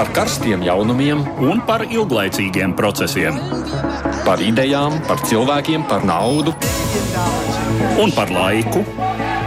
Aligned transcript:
par 0.00 0.08
karstiem 0.16 0.62
jaunumiem 0.64 1.20
un 1.44 1.58
par 1.68 1.82
ilglaicīgiem 1.84 2.72
procesiem. 2.72 3.36
Par 4.24 4.40
idejām, 4.40 4.94
par 5.04 5.20
cilvēkiem, 5.28 5.84
par 5.90 6.06
naudu 6.08 6.54
un 8.00 8.14
par 8.16 8.32
laiku. 8.32 8.80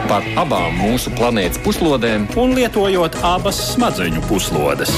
Par 0.06 0.28
abām 0.38 0.78
mūsu 0.78 1.10
planētas 1.18 1.58
puslodēm, 1.66 2.28
un 2.38 2.54
lietojot 2.54 3.18
abas 3.26 3.64
smadzeņu 3.72 4.22
puslodes. 4.30 4.94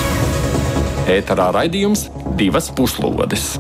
Ēterā 1.15 1.47
raidījums 1.55 2.09
divas 2.35 2.67
puslodes. 2.75 3.53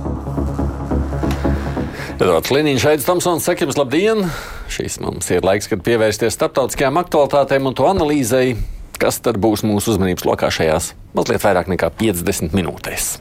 Edvards 2.19 2.51
Liniņš, 2.51 2.89
Aits 2.91 3.07
Tomsons, 3.07 3.47
saka 3.47 3.63
jums 3.63 3.79
labdien! 3.79 4.27
Šis 4.67 4.99
mums 4.99 5.31
ir 5.31 5.47
laiks, 5.47 5.71
kad 5.71 5.87
pievērsties 5.87 6.35
starptautiskajām 6.35 6.99
aktualitātēm 7.05 7.71
un 7.71 7.79
to 7.79 7.87
analīzei, 7.87 8.57
kas 9.01 9.21
tad 9.23 9.39
būs 9.41 9.65
mūsu 9.67 9.95
uzmanības 9.95 10.27
lokā 10.27 10.51
šajās 10.53 10.93
mazliet 11.15 11.43
vairāk 11.45 11.71
nekā 11.71 11.91
50 11.99 12.55
minūtēs. 12.55 13.15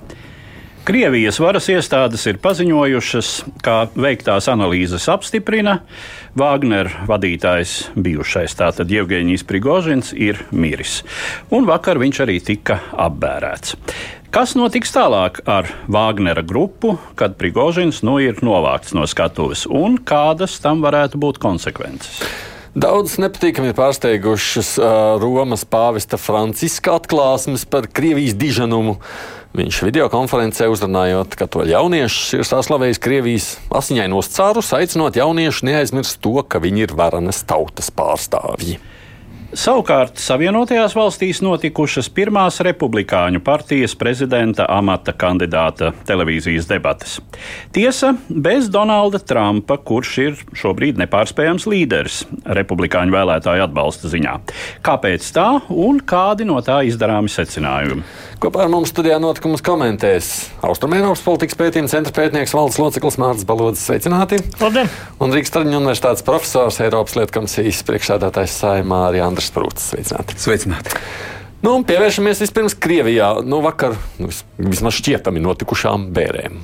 Krievijas 0.84 1.38
varas 1.40 1.64
iestādes 1.72 2.26
ir 2.28 2.36
paziņojušas, 2.44 3.28
ka 3.64 3.86
veiktās 3.96 4.50
analīzes 4.52 5.06
apstiprina, 5.08 5.78
Wagner 6.36 6.90
vadītājs 7.08 7.72
bijušais 7.96 8.52
tātad 8.58 8.92
Jevģīnijas 8.92 9.46
Prigožins 9.48 10.12
ir 10.12 10.42
miris, 10.52 10.98
un 11.48 11.64
vakar 11.64 11.96
viņš 12.02 12.20
arī 12.27 12.36
tika 12.44 12.82
apbērēts. 13.00 13.78
Kas 14.34 14.52
notiks 14.60 14.92
tālāk 14.92 15.41
ar 15.48 15.72
Vāgnera 15.88 16.44
grupu, 16.44 16.98
kad 17.16 17.38
Prigožins 17.41 18.02
nu 18.04 18.18
ir 18.20 18.44
novākts 18.44 18.92
no 18.92 19.08
skatuves, 19.08 19.64
un 19.64 19.96
kādas 19.96 20.60
tam 20.60 20.84
varētu 20.84 21.22
būt 21.22 21.41
konsekvences? 21.41 22.20
Daudz 22.74 23.20
nepatīkami 23.23 23.69
ir 23.70 23.77
pārsteigušas 23.78 24.73
Romas 25.23 25.62
pāvesta 25.62 26.19
Franciska 26.19 26.97
atklāsmes 26.98 27.62
par 27.70 27.87
Krievijas 27.87 28.34
diženumu. 28.34 28.97
Viņš 29.55 29.78
video 29.87 30.09
konferencē 30.10 30.66
uzrunājot 30.73 31.36
katoļu 31.39 31.70
jauniešus 31.70 32.34
ir 32.34 32.48
saslavējis 32.48 32.98
Krievijas 33.05 33.47
asiņainos 33.70 34.33
cārus, 34.34 34.72
aicinot 34.75 35.14
jauniešus 35.14 35.69
neaizmirst 35.70 36.19
to, 36.19 36.34
ka 36.42 36.58
viņi 36.58 36.89
ir 36.89 36.97
varenas 36.98 37.44
tautas 37.47 37.94
pārstāvji. 37.94 38.81
Savukārt 39.55 40.19
Savienotajās 40.19 40.97
valstīs 40.98 41.38
notikušas 41.44 42.08
pirmās 42.10 42.56
republikāņu 42.66 43.38
partijas 43.44 43.92
prezidenta 43.94 44.64
amata 44.66 45.12
kandidāta 45.14 45.92
televīzijas 46.08 46.66
debates. 46.66 47.20
Tiesa, 47.75 48.16
bez 48.28 48.66
Donalda 48.75 49.20
Trumpa, 49.22 49.77
kurš 49.78 50.14
ir 50.25 50.41
šobrīd 50.58 50.98
nepārspējams 51.05 51.69
līderis 51.70 52.25
republikāņu 52.58 53.14
vēlētāju 53.14 53.66
atbalsta 53.69 54.10
ziņā. 54.10 54.34
Kāpēc 54.86 55.30
tā 55.36 55.47
un 55.70 56.02
kādi 56.02 56.48
no 56.48 56.58
tā 56.66 56.80
izdarāmi 56.88 57.30
secinājumi? 57.30 58.02
Kopā 58.42 58.66
ar 58.66 58.72
mums 58.75 58.91
studijā 58.91 59.20
notikumus 59.22 59.62
komentēs 59.64 60.32
Austrumēropas 60.66 61.22
politikas 61.25 61.60
pētījuma 61.60 61.92
centra 61.94 62.12
pētnieks 62.19 62.56
valdes 62.58 62.80
loceklis 62.82 63.20
Mārcis 63.22 63.47
Balodis. 63.47 63.86
Sveicināti! 63.86 64.42
Labdien! 64.58 64.91
Un 65.22 65.32
Rīgas 65.32 65.55
Traģiņu 65.55 65.78
universitātes 65.78 66.27
profesors 66.27 66.82
Eiropas 66.82 67.14
lietu 67.20 67.38
komisijas 67.38 67.84
priekšsēdētājs 67.86 68.58
Saimā 68.58 69.05
arī 69.12 69.22
Andris 69.25 69.44
Prūts. 69.53 69.91
Sveicināti! 69.92 70.39
Sveicināti. 70.41 70.97
Nu, 71.64 71.78
pievēršamies 71.89 72.42
vispirms 72.45 72.77
Krievijā. 72.77 73.31
Nu, 73.45 73.62
vakar 73.64 73.97
nu, 74.20 74.28
vismaz 74.61 74.98
šķietami 74.98 75.42
notikušām 75.45 76.11
bērēm. 76.17 76.59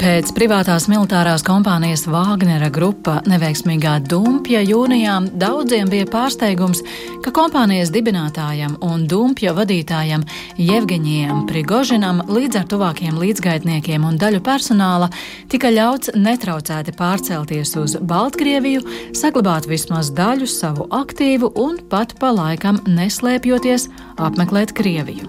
Pēc 0.00 0.30
privātās 0.32 0.86
militārās 0.88 1.42
kompānijas 1.44 2.06
Vāgnera 2.08 2.70
grupa 2.72 3.18
neveiksmīgā 3.28 3.98
dumpja 4.08 4.62
jūnijā 4.64 5.18
daudziem 5.36 5.90
bija 5.92 6.06
pārsteigums, 6.08 6.80
ka 7.20 7.28
kompānijas 7.36 7.92
dibinātājam 7.92 8.78
un 8.86 9.02
dumpja 9.10 9.52
vadītājam 9.58 10.24
Jevgeņijam 10.56 11.42
Prigožinam 11.50 12.22
līdz 12.32 12.62
ar 12.62 12.64
tuvākiem 12.72 13.20
līdzgaitniekiem 13.20 14.08
un 14.08 14.16
daļu 14.22 14.40
personāla 14.46 15.10
tika 15.52 15.68
ļauts 15.68 16.14
netraucēti 16.16 16.96
pārcelties 16.96 17.76
uz 17.82 17.98
Baltkrieviju, 18.00 18.86
saglabāt 19.12 19.68
vismaz 19.68 20.08
daļu 20.16 20.48
savu 20.48 20.88
aktīvu 20.88 21.52
un 21.60 21.76
pat 21.92 22.16
pa 22.16 22.32
laikam 22.32 22.80
neslēpjoties 22.88 23.90
apmeklēt 24.16 24.72
Krieviju. 24.80 25.28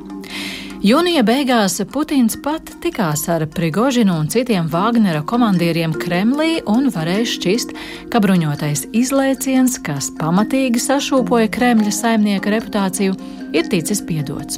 Jūnija 0.81 1.21
beigās 1.21 1.75
Putins 1.93 2.33
pat 2.41 2.71
tikās 2.81 3.27
ar 3.29 3.43
Prigožinu 3.53 4.15
un 4.17 4.29
citiem 4.33 4.65
Vāgnera 4.65 5.19
komandieriem 5.29 5.91
Kremlī 5.93 6.55
un 6.65 6.87
varēja 6.89 7.27
šķist, 7.29 7.73
ka 8.09 8.17
bruņotais 8.23 8.87
izlaiciens, 8.97 9.75
kas 9.85 10.07
pamatīgi 10.17 10.81
sašūpoja 10.81 11.51
Kremļa 11.53 11.93
saimnieka 11.93 12.49
reputāciju, 12.55 13.13
ir 13.53 13.69
ticis 13.69 14.01
piedots. 14.07 14.57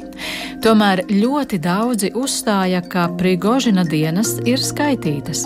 Tomēr 0.63 1.01
ļoti 1.11 1.59
daudzi 1.59 2.13
uzstāja, 2.16 2.79
ka 2.88 3.09
Prigožina 3.19 3.84
dienas 3.84 4.38
ir 4.47 4.63
skaitītas. 4.63 5.44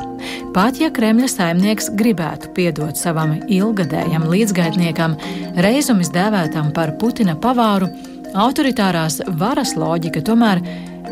Pat 0.53 0.77
ja 0.77 0.91
Kremļa 0.94 1.31
saimnieks 1.31 1.89
gribētu 1.97 2.53
piedot 2.53 3.01
savam 3.01 3.33
ilgadējam 3.49 4.29
līdzgaitniekam, 4.29 5.17
reizumis 5.57 6.13
dēvētam 6.13 6.69
par 6.77 6.94
Putina 7.01 7.33
pavāru, 7.33 7.89
Autoritārās 8.35 9.21
varas 9.39 9.75
loģika 9.79 10.21
tomēr 10.25 10.59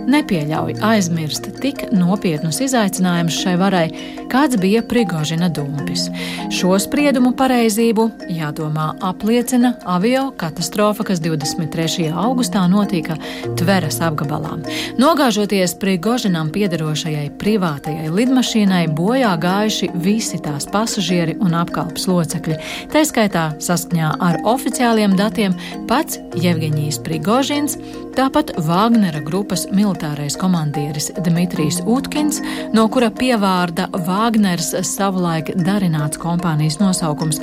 nepieļauj 0.10 0.78
aizmirst 0.86 1.50
tik 1.62 1.86
nopietnus 1.96 2.62
izaicinājumus 2.66 3.38
šai 3.42 3.56
varai, 3.60 3.86
kāds 4.32 4.58
bija 4.62 4.84
Prigožina 4.86 5.50
dumpis. 5.50 6.08
Šo 6.54 6.76
spriedumu 6.82 7.34
pareizību, 7.38 8.08
jādomā, 8.32 8.92
apliecina 9.06 9.74
avio 9.86 10.28
katastrofa, 10.38 11.06
kas 11.08 11.22
23. 11.24 12.10
augustā 12.12 12.66
notika 12.72 13.18
Tveres 13.58 14.00
apgabalā. 14.04 14.58
Nogāžoties 15.02 15.76
Prigožinam 15.82 16.52
piederošajai 16.54 17.30
privātajai 17.42 18.10
lidmašīnai, 18.14 18.86
bojā 18.96 19.34
gājuši 19.42 19.92
visi 20.06 20.40
tās 20.44 20.70
pasažieri 20.72 21.38
un 21.42 21.58
apkalpes 21.58 22.08
locekļi. 22.12 22.60
Tā 22.94 23.06
skaitā 23.08 23.48
saskaņā 23.64 24.16
ar 24.24 24.42
oficiāliem 24.48 25.18
datiem 25.20 25.56
pats 25.90 26.20
Jevgeņijs 26.42 27.02
Prigožins, 27.06 27.78
tāpat 28.16 28.54
Vāgnera 28.66 29.22
grupas 29.24 29.66
militārais 29.96 30.36
komandieris 30.36 31.12
Dmitrijs 31.24 31.80
Utkins, 31.86 32.42
no 32.74 32.88
kura 32.92 33.10
pievārda 33.10 33.88
Vāgners 33.94 34.74
savulaik 34.84 35.54
darināts 35.56 36.20
kompānijas 36.20 36.82
nosaukums. 36.82 37.40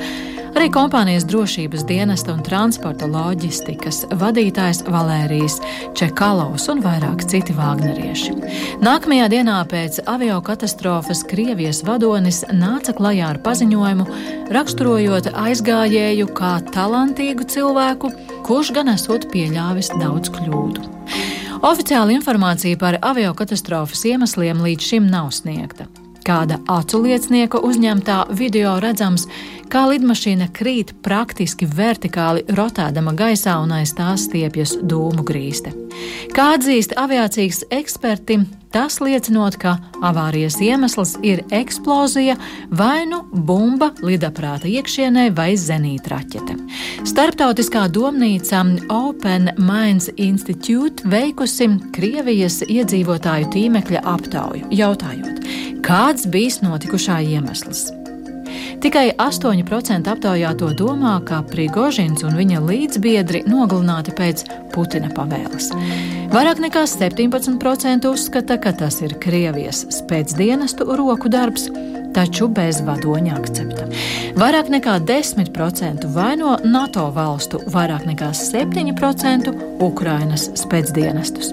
Arī 0.52 0.66
kompānijas 0.68 1.24
drošības 1.24 1.86
dienesta 1.88 2.34
un 2.34 2.42
transporta 2.44 3.06
loģistikas 3.08 4.02
vadītājs 4.20 4.82
Valērijas 4.84 5.56
Čekalovs 5.96 6.68
un 6.68 6.82
vairāk 6.84 7.24
citi 7.24 7.56
vāgnerieši. 7.56 8.36
Nākamajā 8.84 9.30
dienā 9.32 9.56
pēc 9.64 10.02
avio 10.04 10.42
katastrofas 10.44 11.24
Krievijas 11.24 11.80
vadonis 11.88 12.44
nāca 12.52 12.92
klajā 12.92 13.32
ar 13.32 13.40
paziņojumu, 13.40 14.08
raksturojot 14.52 15.32
aizgājēju 15.32 16.28
kā 16.36 16.58
talantīgu 16.68 17.48
cilvēku, 17.48 18.12
kurš 18.44 18.74
gan 18.76 18.92
esot 18.92 19.30
pieļāvis 19.32 19.94
daudz 19.96 20.28
kļūdu. 20.36 20.92
Oficiāla 21.62 22.10
informācija 22.10 22.74
par 22.74 22.96
avio 23.06 23.30
katastrofas 23.38 24.00
iemesliem 24.10 24.58
līdz 24.64 24.82
šim 24.82 25.04
nav 25.06 25.28
sniegta. 25.30 25.84
Kāda 26.26 26.56
acu 26.66 26.98
liecinieka 27.04 27.60
uzņemtā 27.62 28.16
video 28.34 28.72
redzams, 28.82 29.28
kā 29.70 29.84
lidmašīna 29.90 30.48
krīt 30.54 30.94
praktiski 31.04 31.68
vertikāli 31.68 32.44
rotēdama 32.56 33.14
gaisā 33.18 33.58
un 33.62 33.74
aiz 33.78 33.94
tās 33.96 34.26
stiepjas 34.28 34.78
dūmu 34.82 35.24
grīste. 35.26 35.74
Kā 36.32 36.54
atzīst 36.56 36.94
aviācijas 36.98 37.62
eksperti, 37.72 38.38
tas 38.72 38.98
liecinot, 39.04 39.58
ka 39.60 39.76
avārijas 40.04 40.56
iemesls 40.64 41.14
ir 41.26 41.42
eksplozija 41.52 42.38
vai 42.72 43.04
nu 43.08 43.22
bumba 43.32 43.90
lidaprāta 44.00 44.70
iekšienē 44.70 45.28
vai 45.36 45.52
zenītraķete. 45.60 46.56
Starptautiskā 47.08 47.86
domnīca 47.92 48.64
Open 48.92 49.50
Minds 49.60 50.08
Institute 50.16 51.04
veikusi 51.04 51.68
Krievijas 51.92 52.62
iedzīvotāju 52.66 53.50
tīmekļa 53.52 54.04
aptauju, 54.16 54.68
jautājot, 54.72 55.42
kāds 55.84 56.28
bijis 56.32 56.62
notikušā 56.64 57.20
iemesls. 57.34 57.90
Tikai 58.82 59.12
8% 59.14 60.10
aptaujāto 60.10 60.72
domā, 60.74 61.12
ka 61.22 61.36
Prigožins 61.46 62.24
un 62.26 62.34
viņa 62.34 62.58
līdzbiedri 62.66 63.44
nogalināti 63.46 64.10
pēc 64.18 64.42
Putina 64.74 65.06
pavēles. 65.14 65.68
Vairāk 66.32 66.58
nekā 66.64 66.82
17% 66.90 68.10
uzskata, 68.10 68.56
ka 68.58 68.72
tas 68.74 68.98
ir 69.06 69.14
Krievijas 69.22 69.84
spēcdienestu 70.00 70.88
roku 70.98 71.30
darbs, 71.30 71.68
taču 72.14 72.48
bez 72.48 72.80
vadoņa 72.86 73.34
akcepta. 73.38 73.88
Vairāk 74.38 74.70
nekā 74.72 74.98
10% 75.08 76.08
vaino 76.14 76.56
NATO 76.64 77.08
valstu, 77.14 77.60
vairāk 77.72 78.06
nekā 78.08 78.32
7% 78.36 79.52
Ukrainas 79.82 80.48
spēcdienestus. 80.62 81.52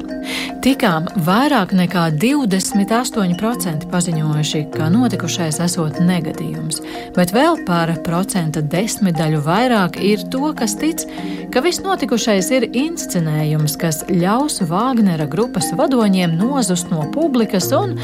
Tikām 0.59 1.05
vairāk 1.23 1.71
nekā 1.71 2.09
28% 2.19 3.87
paziņojuši, 3.91 4.61
ka 4.73 4.89
notikušais 4.91 5.59
esot 5.63 6.01
negadījums, 6.03 6.81
bet 7.15 7.31
vēl 7.35 7.61
par 7.67 7.93
procenta 8.03 8.61
desmitdaļu 8.61 9.39
vairāk 9.45 9.99
ir 10.03 10.25
to, 10.33 10.51
kas 10.59 10.75
tic, 10.81 11.05
ka 11.53 11.63
viss 11.63 11.79
notikušais 11.85 12.51
ir 12.57 12.67
inscenējums, 12.67 13.77
kas 13.79 14.03
ļaus 14.11 14.59
Vāgnera 14.69 15.29
grupas 15.31 15.71
vadoņiem 15.79 16.35
nozust 16.37 16.91
no 16.91 17.05
publikas 17.13 17.71
un 17.75 17.95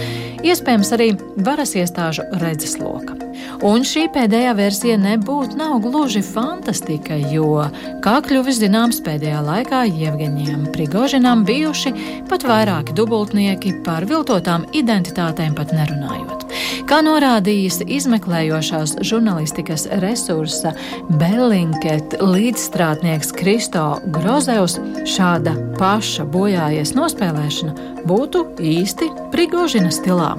iespējams 0.46 0.94
arī 0.96 1.12
varas 1.36 1.76
iestāžu 1.76 2.24
redzesloka. 2.46 3.18
Un 3.66 3.84
šī 3.88 4.06
pēdējā 4.14 4.54
versija 4.58 4.96
nebūtu 5.00 5.58
nav 5.60 5.80
gluži 5.84 6.22
fantastika, 6.26 7.18
jo, 7.32 7.66
kā 8.04 8.18
kļuvis 8.26 8.60
zināms 8.62 9.02
pēdējā 9.06 9.42
laikā, 9.46 9.84
Jevgeņiem 9.90 10.70
Prigožinam 10.76 11.46
bijuši 11.48 11.94
pat 12.30 12.46
vairāki 12.48 12.96
dubultnieki 12.98 13.80
par 13.86 14.08
viltotām 14.10 14.68
identitātēm 14.76 15.56
pat 15.58 15.74
nerunājot. 15.76 16.46
Kā 16.90 17.02
norādījis 17.06 17.82
izmeklējošās 17.90 18.98
žurnālistikas 19.06 19.88
resursa 20.04 20.76
Bellingcat 21.20 22.18
līdzstrādnieks 22.22 23.34
Kristo 23.36 23.88
Grozevs, 24.16 24.78
šāda 25.10 25.56
paša 25.80 26.28
bojājies 26.30 26.96
nospēlēšana 26.98 28.04
būtu 28.06 28.46
īsti 28.76 29.12
Prigožina 29.34 29.94
stilā. 29.94 30.36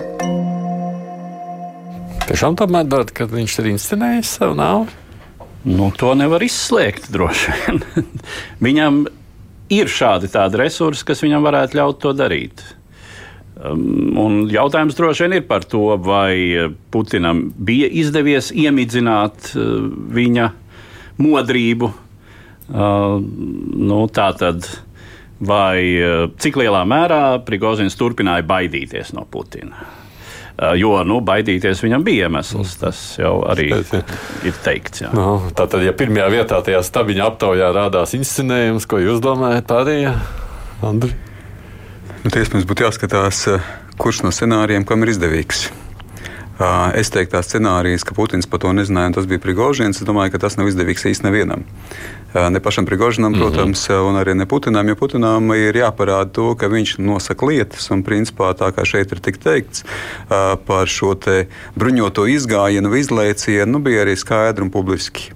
Tiešām 2.26 2.56
tomēr 2.58 2.88
darat, 2.90 3.12
kad 3.14 3.31
viņš 3.31 3.52
ir 3.61 3.69
inscenējis 3.70 4.31
savu 4.40 4.56
nāvi? 4.58 4.90
Nu, 5.67 5.93
to 5.94 6.11
nevar 6.19 6.43
izslēgt 6.43 7.05
droši 7.14 7.52
vien. 7.55 7.76
viņam 8.67 9.05
ir 9.70 9.90
šādi 9.90 10.31
tādi 10.32 10.58
resursi, 10.58 11.05
kas 11.06 11.23
viņam 11.23 11.46
varētu 11.46 11.78
ļaut 11.78 12.00
to 12.02 12.11
darīt. 12.19 12.64
Um, 13.56 14.17
un 14.19 14.40
jautājums 14.50 14.99
droši 14.99 15.25
vien 15.25 15.37
ir 15.38 15.44
par 15.46 15.64
to, 15.70 15.84
vai 16.02 16.67
Putinam 16.90 17.44
bija 17.56 17.87
izdevies 18.02 18.50
iemidzināt 18.50 19.52
uh, 19.55 19.87
viņa 20.19 20.49
modrību. 21.23 21.93
Uh, 22.67 23.20
nu, 23.23 24.00
tā 24.11 24.32
tad, 24.34 24.67
vai 25.38 25.78
uh, 26.02 26.26
cik 26.43 26.58
lielā 26.58 26.82
mērā 26.90 27.23
Prigozins 27.46 27.94
turpināja 27.99 28.43
baidīties 28.50 29.14
no 29.14 29.23
Putina? 29.31 29.87
Jo 30.56 31.03
nu, 31.05 31.19
baidīties 31.20 31.82
viņam 31.85 32.05
bija 32.06 32.31
iemesls. 32.31 32.79
Tas 32.81 33.00
jau 33.20 33.43
arī 33.44 33.69
ir 33.76 34.61
teikts. 34.64 35.03
Jā. 35.05 35.12
Nu, 35.12 35.53
tātad, 35.56 35.85
ja 35.85 35.93
pirmajā 35.97 36.31
vietā 36.32 36.61
tajā 36.64 36.81
stabiņa 36.87 37.26
aptaujā 37.29 37.69
rādās 37.76 38.17
inscenējums, 38.17 38.88
ko 38.88 39.03
jūs 39.03 39.20
domājat 39.25 39.69
pārējie? 39.69 40.14
Andri? 40.87 41.12
Nu, 42.25 42.32
Iespējams, 42.32 42.64
būtu 42.67 42.87
jāskatās, 42.87 43.43
kurš 44.00 44.25
no 44.25 44.32
scenārijiem 44.32 44.88
kam 44.88 45.05
ir 45.05 45.12
izdevīgs. 45.12 45.69
Es 46.97 47.12
teiktu, 47.12 47.35
tā 47.35 47.43
scenārijas, 47.44 48.05
ka 48.09 48.17
Putins 48.17 48.49
par 48.49 48.62
to 48.64 48.73
nezināja, 48.73 49.11
un 49.11 49.17
tas 49.19 49.29
bija 49.29 49.43
Prigožins. 49.44 50.00
Es 50.00 50.09
domāju, 50.09 50.32
ka 50.32 50.41
tas 50.47 50.56
nav 50.56 50.70
izdevīgs 50.70 51.05
īstenībā 51.12 51.29
nevienam. 51.29 51.67
Ne 52.50 52.61
pašam 52.61 52.87
Prigožinam, 52.87 53.33
mm 53.33 53.35
-hmm. 53.35 53.41
protams, 53.41 53.88
un 53.88 54.17
arī 54.21 54.35
ne 54.35 54.47
Putinam, 54.47 54.88
jo 54.88 54.97
Putinam 54.97 55.55
ir 55.55 55.77
jāparāda 55.77 56.33
to, 56.33 56.55
ka 56.55 56.69
viņš 56.69 56.99
nosaka 56.99 57.47
lietas, 57.47 57.91
un 57.91 58.05
principā 58.05 58.53
tā 58.55 58.73
kā 58.73 58.85
šeit 58.85 59.12
ir 59.12 59.21
tik 59.21 59.38
teikts 59.38 59.85
par 60.67 60.87
šo 60.87 61.15
te 61.15 61.49
bruņoto 61.77 62.27
izgājienu, 62.27 62.94
izlēcienu, 62.94 63.73
nu, 63.73 63.79
bija 63.79 64.03
arī 64.03 64.17
skaidri 64.17 64.62
un 64.62 64.71
publiski 64.71 65.33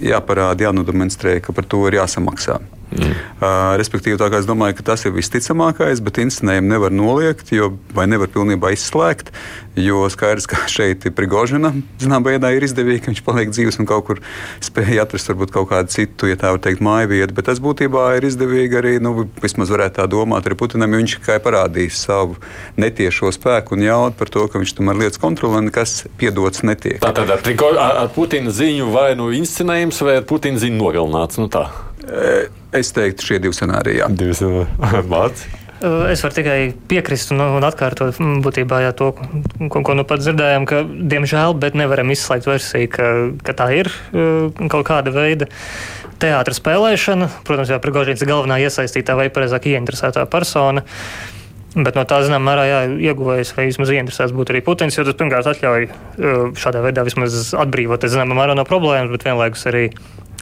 jāparāda, 0.00 0.64
jānodemonstrē, 0.64 1.40
ka 1.40 1.52
par 1.52 1.64
to 1.64 1.88
ir 1.88 1.94
jāsamaksā. 1.94 2.60
Mm. 2.92 3.16
Uh, 3.42 3.72
respektīvi, 3.80 4.18
tā 4.20 4.28
kā 4.30 4.42
es 4.42 4.48
domāju, 4.48 4.76
ka 4.78 4.92
tas 4.92 5.06
ir 5.08 5.14
visticamākais, 5.16 6.02
bet 6.04 6.20
inscenējumu 6.22 6.68
nevar 6.68 6.94
noliegt, 6.94 7.52
jo, 7.54 7.72
vai 7.96 8.06
nevar 8.10 8.30
pilnībā 8.32 8.74
izslēgt. 8.76 9.32
Jo 9.78 10.04
skaidrs, 10.12 10.46
ka 10.50 10.66
šeit 10.74 11.06
ir 11.08 11.14
Prigožina, 11.16 11.72
zinām, 12.02 12.26
veidā 12.26 12.52
ir 12.52 12.66
izdevīgi, 12.66 13.04
ka 13.06 13.12
viņš 13.12 13.24
paliek 13.24 13.52
dzīves 13.54 13.80
un 13.80 13.88
kaut 13.88 14.06
kur 14.10 14.22
spēja 14.62 15.06
atrast 15.06 15.32
varbūt 15.32 15.54
kaut 15.54 15.70
kādu 15.72 15.94
citu, 15.94 16.28
ja 16.28 16.36
tā 16.38 16.52
var 16.52 16.62
teikt, 16.62 16.84
māju 16.84 17.12
vietu. 17.14 17.36
Bet 17.38 17.48
tas 17.48 17.62
būtībā 17.62 18.10
ir 18.18 18.28
izdevīgi 18.28 18.78
arī, 18.82 18.94
nu, 19.02 19.26
vismaz 19.42 19.72
varētu 19.72 20.00
tā 20.02 20.08
domāt 20.12 20.46
arī 20.46 20.58
Putinam, 20.60 20.92
jo 20.92 21.00
viņš 21.00 21.16
tikai 21.18 21.38
parādīs 21.42 22.04
savu 22.04 22.36
netiešo 22.80 23.32
spēku 23.34 23.78
un 23.78 23.86
jautājumu 23.88 24.18
par 24.18 24.32
to, 24.32 24.44
ka 24.50 24.60
viņš 24.60 24.74
tomēr 24.78 25.00
lietas 25.00 25.20
kontrolē, 25.22 25.62
nekas 25.66 26.04
piedots 26.20 26.64
netiek. 26.66 27.00
Tātad 27.02 27.30
ar, 27.32 27.78
ar 27.80 28.12
Putina 28.14 28.52
ziņu 28.54 28.90
vai 28.92 29.12
nu 29.18 29.30
inscenējums, 29.34 30.02
vai 30.04 30.18
ar 30.20 30.28
Putina 30.28 30.60
ziņu 30.60 30.78
nogalināts. 30.78 31.40
Nu 31.40 31.48
tā. 31.52 31.68
Es 32.02 32.94
teiktu, 32.96 33.28
šie 33.28 33.42
divi 33.42 33.56
scenāriji. 33.56 34.06
Divi 34.18 34.38
scenāriji. 34.38 35.58
Es 35.82 36.20
varu 36.22 36.36
tikai 36.36 36.58
piekrist 36.86 37.32
un, 37.34 37.40
un 37.58 37.64
atkārtot 37.66 38.20
mm, 38.20 38.38
būtībā 38.44 38.84
jā, 38.84 38.92
to, 38.94 39.08
ko, 39.66 39.80
ko 39.82 39.96
nu 39.98 40.04
pat 40.06 40.22
dzirdējām, 40.22 40.66
ka, 40.70 40.84
diemžēl, 40.86 41.56
bet 41.58 41.74
nevaram 41.78 42.12
izslēgt 42.14 42.46
versiju, 42.46 42.90
ka, 42.92 43.08
ka 43.42 43.54
tā 43.58 43.66
ir 43.80 43.90
kaut 44.70 44.86
kāda 44.86 45.10
veida 45.10 45.50
teātris 46.22 46.62
spēlēšana. 46.62 47.28
Protams, 47.48 47.74
jau 47.74 47.80
Prigožins 47.82 48.22
ir 48.22 48.30
galvenā 48.30 48.60
iesaistītā 48.62 49.18
vai 49.18 49.26
precīzāk 49.34 49.72
ieinteresētā 49.72 50.28
persona. 50.30 50.86
Bet 51.72 51.96
no 51.96 52.04
tā, 52.06 52.20
zināmā 52.22 52.52
mērā, 52.52 52.64
jā, 52.68 52.80
ieguvējis 53.10 53.54
vai 53.56 53.66
vismaz 53.70 53.90
ieinteresēts 53.90 54.34
būtu 54.36 54.52
arī 54.52 54.60
Putins, 54.62 54.98
jo 54.98 55.06
tas 55.08 55.16
pirmkārt 55.18 55.48
atļauj 55.50 55.86
šādā 56.62 56.82
veidā 56.84 57.02
vismaz 57.08 57.54
atbrīvoties 57.58 58.12
zināmā 58.12 58.36
mērā 58.38 58.54
no 58.54 58.66
problēmas, 58.68 59.10
bet 59.14 59.24
vienlaikus 59.24 59.64
arī 59.72 59.86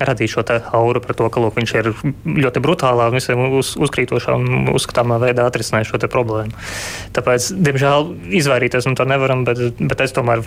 radīt 0.01 0.33
šo 0.33 0.45
auru 0.77 1.03
par 1.05 1.17
to, 1.19 1.29
ka 1.33 1.43
lūk, 1.43 1.57
viņš 1.59 1.75
ir 1.79 1.91
ļoti 2.25 2.63
brutālā, 2.65 3.11
visiem 3.13 3.43
uz, 3.59 3.75
uzkrītošā 3.81 4.37
un 4.39 4.71
uzskatāmā 4.75 5.21
veidā 5.23 5.47
atrisinājis 5.49 5.93
šo 5.93 6.01
problēmu. 6.11 6.57
Tāpēc, 7.17 7.51
diemžēl, 7.61 8.09
izvairīties 8.41 8.89
no 8.89 8.95
tā 8.99 9.07
nevaram, 9.09 9.45
bet, 9.49 9.61
bet 9.79 10.05
es 10.05 10.15
tomēr 10.17 10.43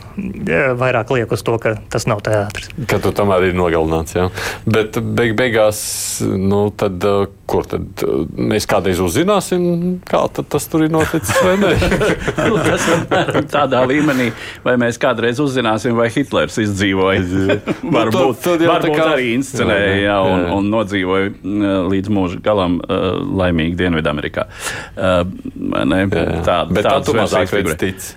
vairāk 0.79 1.13
lieku 1.13 1.37
uz 1.37 1.45
to, 1.45 1.57
ka 1.61 1.75
tas 1.93 2.07
nav 2.09 2.23
teātris. 2.25 2.71
Ka 2.89 2.99
tu 3.03 3.13
tomēr 3.15 3.49
ir 3.49 3.57
nogalināts, 3.57 4.17
jā. 4.17 4.29
Bet 4.65 4.97
beig 4.97 5.35
beigās, 5.39 5.83
nu, 6.23 6.65
tad, 6.77 7.03
kur 7.49 7.67
tad 7.69 8.03
mēs 8.33 8.67
kādreiz 8.69 9.01
uzzināsim, 9.03 9.99
kā 10.09 10.23
tas 10.33 10.67
tur 10.71 10.87
ir 10.87 10.93
noticis 10.93 11.43
vai 11.45 11.55
nē? 11.61 11.73
nu, 12.49 12.59
tas 12.63 12.87
ir 12.89 13.47
tādā 13.51 13.83
līmenī, 13.89 14.31
vai 14.65 14.77
mēs 14.81 14.99
kādreiz 15.01 15.41
uzzināsim, 15.43 15.95
vai 15.99 16.09
Hitlers 16.13 16.57
izdzīvoja. 16.63 17.59
varbūt, 17.97 18.17
nu, 18.17 18.33
tad, 18.39 18.63
tad 18.63 18.67
varbūt 18.69 18.97
kā... 18.97 19.09
arī 19.17 19.29
inscenēja 19.43 20.01
jā, 20.01 20.17
un, 20.25 20.47
un 20.57 20.73
nodzīvoja 20.73 21.29
mm, 21.35 21.77
līdz 21.93 22.11
mūža 22.17 22.41
galam 22.43 22.79
uh, 22.81 23.21
laimīgi 23.43 23.77
Dienvidamerikā. 23.83 24.47
Uh, 24.95 25.23
ne, 25.53 26.03
tā, 26.47 26.63
Bet 26.71 26.87
tā 26.87 26.97
tu 27.05 27.15
mazāk 27.17 27.53
tic. 27.79 28.11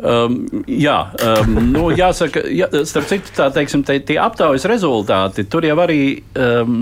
Um, 0.00 0.46
jā, 0.64 0.96
um, 1.20 1.58
nu, 1.74 1.90
jāsaka, 1.92 2.46
jā, 2.48 2.70
starp 2.88 3.10
citu, 3.10 3.34
tā 3.36 3.50
teiksim, 3.52 3.82
te, 3.84 3.98
tie 4.08 4.16
aptaujas 4.22 4.64
rezultāti, 4.70 5.44
tur 5.50 5.66
jau 5.68 5.76
arī 5.82 6.00
um, 6.40 6.72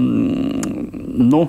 nu, 1.19 1.49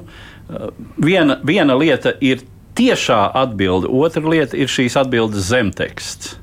viena, 0.97 1.37
viena 1.45 1.77
lieta 1.77 2.15
ir 2.25 2.41
tiešā 2.79 3.19
atbilde, 3.37 3.89
otra 3.91 4.23
lieta 4.25 4.57
ir 4.57 4.71
šīs 4.71 4.97
atbildes 4.97 5.49
zemteksts. 5.51 6.37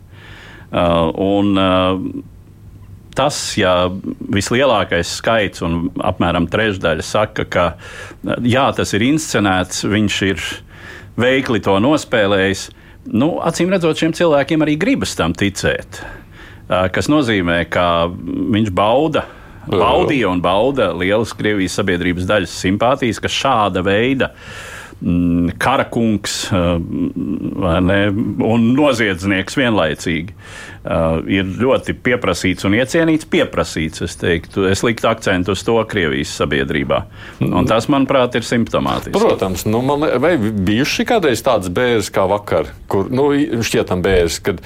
Uh, 0.66 1.11
un, 1.23 1.52
uh, 1.59 2.00
tas, 3.16 3.38
ja 3.58 3.88
vislielākais 4.32 5.16
skaits, 5.18 5.62
un 5.66 5.88
apmēram 6.04 6.49
trešdaļa 6.50 7.06
saka, 7.06 7.46
ka 7.49 7.66
jā, 8.44 8.66
tas 8.76 8.94
ir 8.96 9.06
inscenēts, 9.08 9.85
viņš 9.88 10.18
ir 10.28 10.44
veikli 11.20 11.62
to 11.64 11.78
nospēlējis, 11.82 12.68
nu, 13.16 13.37
acīm 13.46 13.73
redzot, 13.73 13.99
šiem 13.99 14.14
cilvēkiem 14.16 14.66
arī 14.66 14.76
gribas 14.80 15.16
tam 15.18 15.35
ticēt. 15.37 16.02
Kas 16.66 17.08
nozīmē, 17.12 17.62
ka 17.70 18.06
viņš 18.11 18.73
bauda 18.75 19.26
baudīja 19.66 20.30
un 20.30 20.40
bauda 20.42 20.92
lielas 20.94 21.32
Krievijas 21.35 21.76
sabiedrības 21.78 22.26
daļas 22.28 22.54
simpātijas, 22.62 23.20
ka 23.23 23.30
šāda 23.30 23.82
veida 23.87 24.30
mm, 24.30 24.75
karakungs 25.61 26.37
ne, 27.85 27.99
un 28.47 28.65
noziedznieks 28.76 29.59
vienlaicīgi 29.61 30.33
uh, 30.33 31.19
ir 31.29 31.50
ļoti 31.61 31.95
pieprasīts 32.00 32.65
un 32.65 32.79
iecienīts. 32.79 33.29
Pieprasīts, 33.31 34.05
es 34.07 34.17
teiktu, 34.21 34.65
es 34.71 34.81
liktu 34.87 35.11
akcentu 35.11 35.53
uz 35.53 35.65
to 35.67 35.76
Krievijas 35.91 36.33
sabiedrībā. 36.41 37.03
Un 37.45 37.69
tas, 37.69 37.91
manuprāt, 37.93 38.38
ir 38.41 38.49
simptomātiski. 38.49 39.15
Protams, 39.17 39.67
nu, 39.69 39.83
man, 39.85 40.09
vai 40.23 40.37
bijuši 40.41 41.09
kādreiz 41.12 41.45
tāds 41.45 41.69
bērns 41.73 42.09
kā 42.15 42.25
vakar, 42.31 42.73
kur 42.91 43.12
nu, 43.12 43.29
šķietam 43.67 44.05
bērns, 44.07 44.41
kad 44.49 44.65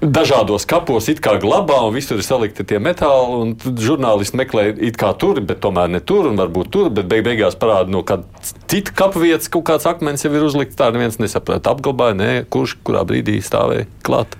dažādos 0.00 0.66
kapos 0.68 1.08
it 1.10 1.20
kā 1.22 1.34
glabā, 1.42 1.80
un 1.88 1.94
visur 1.96 2.20
ir 2.20 2.26
salikti 2.26 2.66
tie 2.66 2.78
metāli, 2.82 3.38
un 3.42 3.78
žurnālisti 3.82 4.38
meklē 4.38 4.66
it 4.88 4.98
kā 5.00 5.10
tur, 5.18 5.40
bet 5.44 5.60
tomēr 5.64 5.90
ne 5.90 6.00
tur, 6.00 6.28
un 6.30 6.38
varbūt 6.38 6.70
tur, 6.74 6.90
bet 6.94 7.08
beig 7.10 7.24
beigās 7.26 7.58
parāda, 7.58 7.90
no 7.90 8.04
kāda 8.06 8.26
cita 8.70 8.94
kapu 8.94 9.24
vietas 9.24 9.50
kaut 9.52 9.66
kāds 9.68 9.88
akmens 9.90 10.24
jau 10.24 10.32
ir 10.34 10.46
uzlikts, 10.46 10.78
tā 10.78 10.92
neviens 10.94 11.18
nesaprot, 11.22 11.66
apglabāja, 11.66 12.18
ne, 12.18 12.30
kurš 12.50 12.78
kurā 12.86 13.02
brīdī 13.08 13.40
stāvēja 13.44 13.88
klāt. 14.06 14.38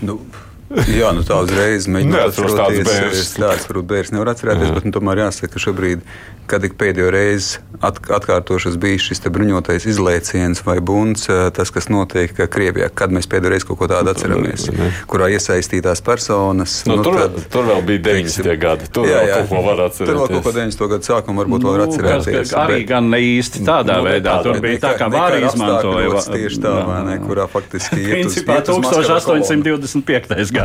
Nu, 0.00 0.20
Jā, 0.68 1.12
nu 1.16 1.22
tā 1.24 1.38
uzreiz 1.40 1.86
mēģināt 1.88 2.12
Neatceros 2.28 2.52
tādus 2.58 2.84
bērnus. 2.84 3.28
Tāds 3.40 3.68
varbūt 3.70 3.86
bērns 3.88 4.10
nevar 4.12 4.34
atcerēties, 4.34 4.74
bet 4.76 4.84
nu, 4.84 4.92
tomēr 4.92 5.22
jāsaka, 5.24 5.48
ka 5.54 5.62
šobrīd, 5.64 6.02
kad 6.48 6.64
pēdējo 6.80 7.08
reizi 7.12 7.58
at, 7.84 7.96
atkārtošas 8.18 8.76
bija 8.80 9.00
šis 9.00 9.20
bruņotais 9.32 9.86
izlaiciens 9.88 10.60
vai 10.66 10.78
bunts, 10.84 11.24
eh, 11.32 11.48
tas, 11.56 11.72
kas 11.72 11.88
notiek 11.92 12.32
Krievijā, 12.52 12.90
kad 12.92 13.12
mēs 13.12 13.28
pēdējo 13.32 13.52
reizi 13.54 13.68
kaut 13.68 13.78
ko 13.80 13.88
tādu 13.88 14.12
atceramies, 14.12 14.68
kurā 15.08 15.30
iesaistītās 15.32 16.04
personas. 16.04 16.82
Nu, 16.88 16.98
tur, 17.04 17.16
tad- 17.16 17.40
tur 17.52 17.64
vēl 17.68 17.82
bija 17.88 18.02
90. 18.10 18.56
gadi. 18.60 18.88
Tur 18.92 19.08
Jā, 19.08 19.22
vēl 19.24 19.28
jā. 19.32 19.34
kaut 19.40 19.48
ko 19.48 19.62
var 19.70 19.76
Tur 19.88 20.06
vēl 20.06 20.18
kaut 20.18 20.28
ko 20.28 20.52
atcerēties. 20.52 20.76
90. 20.76 20.88
gadu 20.92 21.08
sākumu 21.08 21.44
varbūt 21.44 21.64
vēl 21.64 21.72
var 21.72 21.80
Nu, 21.80 21.88
atcerēties. 21.88 22.38
kas- 22.52 22.54
Arī 22.64 22.76
bet- 22.80 22.88
gan 22.92 23.10
ne 23.10 23.18
īsti 23.24 23.64
tādā 23.64 23.96
Nu, 24.02 24.04
veidā. 24.08 24.36
tādā 24.36 24.42
Tur 24.52 24.60
bija 24.60 24.78
tā, 24.84 24.92
kā 25.00 25.08
nekā 25.08 25.40
izmantoja. 25.48 26.08
Tieši 26.28 26.60
tā, 26.60 26.74
vai 26.86 27.00
ne, 27.08 27.18
kurā 27.24 27.48
faktiski 27.48 28.04
uz- 28.04 28.12
Principā 28.12 28.60
iet 28.60 28.68
uz 28.68 28.78
Maskavas 28.84 29.24
kolonu. 29.24 29.44
1825. 29.44 30.28
gads. 30.28 30.57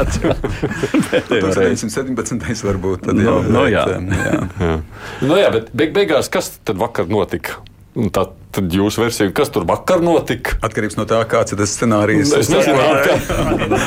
Pēdējo 1.11 1.43
Tas 1.47 1.59
reizi. 1.61 1.89
917. 1.89 2.63
varbūt. 2.69 3.05
Tad, 3.09 3.19
Nu, 3.19 3.27
jā, 3.27 3.35
nu, 3.45 3.65
bet, 3.65 3.73
jā. 3.73 3.83
um, 3.97 4.09
jā. 4.13 4.39
Jā. 4.63 4.79
Nu, 5.25 5.37
jā, 5.39 5.51
bet 5.53 5.69
beig 5.77 5.93
beigās, 5.95 6.31
kas 6.33 6.55
tad 6.65 6.81
vakar 6.81 7.09
notika? 7.11 7.61
Tā 7.93 8.23
tad 8.53 8.73
jūsu 8.73 9.03
versija, 9.03 9.29
kas 9.37 9.51
tur 9.53 9.67
vakar 9.69 10.01
notika? 10.01 10.55
Atkarīgs 10.65 10.95
no 10.97 11.05
tā, 11.09 11.19
kāds 11.29 11.53
ir 11.53 11.59
tas 11.59 11.75
scenārijs. 11.77 12.31
Es 12.39 12.49
nezinu, 12.49 12.77
kā. 13.05 13.17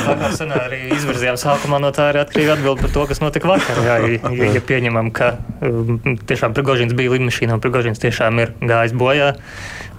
Tā 0.07 0.29
scenārija 0.35 0.95
izvirzījām 0.95 1.39
sākumā 1.39 1.79
no 1.83 1.91
tā 1.95 2.09
arī 2.13 2.21
atkarīga 2.23 2.55
atbilde 2.55 2.85
par 2.85 2.93
to, 2.95 3.03
kas 3.09 3.19
notika 3.23 3.51
vakar. 3.51 3.81
Jā, 3.83 3.97
ja, 4.03 4.31
ja, 4.31 4.49
ja 4.55 4.63
pieņemam, 4.63 5.11
ka 5.15 5.33
um, 5.59 5.99
tiešām 6.23 6.55
Prigožins 6.55 6.95
bija 6.95 7.17
lidmašīnā 7.17 7.57
un 7.57 7.63
Prigožins 7.63 7.99
tiešām 8.03 8.39
ir 8.43 8.55
gājis 8.63 8.95
bojā, 8.95 9.33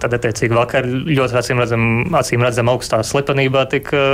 tad 0.00 0.16
attiecīgi 0.16 0.56
vakar 0.56 0.88
ļoti 0.88 1.40
acīm 1.42 1.60
redzam, 1.64 1.86
acīm 2.16 2.48
redzam 2.48 2.72
augstā 2.72 3.02
slepenībā 3.04 3.66
tika, 3.72 4.04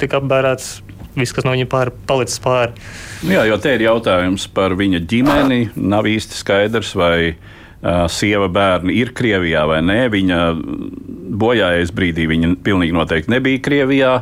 tika 0.00 0.22
apbērēts 0.24 0.72
viss, 1.18 1.34
kas 1.34 1.46
no 1.46 1.54
viņa 1.54 1.66
pār, 1.70 1.90
palicis 2.08 2.40
pāri. 2.42 2.74
Jā, 3.28 3.44
jo 3.48 3.58
te 3.62 3.74
ir 3.76 3.86
jautājums 3.86 4.46
par 4.54 4.74
viņa 4.78 5.02
ģimeni. 5.10 5.60
Nav 5.76 6.08
īsti 6.10 6.38
skaidrs, 6.38 6.94
vai 6.98 7.16
uh, 7.34 8.04
sieva 8.12 8.50
bērni 8.52 8.96
ir 9.00 9.14
Krievijā 9.16 9.64
vai 9.70 9.80
nē. 9.84 10.00
Viņa 10.14 10.40
bojājas 11.44 11.94
brīdī 11.94 12.28
viņa 12.30 12.54
pilnīgi 12.66 12.96
noteikti 12.96 13.34
nebija 13.34 13.62
Krievijā. 13.64 14.14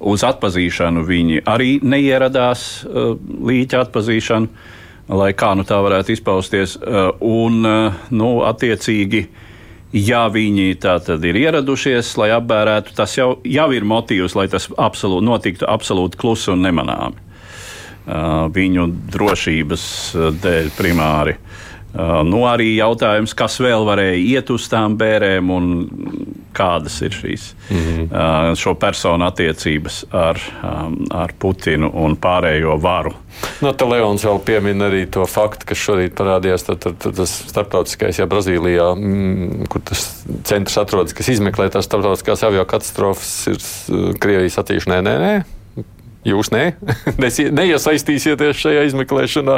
Uz 0.00 0.24
atpazīšanu 0.24 1.04
viņi 1.04 1.42
arī 1.50 1.74
neieradās, 1.84 2.66
uh, 2.88 3.14
līķa 3.20 3.84
atpazīšanu, 3.84 4.66
lai 5.20 5.32
kā 5.36 5.52
nu 5.58 5.66
tā 5.68 5.80
varētu 5.84 6.14
izpausties. 6.16 6.78
Uh, 6.80 7.12
un, 7.20 7.60
uh, 7.68 8.02
nu, 8.14 8.32
attiecīgi, 8.48 9.26
Ja 9.90 10.28
viņi 10.30 10.76
tā 10.78 11.00
tad 11.02 11.24
ir 11.26 11.34
ieradušies, 11.40 12.12
lai 12.20 12.28
apbērētu, 12.36 12.92
tas 12.94 13.16
jau, 13.18 13.40
jau 13.42 13.66
ir 13.74 13.86
motīvs, 13.88 14.36
lai 14.38 14.46
tas 14.50 14.68
absolūti, 14.78 15.26
notiktu 15.26 15.66
absolūti 15.66 16.20
klusi 16.20 16.52
un 16.54 16.62
nemanāmi. 16.62 17.26
Viņu 18.54 18.86
drošības 19.10 19.84
dēļ 20.42 20.70
primāri. 20.78 21.34
Uh, 21.90 22.20
nu, 22.22 22.44
arī 22.46 22.74
jautājums, 22.76 23.34
kas 23.34 23.58
vēl 23.62 23.82
varēja 23.88 24.20
iet 24.22 24.50
uz 24.54 24.68
tām 24.70 24.94
bērēm 25.00 25.50
un 25.50 25.72
kādas 26.54 27.00
ir 27.02 27.14
šīs 27.14 27.52
mm 27.70 27.76
-hmm. 27.76 28.54
šo 28.58 28.74
personu 28.74 29.24
attiecības 29.24 30.04
ar, 30.10 30.38
um, 30.62 30.96
ar 31.10 31.32
Putinu 31.38 31.90
un 31.94 32.16
pārējo 32.16 32.78
varu. 32.82 33.14
Nu, 33.60 33.72
te 33.72 33.84
Leons 33.84 34.24
vēl 34.24 34.40
piemin 34.44 34.82
arī 34.82 35.04
to 35.10 35.26
faktu, 35.26 35.66
kas 35.66 35.78
šorīt 35.78 36.16
parādījās. 36.18 36.66
Tad, 36.66 36.78
tad, 36.78 36.98
tad 36.98 37.16
tas 37.16 37.30
starptautiskais, 37.48 38.18
ja 38.18 38.26
Brazīlijā, 38.26 38.90
mm, 38.96 39.66
kur 39.68 39.80
tas 39.80 40.24
centrs 40.44 40.78
atrodas, 40.78 41.14
kas 41.16 41.28
izmeklē 41.28 41.70
tās 41.70 41.84
starptautiskās 41.84 42.44
avio 42.44 42.64
katastrofas, 42.64 43.46
ir 43.46 43.58
Krievijas 44.20 44.58
attīstīšanai. 44.58 45.02
Nē, 45.06 45.16
nē. 45.24 45.59
Jūs 46.20 46.50
ne, 46.52 46.74
neiesaistīsieties 47.60 48.58
šajā 48.60 48.82
izmeklēšanā. 48.90 49.56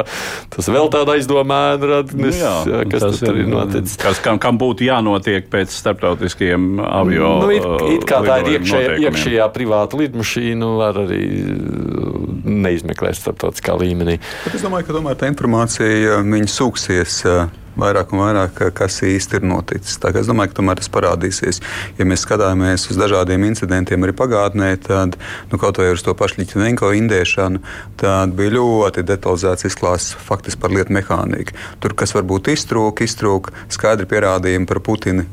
Tas 0.53 0.69
vēl 0.71 0.87
tāda 0.93 1.17
aizdomēna 1.17 1.89
radīs, 1.89 2.39
jā, 2.39 2.83
kas 2.91 3.03
tas 3.03 3.19
tur 3.19 3.39
ir 3.41 3.49
noticis. 3.51 3.97
Kas, 3.99 4.21
kam, 4.23 4.39
kam 4.43 4.59
būtu 4.61 4.87
jānotiek 4.87 5.49
pēc 5.51 5.73
starptautiskiem 5.75 6.79
avio 6.83 7.33
Nu, 7.43 7.49
it, 7.51 7.67
it 7.97 8.07
kā 8.07 8.21
tā 8.23 8.39
ir 8.45 8.53
iekšējā, 8.55 8.95
iekšējā 9.09 9.49
privāta 9.55 9.99
lidmašīna, 9.99 10.69
var 10.79 11.01
arī 11.03 11.23
uh, 11.41 12.13
neizmeklēt 12.47 13.19
starptautiskā 13.19 13.75
līmenī. 13.83 14.19
Bet 14.45 14.55
es 14.55 14.63
domāju, 14.63 14.87
ka 14.87 14.95
tomēr 14.95 15.19
tā 15.19 15.33
informācija 15.33 16.21
viņa 16.23 16.53
sūksies. 16.53 17.19
ā, 17.27 17.37
Vairāk 17.79 18.13
un 18.13 18.21
vairāk, 18.21 18.59
kas 18.77 18.99
īsti 19.05 19.39
ir 19.39 19.47
noticis. 19.49 19.97
Tā 20.01 20.13
Es 20.13 20.29
domāju, 20.29 20.51
ka 20.51 20.59
tomēr 20.59 20.79
tas 20.79 20.91
parādīsies. 20.93 21.59
Ja 21.97 22.05
mēs 22.07 22.21
skatāmies 22.23 22.85
uz 22.91 22.99
dažādiem 23.01 23.43
incidentiem 23.49 24.05
arī 24.05 24.13
pagātnē, 24.15 24.69
tad 24.85 25.17
nu, 25.51 25.57
kaut 25.59 25.81
vai 25.81 25.89
uz 25.91 26.03
to 26.05 26.13
pašu 26.15 26.39
Liķinenko 26.39 26.93
indēšanu, 26.95 27.63
tad 27.99 28.35
bija 28.37 28.53
ļoti 28.55 29.03
detalizēts 29.09 29.67
izklāsts 29.67 30.13
faktiski 30.29 30.61
par 30.61 30.75
lietu 30.75 30.93
mehāniku. 30.95 31.57
Tur, 31.83 31.97
kas 31.97 32.13
varbūt 32.15 32.53
iztrūka, 32.53 33.07
iztrūka 33.07 33.55
skaidri 33.73 34.07
pierādījumi 34.13 34.69
par 34.69 34.79
Putinu 34.85 35.25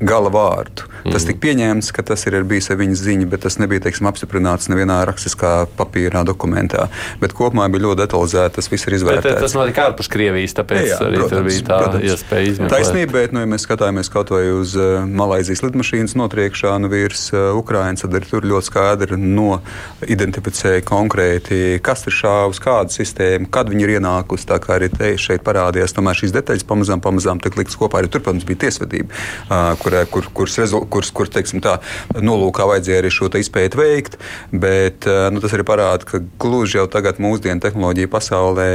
gala 0.00 0.30
vārdu. 0.32 0.88
Tas 1.04 1.26
tika 1.28 1.40
pieņemts, 1.42 1.90
ka 1.92 2.02
tas 2.06 2.24
ir 2.24 2.38
bijis 2.48 2.70
ar 2.72 2.78
viņas 2.80 3.02
ziņu, 3.04 3.26
bet 3.28 3.42
tas 3.44 3.58
nebija 3.60 3.82
teiksim, 3.84 4.08
apstiprināts 4.08 4.70
nevienā 4.72 5.02
rakstiskā 5.10 5.66
papīrā 5.76 6.22
dokumentā. 6.24 6.86
Bet 7.20 7.34
kopumā 7.36 7.66
bija 7.72 7.84
ļoti 7.84 8.00
detalizēti, 8.00 8.54
tas 8.56 8.70
viss 8.72 8.88
ir 8.88 8.94
Bet, 8.94 9.00
izvērtēts. 9.02 9.40
tas 9.44 9.56
notika 9.58 9.84
ārpus 9.90 10.08
Krievijas, 10.08 10.56
tāpēc 10.56 10.88
Jā, 10.88 10.98
arī 11.04 11.20
tur 11.28 11.44
bija 11.44 11.64
tā 11.68 12.00
iespēja 12.00 12.48
izmeklēt. 12.54 12.72
Taisnība, 12.72 13.16
bet, 13.18 13.34
nu, 13.36 13.42
ja 13.44 13.50
mēs 13.52 13.66
skatāmies 13.68 14.10
kaut 14.12 14.32
vai 14.32 14.46
uz 14.54 14.72
uh, 14.80 15.04
Malaisijas 15.04 15.60
lidmašīnas 15.66 16.16
notriekšanu 16.16 16.88
virs 16.92 17.26
uh, 17.34 17.50
Ukrainas, 17.58 18.06
tad 18.06 18.16
arī 18.16 18.30
tur 18.32 18.48
ļoti 18.48 18.70
skaidri 18.70 19.20
noidentificēja 19.20 20.86
konkrēti, 20.88 21.60
kas 21.84 22.06
ir 22.08 22.16
šāvis, 22.16 22.62
kāda 22.64 22.96
sistēma, 22.96 23.50
kad 23.52 23.68
viņi 23.68 23.86
ir 23.86 23.94
ienākusi. 23.98 24.48
Tā 24.48 24.58
kā 24.62 24.78
arī 24.78 24.88
te 24.92 25.12
šeit 25.20 25.44
parādījās, 25.44 25.92
tomēr 25.96 26.16
šīs 26.16 26.34
detaļas 26.38 26.64
pamazām, 26.68 27.04
pamazām 27.04 27.44
tiek 27.44 27.60
liktas 27.60 27.76
kopā. 27.80 28.00
Arī 28.00 28.12
tur, 28.12 28.24
protams, 28.24 28.48
bija 28.48 28.64
tiesvedība, 28.66 29.12
uh, 29.12 29.74
kur, 30.10 30.28
kur, 30.34 30.48
kuras, 30.48 30.74
kuras, 30.90 31.12
kur, 31.14 31.30
teiksim, 31.30 31.62
tā 31.64 31.78
nolūkā 32.14 32.66
vajadzēja 32.68 33.02
arī 33.02 33.12
šo 33.14 33.30
izpēti 33.38 33.80
veikt. 33.80 34.18
Bet 34.52 35.08
uh, 35.10 35.28
nu, 35.34 35.42
tas 35.42 35.54
arī 35.56 35.66
parāda, 35.66 36.06
ka 36.08 36.20
gluži 36.40 36.78
jau 36.80 36.86
tagad 36.90 37.20
mūsdienu 37.22 37.62
tehnoloģiju 37.64 38.10
pasaulē 38.12 38.68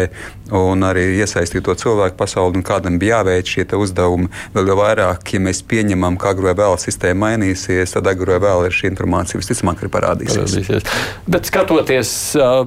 un 0.56 0.86
arī 0.88 1.06
iesaistīto 1.20 1.76
cilvēku 1.78 2.18
pasauli 2.20 2.60
un 2.60 2.66
kādam 2.66 3.00
bija 3.02 3.20
jāveic 3.20 3.50
šie 3.50 3.68
uzdevumi. 3.80 4.30
Vēl 4.56 4.72
jau 4.72 4.78
vairāk, 4.80 5.34
ja 5.36 5.44
mēs 5.44 5.62
pieņemam, 5.70 6.18
ka 6.20 6.34
vai 6.40 6.56
vēl 6.58 6.78
sistēma 6.82 7.30
mainīsies, 7.30 7.96
tad 7.96 8.08
vai 8.08 8.40
vēl 8.42 8.68
ir 8.68 8.76
šī 8.76 8.92
informācija 8.94 9.42
visticamāk 9.42 9.84
arī 9.84 9.92
parādīsies. 9.94 10.44
Parādīsies. 10.46 11.00
Bet 11.30 11.50
skatoties, 11.50 12.12
uh, 12.40 12.62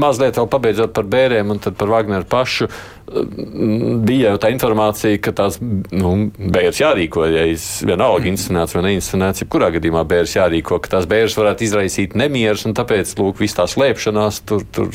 mazliet 0.00 0.40
vēl 0.40 0.48
pabeidzot 0.50 0.94
par 0.96 1.08
bērniem 1.10 1.54
un 1.54 1.62
tad 1.62 1.78
par 1.80 1.92
Wagneru 1.92 2.26
pašu, 2.30 2.70
bija 3.10 4.30
jau 4.30 4.38
tā 4.40 4.50
informācija, 4.54 5.18
ka 5.22 5.32
tās 5.36 5.58
nu, 5.60 6.12
bērns 6.38 6.80
jārīkojas. 6.80 7.66
Vienalga, 7.88 8.28
inscenēts 8.30 8.76
vai 8.76 8.84
neinscenēts, 8.86 9.42
jebkurā 9.44 9.70
gadījumā 9.74 10.04
bērns 10.08 10.36
jārīko, 10.36 10.78
ka 10.82 10.94
tās 10.94 11.08
bērns 11.10 11.36
varētu 11.38 11.66
izraisīt 11.66 12.14
nemierus, 12.18 12.66
un 12.68 12.76
tāpēc, 12.78 13.16
lūk, 13.18 13.40
viss 13.42 13.58
tā 13.58 13.66
slēpšanās, 13.70 14.42
tur, 14.46 14.62
tur 14.74 14.92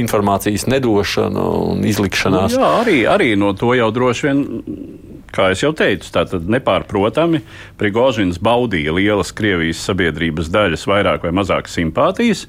informācijas 0.00 0.68
nedošana 0.70 1.46
un 1.70 1.84
izlikšanās. 1.88 2.58
Jā, 2.58 2.70
arī, 2.82 2.98
arī 3.10 3.32
no 3.40 3.54
to 3.56 3.72
jau 3.78 3.90
droši 3.94 4.28
vien. 4.28 4.44
Kā 5.34 5.48
jau 5.58 5.72
teicu, 5.74 6.06
tātad 6.14 6.44
nepārprotami 6.46 7.40
Prigožins 7.80 8.36
baudīja 8.38 8.92
lielas 8.94 9.32
Krievijas 9.34 9.80
sabiedrības 9.82 10.46
daļas, 10.54 10.84
vairāk 10.86 11.26
vai 11.26 11.32
mazāk 11.34 11.66
simpātijas. 11.66 12.44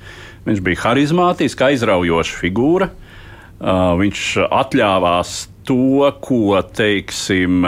Viņš 0.45 0.62
bija 0.62 0.84
harizmātisks, 0.84 1.65
aizraujoša 1.65 2.38
figūra. 2.43 2.91
Uh, 2.91 3.04
viņš 3.62 4.24
atļāvās 4.50 5.35
to, 5.65 6.09
ko, 6.21 6.62
teiksim, 6.75 7.63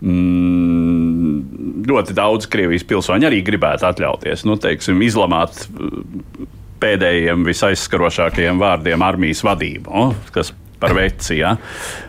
mm, 0.00 1.38
ļoti 1.86 2.16
daudz 2.16 2.50
Krievijas 2.50 2.86
pilsoņu 2.88 3.28
arī 3.28 3.40
gribētu 3.46 3.88
atļauties. 3.88 4.44
Nu, 4.48 4.58
teiksim, 4.60 5.02
izlamāt 5.06 5.66
uh, 5.66 6.46
pēdējiem 6.82 7.46
visaizskarošākajiem 7.46 8.60
vārdiem 8.62 9.04
armijas 9.04 9.42
vadību, 9.46 9.90
nu, 9.90 10.30
kas 10.34 10.52
par 10.76 10.92
veci. 10.92 11.38
Ja? 11.38 11.54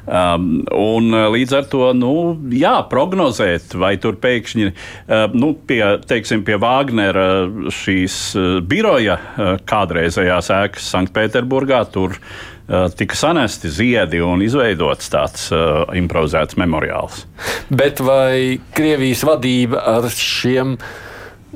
Um, 0.04 0.60
un 0.76 1.08
uh, 1.16 1.30
līdz 1.32 1.54
ar 1.56 1.70
to, 1.72 1.86
nu, 1.96 2.12
jā, 2.52 2.76
prognozēt, 2.92 3.78
vai 3.80 3.94
tur 4.04 4.20
pēkšņi, 4.20 4.68
uh, 4.68 5.38
nu, 5.38 5.54
pie, 5.70 5.82
teiksim, 6.10 6.44
pie 6.48 6.60
Vāgnera 6.60 7.48
šīs 7.72 8.20
uh, 8.36 8.52
biroja 8.68 9.16
uh, 9.16 9.56
kādreizējās 9.68 10.52
ēkas 10.60 10.92
Sanktpēterburgā, 10.98 11.86
tur 11.96 12.20
uh, 12.20 12.57
tika 12.68 13.16
sanesti 13.16 13.72
ziedi 13.72 14.20
un 14.24 14.42
izveidots 14.44 15.12
tāds 15.14 15.50
uh, 15.56 15.86
improvizēts 15.96 16.58
memoriāls. 16.60 17.24
Bet 17.72 18.02
vai 18.04 18.60
Krievijas 18.76 19.24
vadība 19.28 19.84
ar 19.96 20.10
šiem 20.12 20.76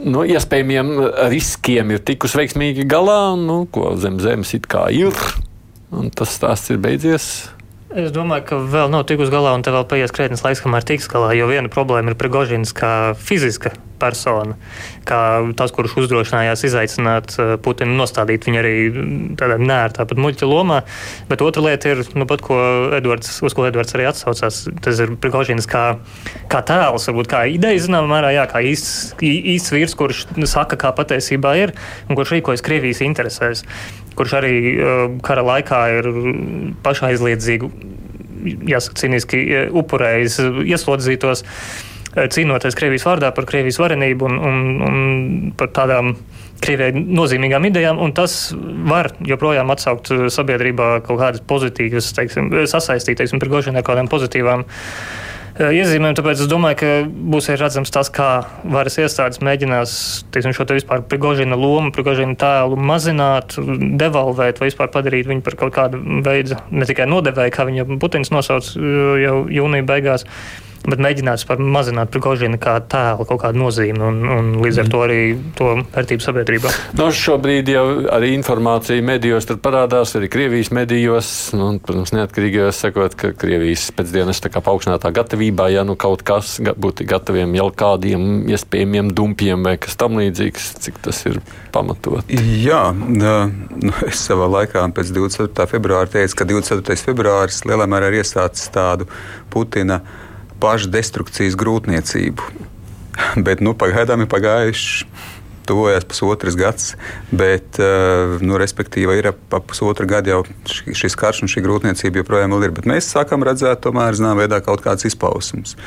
nu, 0.02 0.24
iespējamiem 0.24 0.94
riskiem 1.34 1.92
ir 1.92 2.04
tikusi 2.08 2.40
veiksmīgi 2.40 2.88
galā, 2.90 3.36
nu, 3.40 3.66
ko 3.72 3.96
zem 4.00 4.22
zemes 4.24 4.56
it 4.56 4.70
kā 4.72 4.88
ir? 4.96 5.18
Un 5.92 6.08
tas 6.16 6.32
stāsts 6.40 6.72
ir 6.72 6.80
beidzies 6.80 7.52
Es 7.92 8.14
domāju, 8.16 8.46
ka 8.48 8.58
vēl 8.72 8.92
nav 8.94 9.02
tikus 9.10 9.28
galā, 9.34 9.52
un 9.52 9.66
te 9.68 9.72
vēl 9.74 9.84
paies 9.90 10.14
krietnes 10.16 10.46
laiks, 10.46 10.62
kamēr 10.64 10.86
tiks 10.88 11.10
galā. 11.12 11.34
Jo 11.36 11.50
viena 11.50 11.68
problēma 11.72 12.14
ir 12.14 12.16
Prigožins 12.20 12.72
kā 12.76 13.12
fiziska 13.20 13.74
persona, 14.00 14.56
kā 15.06 15.20
tas, 15.60 15.74
kurš 15.76 15.98
uzdrošinājās 16.00 16.64
izaicināt 16.70 17.36
eh, 17.36 17.52
Putinu, 17.62 17.98
nostādīt 18.00 18.48
viņu 18.48 18.62
arī 18.62 18.74
tādā 19.40 19.60
nērtā, 19.60 20.08
pat 20.08 20.22
muļķa 20.24 20.48
lomā. 20.48 20.80
Bet 21.30 21.44
otra 21.44 21.66
lieta 21.68 21.92
ir, 21.92 22.06
nu, 22.16 22.26
pat, 22.30 22.42
ko 22.46 22.58
Edvards, 22.96 23.34
uz 23.44 23.58
ko 23.58 23.68
Edvards 23.68 23.98
arī 23.98 24.08
atsaucās, 24.10 24.64
tas 24.88 25.04
ir 25.04 25.12
Prigožins 25.22 25.68
kā, 25.70 25.84
kā 26.52 26.64
tēls, 26.66 27.10
varbūt 27.12 27.32
kā 27.36 27.44
ideja, 27.52 27.84
zināmā 27.90 28.16
mērā, 28.16 28.32
jā, 28.40 28.48
kā 28.56 28.64
īsts, 28.72 29.18
īsts 29.20 29.76
vīrs, 29.76 29.98
kurš 30.00 30.26
saka, 30.50 30.80
kā 30.80 30.96
patiesībā 30.96 31.58
ir, 31.60 31.76
un 32.08 32.16
kurš 32.16 32.38
rīkojas 32.38 32.64
Krievijas 32.66 33.04
interesēs 33.04 33.68
kurš 34.18 34.36
arī 34.42 34.56
uh, 34.74 35.06
kara 35.26 35.46
laikā 35.46 35.82
ir 36.00 36.10
pašaizliedzīgu, 36.86 37.72
jāsaka, 38.72 39.00
cīniski 39.02 39.42
upurējis 39.78 40.40
ieslodzītos, 40.66 41.46
cīnoties 42.12 42.76
Krievijas 42.76 43.08
vārdā 43.08 43.30
par 43.36 43.48
Krievijas 43.48 43.80
varenību 43.80 44.28
un, 44.28 44.40
un, 44.50 44.62
un 44.88 45.02
par 45.58 45.74
tādām. 45.76 46.16
Krievijai 46.62 46.94
nozīmīgām 46.94 47.64
idejām, 47.72 47.98
un 47.98 48.12
tas 48.14 48.52
var 48.86 49.08
joprojām 49.26 49.72
atsaukt 49.74 50.12
sabiedrībā 50.30 50.92
kaut 51.08 51.18
kādas 51.18 51.42
pozitīvas, 51.50 52.12
teiksim, 52.14 52.52
sasaistīt, 52.70 53.18
teiksim, 53.18 53.42
Prigožinā 53.42 53.82
kaut 53.82 53.96
kādām 53.96 54.12
pozitīvām 54.12 54.62
uh, 54.62 55.31
iezīmēm. 55.60 56.16
Tāpēc 56.18 56.44
es 56.44 56.50
domāju, 56.52 56.80
ka 56.82 56.92
būs 57.34 57.50
redzams 57.52 57.92
tas, 57.94 58.10
kā 58.14 58.30
varas 58.64 58.98
iestādes 59.02 59.42
mēģinās 59.44 59.94
teiksim, 60.32 60.56
šo 60.56 60.68
te 60.68 60.78
vispār 60.78 61.04
Prigožina 61.12 61.58
lomu, 61.60 61.92
Prigožina 61.96 62.38
tēlu 62.40 62.80
mazināt, 62.80 63.58
devalvēt 64.02 64.62
vai 64.62 64.72
vispār 64.72 64.92
padarīt 64.94 65.30
viņu 65.30 65.46
par 65.46 65.60
kaut 65.60 65.76
kādu 65.76 66.02
veidu 66.26 66.60
ne 66.72 66.88
tikai 66.88 67.10
nodevēju, 67.12 67.56
kā 67.56 67.68
viņa 67.70 67.88
Putins 68.02 68.34
nosauc 68.34 68.74
jau 68.76 69.38
jūnija 69.52 69.88
beigās 69.88 70.28
bet 70.88 71.02
mēģināts 71.04 71.46
mazināt 71.62 72.12
Prigožina 72.14 72.58
kā 72.62 72.78
tēlu 72.90 73.26
kaut 73.30 73.42
kādu 73.44 73.62
nozīmi 73.62 74.02
un, 74.02 74.22
un 74.36 74.52
līdz 74.64 74.82
ar 74.84 74.92
to 74.92 75.02
arī 75.06 75.20
to 75.58 75.70
vērtību 75.94 76.26
sabiedrībā. 76.26 76.72
No 76.98 77.10
nu, 77.10 77.16
šobrīd 77.16 77.70
jau 77.72 77.86
arī 78.14 78.34
informācija 78.38 79.04
medijos 79.06 79.48
parādās, 79.62 80.16
arī 80.18 80.30
Krievijas 80.32 80.72
medijos, 80.76 81.30
nu, 81.58 81.74
protams, 81.84 82.14
neatkarīgajos 82.16 82.82
sakot, 82.86 83.18
ka 83.20 83.34
Krievijas 83.38 83.90
pēcdienas 83.96 84.42
paaugstinātā 84.42 85.12
gatavībā, 85.16 85.70
ja 85.74 85.86
nu 85.88 85.98
kaut 86.00 86.26
kas 86.28 86.58
būtu 86.62 87.06
gataviem 87.10 87.54
jau 87.58 87.70
kādiem 87.84 88.50
iespējamiem 88.52 89.14
dumpiem 89.16 89.64
vai 89.66 89.78
kas 89.82 89.98
tam 90.00 90.18
līdzīgs, 90.20 90.72
cik 90.86 91.02
tas 91.06 91.22
ir 91.30 91.40
pamatot. 91.76 92.26
Jā, 92.62 92.84
nu, 92.94 93.94
es 94.08 94.26
savā 94.26 94.50
laikā 94.58 94.84
pēc 94.96 95.14
24. 95.16 95.70
februāra 95.72 96.10
teicu, 96.12 96.40
ka 96.42 96.50
24. 96.50 97.00
februāris 97.06 97.64
lielā 97.70 97.88
mērā 97.90 98.12
ir 98.12 98.22
iesācis 98.22 98.72
tādu 98.74 99.08
Putina 99.52 100.02
pašdestrukcijas 100.62 101.58
grūtniecību. 101.60 102.50
Bet 103.46 103.62
nu, 103.66 103.76
pagaidām 103.78 104.26
ir 104.26 104.32
pagājuši 104.32 105.08
tuvojas 105.72 106.04
pusotrs 106.10 106.56
gads, 106.58 106.96
bet, 107.32 107.80
eh, 107.80 108.38
nu, 108.44 108.58
respektīvi, 108.60 109.18
ir 109.20 109.30
ap 109.32 109.68
pusotru 109.70 110.08
gadu 110.10 110.34
jau 110.34 110.40
šis 110.68 111.16
karš 111.16 111.44
un 111.46 111.52
šī 111.52 111.64
grūtniecība 111.64 112.24
joprojām 112.24 112.58
ir. 112.60 112.74
Bet 112.76 112.90
mēs 112.90 113.12
sākam 113.14 113.46
redzēt, 113.46 113.84
tomēr, 113.86 114.18
zināmā 114.18 114.44
veidā, 114.44 114.62
kaut 114.66 114.84
kādas 114.84 115.06
izpausmes. 115.08 115.78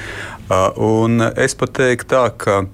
Un 0.77 1.27
es 1.35 1.59
pat 1.59 1.75
teiktu 1.81 2.15
tā, 2.15 2.25
ka 2.39 2.65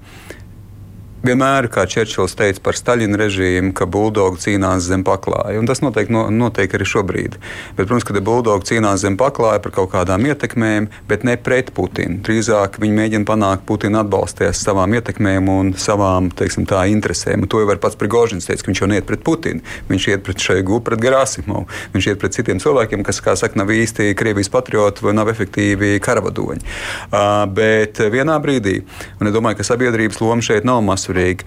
Vienmēr, 1.21 1.67
kā 1.69 1.83
Čērčils 1.85 2.33
teica 2.33 2.63
par 2.65 2.73
Staļina 2.73 3.19
režīmu, 3.21 3.75
ka 3.77 3.85
buldogi 3.85 4.39
cīnās 4.41 4.87
zem 4.87 5.03
paklāja. 5.05 5.59
Un 5.61 5.67
tas 5.69 5.83
notiek, 5.83 6.07
no, 6.09 6.23
notiek 6.33 6.71
arī 6.73 6.87
šobrīd. 6.89 7.35
Bet, 7.77 7.83
protams, 7.83 8.07
ka 8.07 8.15
buldogi 8.25 8.71
cīnās 8.71 9.03
zem 9.03 9.19
paklāja 9.21 9.59
par 9.61 9.75
kaut 9.75 9.91
kādām 9.91 10.25
ietekmēm, 10.25 10.87
bet 11.11 11.21
ne 11.27 11.35
pret 11.37 11.69
Putinu. 11.77 12.17
Drīzāk 12.25 12.79
viņi 12.81 12.97
mēģina 12.97 13.27
panākt 13.29 13.67
Putina 13.69 14.01
atbalsties 14.01 14.63
savām 14.65 14.95
ietekmēm 14.97 15.51
un 15.53 15.69
savām 15.77 16.31
teiksim, 16.33 16.65
tā, 16.65 16.87
interesēm. 16.89 17.45
Un 17.45 17.53
to 17.53 17.61
jau 17.61 17.69
var 17.69 17.77
pats 17.85 17.99
Prigožins 18.01 18.49
teikt, 18.49 18.65
ka 18.65 18.73
viņš 18.73 18.81
jau 18.81 18.89
neiet 18.89 19.05
pret 19.05 19.21
Putinu. 19.21 19.61
Viņš 19.93 20.09
iet 20.15 20.25
pret 20.25 20.41
Šeigu, 20.41 20.81
pret 20.81 21.05
Gerasimovu. 21.05 21.69
Viņš 21.93 22.09
iet 22.09 22.23
pret 22.25 22.39
citiem 22.39 22.63
cilvēkiem, 22.65 23.05
kas, 23.05 23.21
kā 23.21 23.37
saka, 23.37 23.61
nav 23.61 23.69
īsti 23.69 24.09
Krievijas 24.17 24.49
patrioti 24.49 25.05
vai 25.05 25.13
nav 25.19 25.29
efektīvi 25.29 25.93
karavadoņi. 26.01 26.65
Uh, 27.11 27.45
bet 27.45 28.01
vienā 28.09 28.41
brīdī, 28.41 28.79
un 29.21 29.29
es 29.29 29.37
domāju, 29.37 29.61
ka 29.61 29.69
sabiedrības 29.69 30.17
loma 30.25 30.49
šeit 30.49 30.65
nav 30.65 30.81
masu 30.81 31.10
raksturīgi. 31.11 31.45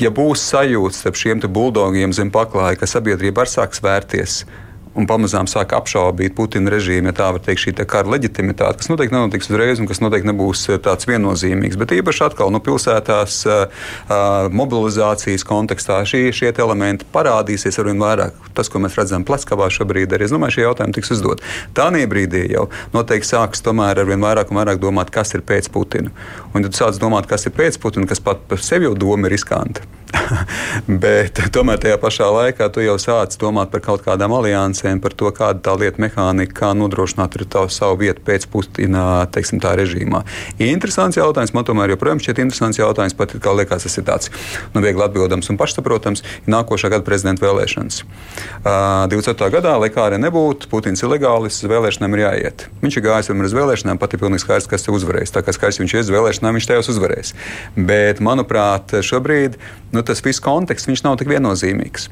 Ja 0.00 0.10
būs 0.10 0.42
sajūta 0.50 0.96
starp 0.96 1.18
šiem 1.18 1.40
buldogiem 1.40 2.12
zem 2.12 2.30
paklāja, 2.30 2.78
ka 2.78 2.86
sabiedrība 2.86 3.44
arī 3.44 3.50
sāks 3.50 3.82
vērties 3.82 4.44
un 4.94 5.08
pamazām 5.10 5.48
sāk 5.50 5.74
apšaubīt 5.76 6.34
Putina 6.38 6.72
režīmu, 6.74 7.10
ja 7.10 7.16
tā 7.16 7.30
var 7.34 7.42
teikt, 7.44 7.64
šī 7.64 7.74
kara 7.82 8.10
leģitimitāte, 8.14 8.78
kas 8.80 8.90
noteikti 8.90 9.16
nenotiks 9.16 9.50
uzreiz 9.50 9.82
un 9.82 9.88
kas 9.90 10.00
noteikti 10.02 10.30
nebūs 10.30 10.66
eh, 10.70 10.80
tāds 10.82 11.08
viennozīmīgs. 11.10 11.78
Bet 11.80 11.94
īpaši 11.96 12.24
atkal 12.28 12.52
no 12.52 12.60
nu, 12.60 12.64
pilsētās 12.64 13.40
uh, 13.48 13.84
mobilizācijas 14.54 15.44
kontekstā 15.46 16.00
šie, 16.08 16.28
šie 16.34 16.52
elementi 16.62 17.06
parādīsies 17.12 17.78
arvien 17.82 18.00
vairāk. 18.00 18.36
Tas, 18.54 18.70
ko 18.70 18.80
mēs 18.82 18.96
redzam 18.98 19.26
Plaskavā 19.26 19.68
šobrīd, 19.74 20.14
arī 20.14 20.28
es 20.28 20.34
domāju, 20.34 20.58
šie 20.58 20.66
jautājumi 20.68 20.96
tiks 20.96 21.12
uzdot. 21.16 21.42
Tādā 21.76 22.04
brīdī 22.10 22.46
jau 22.52 22.68
noteikti 22.94 23.32
sāks 23.32 23.64
tomēr 23.64 24.04
arvien 24.04 24.22
vairāk 24.22 24.52
un 24.52 24.60
vairāk 24.60 24.80
domāt, 24.82 25.10
kas 25.14 25.34
ir 25.34 25.44
pēc 25.46 25.70
Putina. 25.74 26.14
Un 26.54 26.66
tad 26.66 26.78
sāc 26.78 27.00
domāt, 27.02 27.28
kas 27.30 27.48
ir 27.48 27.56
pēc 27.56 27.80
Putina, 27.82 28.08
kas 28.10 28.22
pat 28.24 28.46
par 28.48 28.62
sevi 28.62 28.88
jau 28.88 28.94
doma 28.98 29.28
ir 29.28 29.36
riskanta. 29.36 29.84
Bet 31.04 31.40
tomēr 31.54 31.80
tajā 31.82 31.98
pašā 32.00 32.28
laikā 32.30 32.68
tu 32.72 32.84
jau 32.84 32.96
sāc 33.00 33.36
domāt 33.40 33.72
par 33.72 33.82
kaut 33.84 34.04
kādām 34.06 34.34
aliansēm, 34.36 34.83
par 35.04 35.14
to, 35.16 35.30
kāda 35.34 35.62
tā 35.64 35.74
lieta 35.78 36.02
mehānika, 36.02 36.54
kā 36.60 36.72
nodrošināt 36.76 37.36
savu 37.72 37.98
vietu 38.02 38.22
pēc 38.24 38.46
Putina 38.52 39.24
teiksim, 39.32 39.60
režīmā. 39.64 40.22
Interesants 40.62 41.16
jautājums, 41.16 41.54
man 41.56 41.64
tomēr 41.64 41.94
joprojām 41.94 42.20
šķiet 42.22 42.42
interesants 42.44 42.78
jautājums, 42.78 43.16
pat 43.16 43.34
kā 43.40 43.54
liekas, 43.56 43.86
tas 43.86 43.98
ir 43.98 44.04
tāds 44.04 44.30
nu, 44.74 44.82
viegli 44.84 45.04
atbildams 45.04 45.50
un 45.50 45.58
pašsaprotams, 45.60 46.24
ir 46.44 46.52
nākošā 46.52 46.90
gada 46.92 47.06
prezidenta 47.06 47.44
vēlēšanas. 47.46 48.02
Uh, 48.64 49.06
24. 49.12 49.50
gadā, 49.54 49.76
lai 49.80 49.90
kā 49.94 50.08
arī 50.08 50.20
nebūtu, 50.22 50.68
Putins 50.72 51.02
ir 51.02 51.12
legālis, 51.12 51.62
uz 51.62 51.70
vēlēšanām 51.70 52.16
ir 52.16 52.24
jāiet. 52.26 52.66
Viņš 52.84 52.98
ir 53.00 53.06
gājis 53.08 53.32
uz 53.34 53.56
vēlēšanām, 53.56 54.00
pat 54.00 54.14
ir 54.14 54.22
pilnīgi 54.22 54.44
skaidrs, 54.44 54.68
kas 54.70 54.86
te 54.86 54.94
uzvarēs. 54.94 55.34
Tā 55.34 55.44
kā 55.44 55.54
skaidrs 55.54 55.80
viņš 55.82 55.96
ies 55.96 56.06
uz 56.08 56.14
vēlēšanām, 56.14 56.58
viņš 56.58 56.70
tajās 56.70 56.90
uzvarēs. 56.92 57.34
Bet, 57.76 58.22
manuprāt, 58.24 58.94
šobrīd 59.04 59.58
nu, 59.94 60.02
tas 60.02 60.22
viss 60.24 60.42
konteksts 60.44 61.04
nav 61.04 61.18
tik 61.20 61.30
viennozīmīgs. 61.32 62.08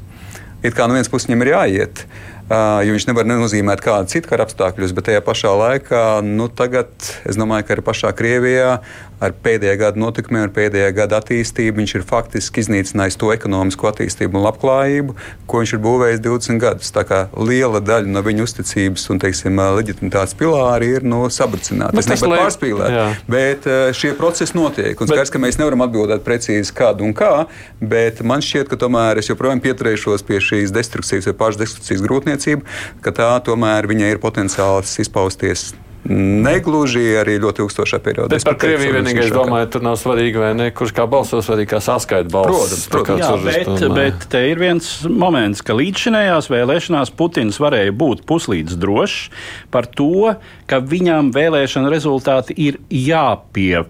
It 0.63 0.77
kā 0.79 0.87
no 0.87 0.95
vienas 0.95 1.11
puses 1.11 1.27
viņam 1.27 1.43
ir 1.43 1.51
jāiet, 1.57 2.05
jo 2.51 2.97
viņš 2.97 3.09
nevar 3.09 3.29
nenozīmēt 3.29 3.85
kādu 3.85 4.11
citu 4.13 4.31
kara 4.33 4.47
apstākļus, 4.49 4.95
bet 4.97 5.09
tajā 5.11 5.23
pašā 5.25 5.55
laikā, 5.59 6.05
nu, 6.27 6.49
tagad 6.49 6.93
es 7.29 7.39
domāju, 7.39 7.69
ka 7.69 7.77
arī 7.77 7.87
pašā 7.87 8.13
Krievijā 8.17 8.77
ar 9.23 9.35
pēdējā 9.45 9.77
gada 9.79 10.01
notikumiem, 10.03 10.47
ar 10.49 10.53
pēdējā 10.55 10.89
gada 10.97 11.21
attīstību, 11.23 11.79
viņš 11.79 11.95
ir 11.99 12.07
faktiski 12.07 12.63
iznīcinājis 12.65 13.19
to 13.21 13.31
ekonomisko 13.35 13.89
attīstību 13.93 14.39
un 14.39 14.47
labklājību, 14.49 15.17
ko 15.47 15.63
viņš 15.63 15.75
ir 15.77 15.83
būvējis 15.85 16.23
20 16.25 16.63
gadus. 16.63 16.91
Tā 16.95 17.05
kā 17.07 17.21
liela 17.39 17.83
daļa 17.85 18.11
no 18.11 18.23
viņa 18.27 18.47
uzticības 18.47 19.07
un 19.15 19.23
teiksim, 19.23 19.63
leģitimitātes 19.79 20.35
pilāri 20.39 20.91
ir 20.97 21.07
no 21.07 21.23
sabrucināti. 21.31 21.99
Tas 22.01 22.11
nevar 22.11 22.45
pārspīlēt, 22.47 22.97
jā. 22.97 23.07
bet 23.31 23.69
šie 23.99 24.15
procesi 24.19 24.59
notiek. 24.59 24.99
Un 24.99 25.11
skaidrs, 25.11 25.33
ka 25.33 25.43
mēs 25.43 25.61
nevaram 25.61 25.87
atbildēt 25.87 26.27
precīzi, 26.27 26.75
kādu 26.77 27.07
un 27.07 27.15
kā, 27.17 27.47
bet 27.79 28.25
man 28.27 28.43
šķiet, 28.43 28.71
ka 28.73 28.81
tomēr 28.81 29.23
es 29.23 29.31
joprojām 29.31 29.63
pieturēšos 29.63 30.27
pie 30.27 30.43
šīs 30.43 30.75
destrukcijas 30.75 31.31
vai 31.31 31.37
pašdestrukcijas 31.45 32.03
grūtniecību, 32.33 32.67
ka 33.03 33.15
tā 33.15 33.31
tomēr 33.45 33.89
viņai 33.91 34.17
ir 34.17 34.23
potenciāls 34.23 34.99
izpausties 35.03 35.73
Negluži 36.03 37.13
arī 37.15 37.37
ļoti 37.39 37.63
ilgstošā 37.63 38.01
periodā. 38.03 38.35
Es 38.35 38.43
par 38.43 38.57
Krieviju 38.59 38.97
vienīgais 38.97 39.29
domāju, 39.31 39.69
tur 39.71 39.85
nav 39.87 39.95
svarīgi, 40.01 40.35
vai 40.43 40.49
ne, 40.59 40.67
kurš 40.75 40.91
kā 40.97 41.05
balsos, 41.07 41.47
vai 41.47 41.61
arī 41.61 41.67
kā 41.71 41.79
saskaita 41.79 42.27
balsos. 42.27 42.89
Protams, 42.91 43.23
protams. 43.23 43.23
Jā, 43.23 43.37
bet, 43.47 43.71
un, 43.87 43.95
bet 43.95 44.27
te 44.33 44.43
ir 44.51 44.59
viens 44.59 44.89
moments, 45.07 45.63
ka 45.63 45.79
līdzšinējās 45.79 46.51
vēlēšanās 46.51 47.15
Putins 47.15 47.63
varēja 47.63 47.95
būt 47.95 48.27
puslīdz 48.27 48.83
drošs 48.83 49.31
par 49.71 49.87
to, 49.95 50.35
ka 50.67 50.83
viņam 50.83 51.31
vēlēšana 51.39 51.95
rezultāti 51.95 52.59
ir 52.67 52.83
jāpie 52.91 53.85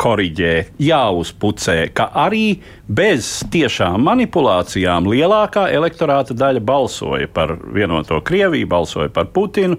jākoriģē, 0.00 0.52
jāuzpucē, 0.80 1.92
ka 1.92 2.10
arī 2.14 2.60
bez 2.88 3.44
tiešām 3.52 4.00
manipulācijām 4.00 5.06
lielākā 5.06 5.68
elektorāta 5.72 6.34
daļa 6.34 6.60
balsoja 6.60 7.28
par 7.28 7.58
vienoto 7.74 8.20
Krieviju, 8.20 8.66
balsoja 8.66 9.10
par 9.10 9.26
Putinu 9.26 9.76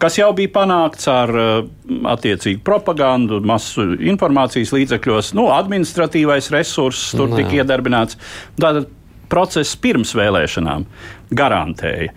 kas 0.00 0.16
jau 0.16 0.32
bija 0.32 0.48
panākts 0.48 1.06
ar 1.12 1.28
uh, 1.28 1.66
attiecīgu 2.08 2.62
propagandu, 2.64 3.42
masu 3.44 3.84
informācijas 4.00 4.72
līdzekļos, 4.72 5.34
nu, 5.36 5.50
administratīvais 5.52 6.48
resurss 6.54 7.12
tur 7.12 7.28
Nā. 7.28 7.42
tika 7.42 7.60
iedarbināts. 7.60 8.16
Tātad 8.56 8.88
process 9.28 9.76
pirms 9.76 10.14
vēlēšanām 10.16 10.86
garantēja. 11.36 12.14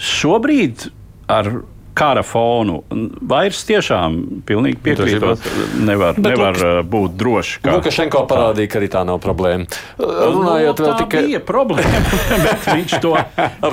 Šobrīd 0.00 0.88
ar 1.28 1.52
kara 1.96 2.22
fonu. 2.26 2.82
Vairs 3.26 3.62
tiešām 3.68 4.18
pilnīgi 4.48 4.78
piekrītot, 4.84 5.46
nevar, 5.86 6.14
Bet 6.18 6.28
nevar 6.36 6.58
Luk- 6.60 6.90
būt 6.92 7.16
droši. 7.20 7.60
ka- 7.64 7.76
Lukašenko 7.78 8.22
parādīja, 8.28 8.68
ka 8.72 8.80
arī 8.82 8.88
tā 8.92 9.02
nav 9.08 9.20
problēma. 9.24 9.64
Runājot 9.98 10.78
nu, 10.82 10.86
vēl 10.86 10.96
tikai. 11.02 11.24
bija 11.30 11.40
problēma, 11.48 12.04
bet 12.46 12.68
viņš 12.68 12.96
to. 13.04 13.14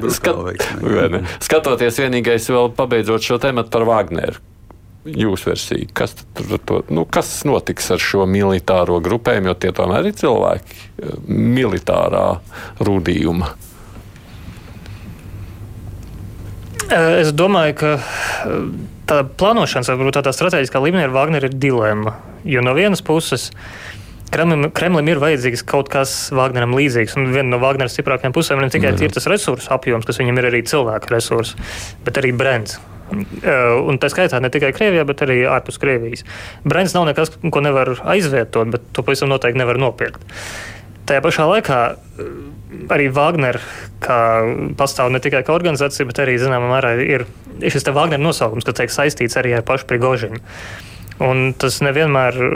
Brutāli 0.00 0.10
Skat? 0.10 0.36
Skatoties 1.46 1.98
vienīgais 2.02 2.50
vēl 2.50 2.72
pabeidzot 2.76 3.22
šo 3.24 3.38
tematu 3.42 3.70
par 3.74 3.86
Wagneru. 3.88 4.40
Jūsu 5.08 5.48
versija, 5.48 5.86
kas, 5.96 6.12
to, 6.68 6.82
nu, 6.92 7.06
kas 7.08 7.30
notiks 7.48 7.86
ar 7.94 8.02
šo 8.04 8.26
militāro 8.28 8.98
grupējumu, 9.00 9.48
jo 9.48 9.54
tie 9.56 9.70
tomēr 9.72 10.10
ir 10.10 10.16
cilvēki 10.18 10.76
militārā 11.56 12.26
rūdījuma. 12.84 13.48
Es 16.88 17.32
domāju, 17.36 17.76
ka 17.80 17.92
eh, 17.98 18.66
tā 19.10 19.22
plānošanas, 19.24 19.92
varbūt 19.92 20.20
tādā 20.20 20.34
strateģiskā 20.34 20.82
līmenī 20.82 21.06
ar 21.06 21.14
Wagneru 21.14 21.50
ir 21.50 21.56
dilemma. 21.60 22.16
Jo 22.48 22.64
no 22.64 22.72
vienas 22.74 23.02
puses 23.04 23.50
Kremlim, 24.30 24.68
Kremlim 24.74 25.08
ir 25.10 25.18
vajadzīgs 25.22 25.64
kaut 25.66 25.90
kas 25.90 26.14
Wagneram 26.34 26.76
līdzīgs. 26.78 27.16
Un 27.18 27.32
viena 27.34 27.50
no 27.50 27.58
Wagnera 27.62 27.90
stiprākajām 27.90 28.34
pusēm 28.34 28.62
ne 28.62 28.70
tikai 28.70 28.94
ir 29.02 29.14
tas 29.14 29.26
resursu 29.30 29.72
apjoms, 29.74 30.06
kas 30.06 30.22
viņam 30.22 30.38
ir 30.38 30.48
arī 30.52 30.62
cilvēku 30.70 31.10
resursi, 31.10 31.58
bet 32.06 32.22
arī 32.22 32.30
brands. 32.38 32.78
Uh, 32.78 33.00
Un 33.10 33.98
tā 33.98 34.06
skaitā 34.12 34.38
ne 34.38 34.50
tikai 34.54 34.70
Krievijā, 34.74 35.02
bet 35.08 35.24
arī 35.26 35.40
ārpus 35.50 35.80
Krievijas. 35.82 36.22
Brands 36.62 36.94
nav 36.94 37.08
nekas, 37.08 37.32
ko 37.42 37.62
nevar 37.64 37.96
aizvietot, 38.12 38.70
bet 38.70 38.84
to 38.94 39.02
pavisam 39.06 39.32
noteikti 39.32 39.58
nevar 39.58 39.80
nopirkt. 39.82 40.22
Tajā 41.10 41.24
pašā 41.24 41.48
laikā 41.50 41.80
arī 42.92 43.08
Wagner, 43.14 43.58
kā 44.02 44.18
pastāv 44.78 45.10
ne 45.14 45.20
tikai 45.22 45.42
kā 45.46 45.54
organizācija, 45.54 46.06
bet 46.08 46.22
arī 46.22 46.36
zināmā 46.40 46.70
mērā 46.70 46.94
ir 47.02 47.26
šis 47.60 47.88
Wagner 47.94 48.20
nosaukums, 48.22 48.66
kas 48.66 48.78
tiek 48.78 48.94
saistīts 48.94 49.38
arī 49.40 49.56
ar 49.58 49.66
pašu 49.66 49.88
Prigožinu. 49.90 50.40
Un 51.20 51.50
tas 51.52 51.82
nevienmēr 51.84 52.36
uh, 52.40 52.52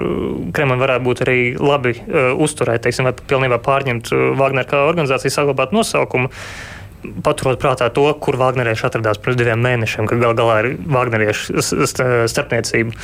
Kremlim 0.57 0.81
varētu 0.81 1.05
būt 1.05 1.22
arī 1.27 1.38
labi 1.61 1.98
uh, 1.98 2.33
uzturēt, 2.40 2.87
teiksim, 2.87 3.05
vai 3.05 3.12
pilnībā 3.12 3.59
pārņemt 3.64 4.09
uh, 4.14 4.31
Wagner 4.40 4.64
kā 4.68 4.87
organizāciju, 4.88 5.35
saglabāt 5.35 5.74
nosaukumu. 5.77 6.31
Paturot 7.24 7.61
prātā 7.61 7.90
to, 7.92 8.07
kur 8.16 8.38
Vāģnerieši 8.40 8.87
atradās 8.88 9.20
pirms 9.20 9.37
diviem 9.37 9.61
mēnešiem, 9.61 10.09
kad 10.09 10.22
gal 10.22 10.33
galā 10.38 10.62
ir 10.64 10.70
st- 11.61 12.07
starpniecība. 12.33 12.96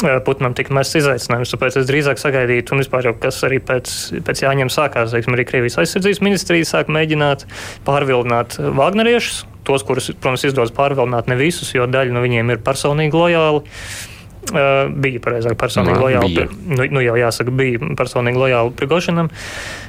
Uh, 0.00 0.16
Putnam 0.24 0.54
tika 0.56 0.72
mests 0.74 0.96
izaicinājums, 0.98 1.52
tāpēc 1.52 1.76
es 1.82 1.88
drīzāk 1.88 2.20
sagaidītu, 2.20 2.72
un 2.74 2.80
vispār 2.80 3.10
jau 3.10 3.12
kas 3.22 3.42
arī 3.46 3.58
pēc, 3.62 3.90
pēc 4.24 4.44
jāņem 4.46 4.70
sākās, 4.72 5.12
teiksim, 5.12 5.36
arī 5.36 5.44
Krievijas 5.46 5.76
aizsardzības 5.82 6.22
ministrija 6.24 6.68
sāk 6.68 6.92
mēģināt 6.92 7.44
pārvilināt 7.86 8.56
Vāģneriešus. 8.58 9.42
Tos, 9.62 9.84
kurus, 9.86 10.08
protams, 10.16 10.42
izdodas 10.48 10.72
pārvilināt 10.74 11.28
ne 11.30 11.36
visus, 11.38 11.68
jo 11.76 11.84
daļa 11.86 12.16
no 12.16 12.24
viņiem 12.24 12.50
ir 12.50 12.64
personīgi 12.66 13.14
lojāli. 13.14 13.62
Uh, 13.62 14.11
bija 14.50 15.20
pareizāk, 15.22 15.54
personīgi 15.60 15.94
Nā, 15.94 16.02
lojāli. 16.02 16.34
bija. 16.34 16.46
Nu, 16.66 16.86
nu 16.96 17.02
jau 17.04 17.14
jāsaka, 17.18 17.54
bija 17.54 17.92
personīgi 17.98 18.40
lojāli 18.40 18.74
Prigošinam. 18.78 19.30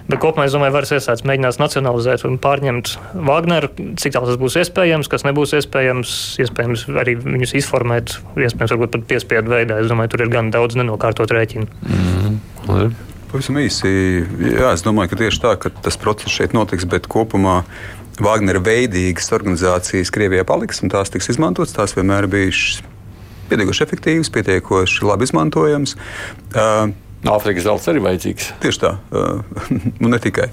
Bet 0.10 0.20
kopumā 0.20 0.46
es 0.48 0.54
domāju, 0.56 0.76
varas 0.76 0.92
iestādes 0.94 1.24
mēģinās 1.28 1.60
nacionalizēt 1.62 2.26
un 2.28 2.38
pārņemt 2.44 2.94
Wagneru, 3.30 3.72
cik 4.00 4.16
tālu 4.16 4.30
tas 4.30 4.40
būs 4.42 4.60
iespējams, 4.62 5.10
kas 5.12 5.26
nebūs 5.28 5.56
iespējams. 5.60 6.18
Iespējams, 6.44 6.86
arī 7.02 7.16
viņus 7.22 7.56
izformēt, 7.62 8.18
iespējams, 8.36 8.76
varbūt 8.76 8.94
pat 8.98 9.08
piespiedu 9.10 9.56
veidā. 9.56 9.80
Es 9.82 9.90
domāju, 9.92 10.14
tur 10.14 10.26
ir 10.28 10.34
gan 10.34 10.54
daudz 10.54 10.78
nenokārtot 10.80 11.34
rēķinu. 11.34 11.68
Pavisam 13.34 13.58
īsi, 13.58 13.90
jā, 14.54 14.76
es 14.76 14.86
domāju, 14.86 15.16
ka 15.16 15.22
tieši 15.24 15.42
tā, 15.42 15.58
ka 15.58 15.74
tas 15.74 15.98
process 15.98 16.36
šeit 16.36 16.54
notiks, 16.54 16.86
bet 16.86 17.10
kopumā 17.10 17.64
Wagnera 18.22 18.62
veidīgas 18.62 19.32
organizācijas 19.34 20.14
Krievijā 20.14 20.46
paliks 20.46 20.84
un 20.86 20.94
tās 20.94 21.10
tiks 21.10 21.32
izmantotas. 21.34 21.74
Tās 21.74 21.96
vienmēr 21.98 22.28
bijušas 22.30 22.84
pietiekoši 23.54 23.86
efektīvas, 23.88 24.34
pietiekoši 24.34 25.06
labi 25.10 25.30
izmantojamas. 25.30 25.96
Uh, 26.54 26.90
Āfrikas 27.24 27.64
zelts 27.70 27.86
arī 27.88 28.02
vajadzīgs. 28.04 28.50
Tieši 28.60 28.82
tā, 28.84 28.98
uh, 29.16 29.62
nu 30.04 30.10
ne 30.12 30.20
tikai. 30.20 30.50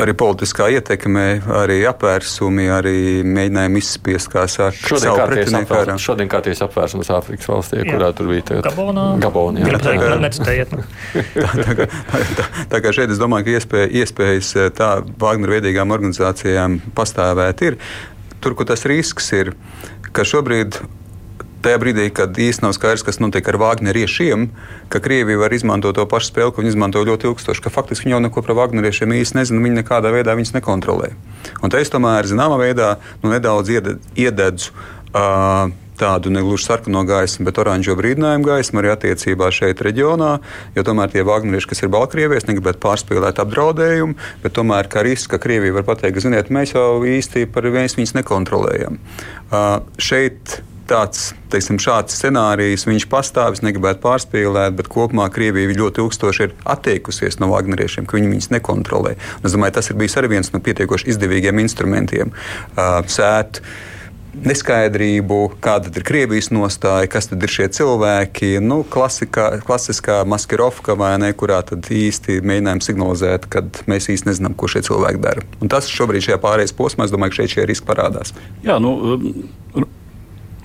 Arī 0.00 0.14
politiskā 0.16 0.70
ietekme, 0.72 1.42
arī 1.60 1.74
apvērsumi, 1.84 2.70
arī 2.72 2.92
mēģinājumi 3.26 3.80
izspiest, 3.82 4.30
kā 4.32 4.46
saka, 4.48 4.72
Šodien 4.78 5.10
savu 5.10 5.26
pretinieku 5.28 5.58
ārā. 5.74 5.82
apvērsums, 5.82 6.04
šodien 6.06 6.30
kārties 6.32 6.62
apvērsums 6.64 7.10
Āfrikas 7.12 7.50
valstī, 7.50 7.82
Jā. 7.82 7.90
kurā 7.90 8.08
tur 8.16 8.30
bija 8.30 8.46
tagad. 8.48 8.70
Gabonā. 8.70 9.04
Gabonā, 9.20 9.60
jā. 9.60 9.80
Tā- 9.82 9.92
tā, 11.66 11.74
kā, 11.82 11.88
tā, 12.38 12.46
tā 12.72 12.80
kā 12.86 12.94
šeit 12.96 13.12
es 13.12 13.20
domāju, 13.20 13.50
ka 13.50 13.58
iespēja, 13.58 13.90
iespējas 14.00 14.54
eh, 14.62 14.70
tā 14.80 14.88
Wagner 15.20 15.52
veidīgām 15.58 15.92
organizācijām 15.92 16.78
pastāvēt 16.96 17.66
ir. 17.68 17.76
Tur, 18.40 18.56
kur 18.56 18.70
tas 18.72 18.86
risks 18.88 19.28
ir, 19.36 19.52
ka 20.16 20.24
šobrīd. 20.24 20.80
Tajā 21.60 21.76
brīdī, 21.76 22.06
kad 22.16 22.38
īstenībā 22.40 22.70
nav 22.70 22.76
skaidrs, 22.76 23.04
kas 23.04 23.18
notiek 23.20 23.48
ar 23.52 23.58
Wagneriešiem, 23.60 24.46
ka 24.92 25.00
Krievija 25.04 25.42
var 25.42 25.52
izmantot 25.52 25.98
to 25.98 26.06
pašu 26.08 26.30
spēli, 26.30 26.54
ko 26.56 26.62
viņi 26.62 26.72
izmanto 26.72 27.02
ļoti 27.04 27.28
ilgstoši, 27.28 27.64
ka 27.66 27.72
faktiski 27.74 28.08
viņi 28.08 28.16
jau 28.16 28.22
neko 28.24 28.44
par 28.46 28.56
Wagneriešiem 28.62 29.12
īsti 29.18 29.36
nezina, 29.36 29.60
viņi 29.66 29.82
nekādā 29.82 30.12
veidā 30.14 30.36
viņus 30.38 30.54
nekontrolē. 30.56 31.12
Un 31.60 31.72
te 31.72 31.82
es 31.82 31.92
tomēr 31.92 32.28
zināmā 32.30 32.56
veidā 32.62 32.94
nu, 33.20 33.34
nedaudz 33.34 33.74
iede- 33.76 33.98
iededzu 34.16 34.72
uh, 34.72 35.68
tādu 36.00 36.32
negluži 36.32 36.64
sarkano 36.64 37.02
gaismu, 37.04 37.44
bet 37.50 37.60
oranžo 37.60 37.92
brīdinājumu 37.98 38.46
gaismu 38.46 38.80
arī 38.80 38.94
attiecībā 38.94 39.50
šeit 39.52 39.82
reģionā, 39.84 40.30
jo 40.76 40.84
tomēr 40.86 41.12
tie 41.12 41.26
Wagnerieši, 41.28 41.68
kas 41.74 41.84
ir 41.84 41.92
Baltkrievijas, 41.92 42.48
negribētu 42.48 42.80
pārspīlēt 42.86 43.42
apdraudējumu, 43.44 44.16
bet 44.40 44.56
tomēr 44.56 44.88
kā 44.88 45.04
risks, 45.04 45.28
ka 45.28 45.42
Krievija 45.42 45.76
var 45.76 45.84
pateikt, 45.92 46.22
ziniet, 46.24 46.48
mēs 46.48 46.72
jau 46.72 47.02
īsti 47.04 47.44
par 47.52 47.68
viens 47.68 48.00
viņus 48.00 48.16
nekontrolējam. 48.16 48.96
Uh, 49.50 49.82
šeit 50.00 50.62
tāds, 50.90 51.30
teiksim, 51.52 51.78
šāds 51.82 52.16
scenārijs, 52.18 52.86
viņš 52.88 53.06
pastāv, 53.10 53.54
es 53.56 53.62
negribētu 53.64 54.02
pārspīlēt, 54.04 54.76
bet 54.78 54.90
kopumā 54.90 55.28
Krievija 55.32 55.70
ļoti 55.78 56.04
ilgstoši 56.04 56.48
ir 56.48 56.56
atteikusies 56.74 57.40
no 57.42 57.50
Wagneriešiem, 57.52 58.08
ka 58.08 58.18
viņi 58.18 58.34
viņus 58.34 58.50
nekontrolē. 58.56 59.14
Un 59.40 59.48
es 59.48 59.54
domāju, 59.56 59.78
tas 59.78 59.90
ir 59.90 60.00
bijis 60.00 60.18
arī 60.20 60.34
viens 60.36 60.52
no 60.54 60.62
pietiekoši 60.64 61.10
izdevīgiem 61.14 61.62
instrumentiem. 61.62 62.34
Uh, 62.74 63.00
sēt, 63.10 63.62
neskaidrību, 64.46 65.38
kāda 65.62 65.90
ir 65.90 66.04
Krievijas 66.06 66.50
nostāja, 66.54 67.08
kas 67.10 67.30
tad 67.30 67.42
ir 67.42 67.50
šie 67.50 67.66
cilvēki. 67.74 68.52
Nu, 68.62 68.80
klasikā, 68.86 69.48
klasiskā 69.66 70.20
maskirovka 70.28 70.94
vai 70.98 71.12
ne, 71.22 71.32
kurā 71.36 71.60
tad 71.66 71.90
īsti 71.94 72.40
mēģinājām 72.46 72.82
signalizēt, 72.86 73.48
ka 73.50 73.64
mēs 73.90 74.10
īsti 74.14 74.30
nezinām, 74.30 74.54
ko 74.58 74.70
šie 74.70 74.84
cilvēki 74.86 75.22
dara. 75.22 75.46
Un 75.60 75.72
tas 75.72 75.90
šobrīd 75.90 76.28
šajā 76.28 76.40
pārējais 76.42 76.76
posmā, 76.78 77.08
es 77.08 77.14
domāju, 77.14 77.34
ka 77.34 77.42
šeit 77.42 77.56
šie 77.56 77.66
riski 77.70 77.90
parādās. 77.90 78.34
Jā, 78.66 78.78
nu, 78.82 78.94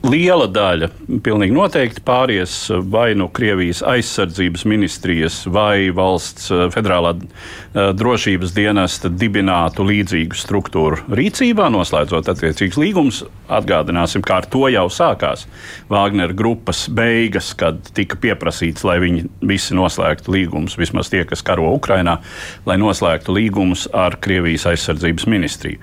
liela 0.06 0.46
daļa 0.52 0.90
pilnīgi 1.26 1.56
noteikti 1.56 2.04
pāries 2.06 2.54
vai 2.92 3.14
nu 3.18 3.28
Krievijas 3.34 3.82
aizsardzības 3.86 4.66
ministrijas 4.70 5.38
vai 5.50 5.90
valsts 5.96 6.52
uh, 6.54 6.66
federālā 6.74 7.16
uh, 7.16 7.90
drošības 7.98 8.54
dienesta 8.56 9.10
dibinātu 9.10 9.86
līdzīgu 9.88 10.38
struktūru 10.38 11.02
rīcībā, 11.10 11.70
noslēdzot 11.74 12.30
attiecīgus 12.34 12.80
līgumus. 12.82 13.24
Atgādināsim, 13.46 14.24
kā 14.26 14.40
ar 14.42 14.50
to 14.50 14.66
jau 14.74 14.86
sākās 14.90 15.46
Wagner 15.90 16.34
grupas 16.38 16.86
beigas, 16.90 17.52
kad 17.58 17.82
tika 17.98 18.18
pieprasīts, 18.22 18.86
lai 18.88 18.98
viņi 19.04 19.26
visi 19.46 19.78
noslēgtu 19.78 20.34
līgumus, 20.34 20.78
vismaz 20.82 21.12
tie, 21.14 21.24
kas 21.30 21.46
karo 21.46 21.72
Ukrainā, 21.76 22.20
lai 22.66 22.78
noslēgtu 22.82 23.36
līgumus 23.36 23.86
ar 23.94 24.18
Krievijas 24.22 24.66
aizsardzības 24.72 25.28
ministriju. 25.30 25.78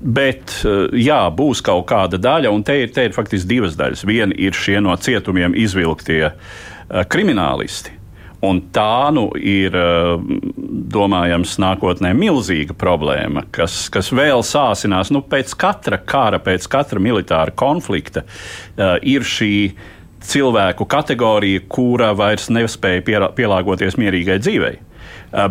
Bet, 0.00 0.54
jā, 0.96 1.20
būs 1.34 1.64
kaut 1.66 1.88
kāda 1.90 2.20
daļa, 2.22 2.54
un 2.54 2.62
te 2.66 2.79
ir, 2.84 2.92
te 2.94 3.06
ir 3.08 3.16
faktiski 3.16 3.54
divas 3.54 3.78
daļas. 3.78 4.04
Viena 4.08 4.36
ir 4.36 4.56
šie 4.56 4.78
no 4.82 4.96
cietumiem 4.96 5.56
izvilktie 5.58 6.22
uh, 6.30 7.02
kriminālisti. 7.10 7.96
Un 8.46 8.62
tā 8.72 9.10
nu 9.12 9.26
ir, 9.36 9.74
uh, 9.76 10.16
domājams, 10.94 11.58
nākotnē 11.60 12.14
milzīga 12.16 12.76
problēma, 12.78 13.44
kas, 13.52 13.82
kas 13.92 14.08
vēl 14.16 14.40
sāsinās 14.46 15.12
nu, 15.12 15.20
pēc 15.20 15.52
katra 15.60 16.00
kara, 16.00 16.40
pēc 16.40 16.68
katra 16.72 17.02
militāra 17.02 17.52
konflikta. 17.52 18.24
Uh, 18.24 18.96
ir 19.04 19.26
šī 19.28 19.54
cilvēku 20.24 20.84
kategorija, 20.88 21.62
kura 21.68 22.12
vairs 22.16 22.50
nespēja 22.52 23.04
pielā- 23.04 23.32
pielāgoties 23.36 23.96
mierīgai 24.00 24.36
dzīvei. 24.40 24.76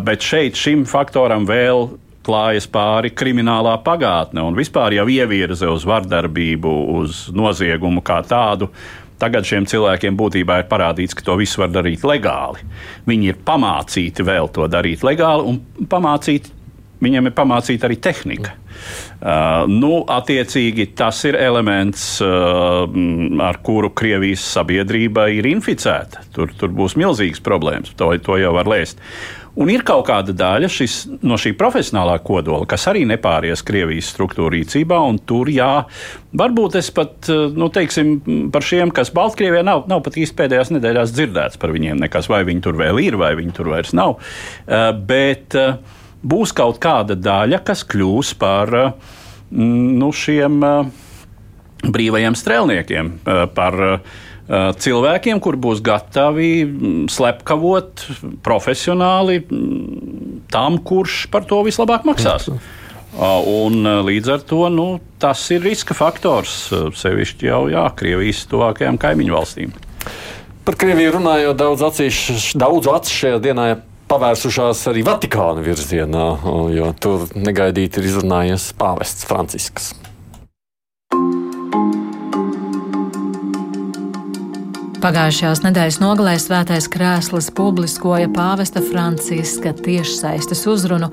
Bet 0.04 0.22
šeit 0.22 0.58
šim 0.60 0.84
faktoram 0.86 1.46
vēl 1.48 1.88
klājas 2.26 2.68
pāri 2.70 3.12
kriminālā 3.16 3.76
pagātne 3.84 4.44
un 4.44 4.58
vispār 4.58 4.96
jau 4.98 5.06
ievirze 5.10 5.68
uz 5.70 5.86
vardarbību, 5.88 6.72
uz 7.00 7.26
noziegumu 7.34 8.04
kā 8.04 8.20
tādu. 8.26 8.70
Tagad 9.20 9.44
šiem 9.44 9.66
cilvēkiem 9.68 10.16
būtībā 10.16 10.62
ir 10.62 10.70
parādīts, 10.70 11.16
ka 11.16 11.24
to 11.26 11.36
visu 11.40 11.60
var 11.60 11.72
darīt 11.74 12.06
legāli. 12.08 12.62
Viņi 13.08 13.34
ir 13.34 13.42
pamācīti 13.44 14.24
vēl 14.24 14.48
to 14.54 14.64
darīt 14.72 15.04
legāli, 15.04 15.44
un 15.44 15.88
pamācīti, 15.92 16.54
viņiem 17.04 17.28
ir 17.28 17.36
pamācīta 17.36 17.88
arī 17.88 17.98
tehnika. 18.00 18.56
Uh, 19.20 19.66
nu, 19.68 19.90
attiecīgi, 20.08 20.86
tas 20.96 21.18
ir 21.28 21.36
elements, 21.36 22.04
uh, 22.24 22.86
ar 23.44 23.60
kuru 23.64 23.90
Krievijas 23.92 24.46
sabiedrība 24.54 25.26
ir 25.36 25.50
inficēta. 25.50 26.24
Tur, 26.32 26.54
tur 26.56 26.72
būs 26.72 26.96
milzīgas 26.96 27.44
problēmas, 27.44 27.92
to, 28.00 28.08
to 28.24 28.40
jau 28.40 28.54
var 28.56 28.70
lēst. 28.72 29.04
Un 29.58 29.70
ir 29.72 29.82
kaut 29.86 30.04
kāda 30.06 30.34
daļa 30.36 30.68
šis, 30.70 30.96
no 31.26 31.34
šī 31.40 31.52
profesionālā 31.58 32.20
kodola, 32.22 32.68
kas 32.70 32.86
arī 32.90 33.02
nepāries 33.08 33.64
Krievijas 33.66 34.12
struktūra 34.12 34.52
rīcībā. 34.54 35.00
Tur, 35.26 35.50
jā, 35.50 35.70
varbūt 36.38 36.78
es 36.78 36.92
pat 36.94 37.30
nu, 37.30 37.70
teiksim, 37.74 38.14
par 38.54 38.66
šiem, 38.66 38.92
kas 38.94 39.10
Baltkrievijā 39.16 39.64
nav, 39.66 39.84
nav 39.90 40.04
pat 40.06 40.20
īsti 40.22 40.38
pēdējās 40.38 40.70
nedēļās 40.76 41.14
dzirdēts 41.16 41.60
par 41.60 41.74
viņiem, 41.74 41.98
nekas, 42.04 42.30
vai 42.30 42.44
viņi 42.46 42.64
tur 42.66 42.78
vēl 42.78 43.02
ir, 43.02 43.18
vai 43.20 43.32
viņi 43.40 43.56
tur 43.56 43.72
vairs 43.74 43.90
nav. 43.96 44.20
Uh, 44.20 44.92
bet 44.94 45.58
uh, 45.58 45.80
būs 46.22 46.54
kaut 46.54 46.78
kāda 46.82 47.18
daļa, 47.18 47.64
kas 47.66 47.82
kļūs 47.90 48.34
par 48.38 48.76
uh, 48.78 49.12
nu, 49.50 50.12
šiem 50.14 50.62
brīvajiem 51.90 52.36
strēlniekiem, 52.36 53.14
par 53.56 53.78
Eh, 53.80 53.98
cilvēkiem, 54.50 55.38
kur 55.38 55.54
būs 55.60 55.78
gatavi 55.86 56.50
mm, 56.64 57.06
slepkavot 57.12 58.02
profesionāli 58.42 59.40
mm, 59.44 60.44
tam, 60.50 60.80
kurš 60.82 61.28
par 61.30 61.46
to 61.46 61.62
vislabāk 61.66 62.08
maksās. 62.08 62.48
Eh, 62.50 63.42
un 63.46 63.86
eh, 63.86 64.00
līdz 64.06 64.32
ar 64.34 64.42
to 64.46 64.64
nu, 64.70 64.88
tas 65.22 65.42
ir 65.54 65.64
riska 65.66 65.96
faktors 65.98 66.70
sevišķi 66.70 67.50
jau 67.50 67.62
jā, 67.72 67.84
Krievijas 67.98 68.44
tuvākajām 68.50 69.00
kaimiņu 69.02 69.34
valstīm. 69.34 69.72
Par 70.66 70.76
Krieviju 70.78 71.16
runājot, 71.18 71.56
daudz 71.58 71.86
acis, 71.86 72.52
daudz 72.58 72.90
acis 72.90 73.16
šajā 73.22 73.40
dienā 73.42 73.70
pavērsušās 74.10 74.82
arī 74.90 75.02
Vatikāna 75.06 75.62
virzienā, 75.64 76.26
jo 76.74 76.90
tur 77.02 77.26
negaidīti 77.34 78.02
ir 78.02 78.10
izrunājies 78.10 78.70
pāvests 78.78 79.26
Francisks. 79.26 79.92
Pagājušajās 85.00 85.62
nedēļas 85.64 85.96
nogalē 86.02 86.34
Svētais 86.36 86.84
Krēsls 86.92 87.46
publiskoja 87.56 88.26
pāvesta 88.34 88.82
Franciska 88.84 89.70
tiešsaistes 89.78 90.60
uzrunu 90.68 91.08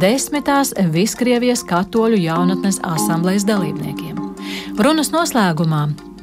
desmitās 0.00 0.70
Viskrievijas 0.94 1.60
katoļu 1.68 2.16
jaunatnes 2.22 2.78
asamblejas 2.80 3.44
dalībniekiem. 3.44 4.16
Runas 4.80 5.12
noslēgumā, 5.12 5.82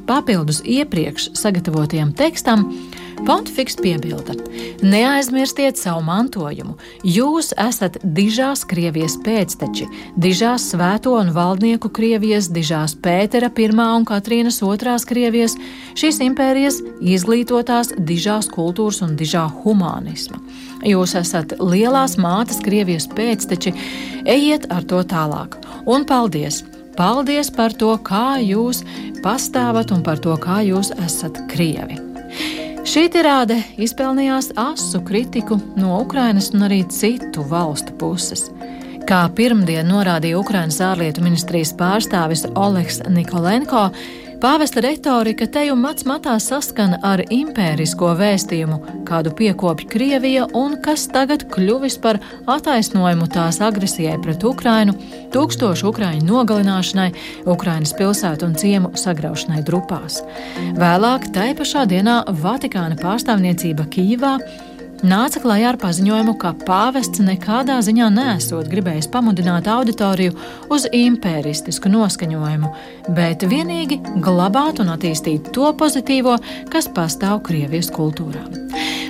papildus 0.10 0.64
iepriekš 0.66 1.30
sagatavotajam 1.38 2.16
tekstam, 2.18 2.66
Pontifiks 3.26 3.78
piebilda: 3.82 4.34
Neaizmirstiet 4.82 5.78
savu 5.80 6.02
mantojumu. 6.08 6.76
Jūs 7.06 7.54
esat 7.60 8.00
dižās 8.04 8.66
Krievijas 8.68 9.16
pēcteči, 9.24 9.88
dižās 10.18 10.68
svēto 10.74 11.16
un 11.20 11.32
valdnieku 11.36 11.92
Krievijas, 11.94 12.50
dižās 12.52 12.96
Pētera 12.96 13.52
I 13.54 13.70
un 13.70 14.06
Katrīnas 14.06 14.62
II 14.62 14.98
Krievijas, 15.08 15.56
šīs 15.96 16.20
impērijas 16.26 16.82
izglītotās 17.02 17.94
dižās 17.98 18.50
kultūras 18.50 19.02
un 19.02 19.16
dižā 19.16 19.48
humānisma. 19.64 20.42
Jūs 20.84 21.16
esat 21.16 21.56
lielās 21.60 22.18
mātes 22.18 22.60
Krievijas 22.60 23.08
pēcteči, 23.08 23.74
ejiet 24.26 24.68
ar 24.72 24.84
to 24.84 25.04
tālāk. 25.04 25.60
Un 25.86 26.06
paldies! 26.06 26.64
Paldies 26.94 27.50
par 27.50 27.74
to, 27.74 27.96
kā 28.06 28.38
jūs 28.38 28.84
pastāvat 29.26 29.90
un 29.96 30.04
par 30.06 30.20
to, 30.22 30.36
kā 30.38 30.62
jūs 30.62 30.92
esat 31.02 31.40
krievi. 31.50 31.98
Šī 32.84 33.06
tirāde 33.08 33.56
izpelnījās 33.80 34.50
asu 34.60 35.00
kritiku 35.08 35.56
no 35.80 36.02
Ukrainas 36.02 36.50
un 36.52 36.66
arī 36.66 36.82
citu 36.92 37.46
valstu 37.48 37.94
puses. 37.96 38.50
Kā 39.08 39.22
pirmdien 39.38 39.88
norādīja 39.88 40.42
Ukrainas 40.42 40.82
ārlietu 40.84 41.24
ministrijas 41.24 41.72
pārstāvis 41.80 42.44
Oleks 42.60 43.00
Nikolenko, 43.08 43.86
Pāvesta 44.44 44.82
retorika 44.84 45.46
te 45.48 45.62
un 45.72 45.80
mats 45.80 46.04
matā 46.04 46.34
saskana 46.44 46.98
ar 47.08 47.22
impērisko 47.32 48.10
vēstījumu, 48.20 49.06
kādu 49.08 49.32
piekopja 49.40 49.88
Krievija 49.94 50.50
un 50.60 50.76
kas 50.84 51.06
tagad 51.14 51.46
kļuvis 51.54 51.96
par 52.04 52.20
attaisnojumu 52.52 53.30
tās 53.32 53.62
agresijai 53.64 54.18
pret 54.26 54.44
Ukrainu, 54.44 54.98
tūkstošu 55.32 55.88
ukraiņu 55.94 56.28
nogalināšanai, 56.28 57.08
Ukrainas 57.56 57.96
pilsētu 57.96 58.50
un 58.50 58.60
ciemu 58.60 58.92
sagraušanai 59.00 59.64
drupās. 59.64 60.20
Vēlāk, 60.76 61.32
tai 61.32 61.54
pašā 61.56 61.88
dienā 61.88 62.20
Vatikāna 62.44 63.00
pārstāvniecība 63.00 63.88
Kīvā 63.96 64.36
nāca 65.04 65.42
klajā 65.44 65.74
ar 65.74 65.78
paziņojumu, 65.82 66.36
ka 66.42 66.54
pāvests 66.66 67.22
nekādā 67.24 67.80
ziņā 67.86 68.10
nesot 68.14 68.70
gribējis 68.72 69.10
pamudināt 69.14 69.68
auditoriju 69.72 70.34
uz 70.74 70.88
impēristisku 70.90 71.92
noskaņojumu, 71.94 72.74
bet 73.16 73.46
vienīgi 73.50 74.00
glabāt 74.24 74.82
un 74.84 74.94
attīstīt 74.96 75.52
to 75.56 75.74
pozitīvo, 75.78 76.38
kas 76.74 76.90
pastāv 76.96 77.44
Krievijas 77.48 77.92
kultūrā. 77.94 78.46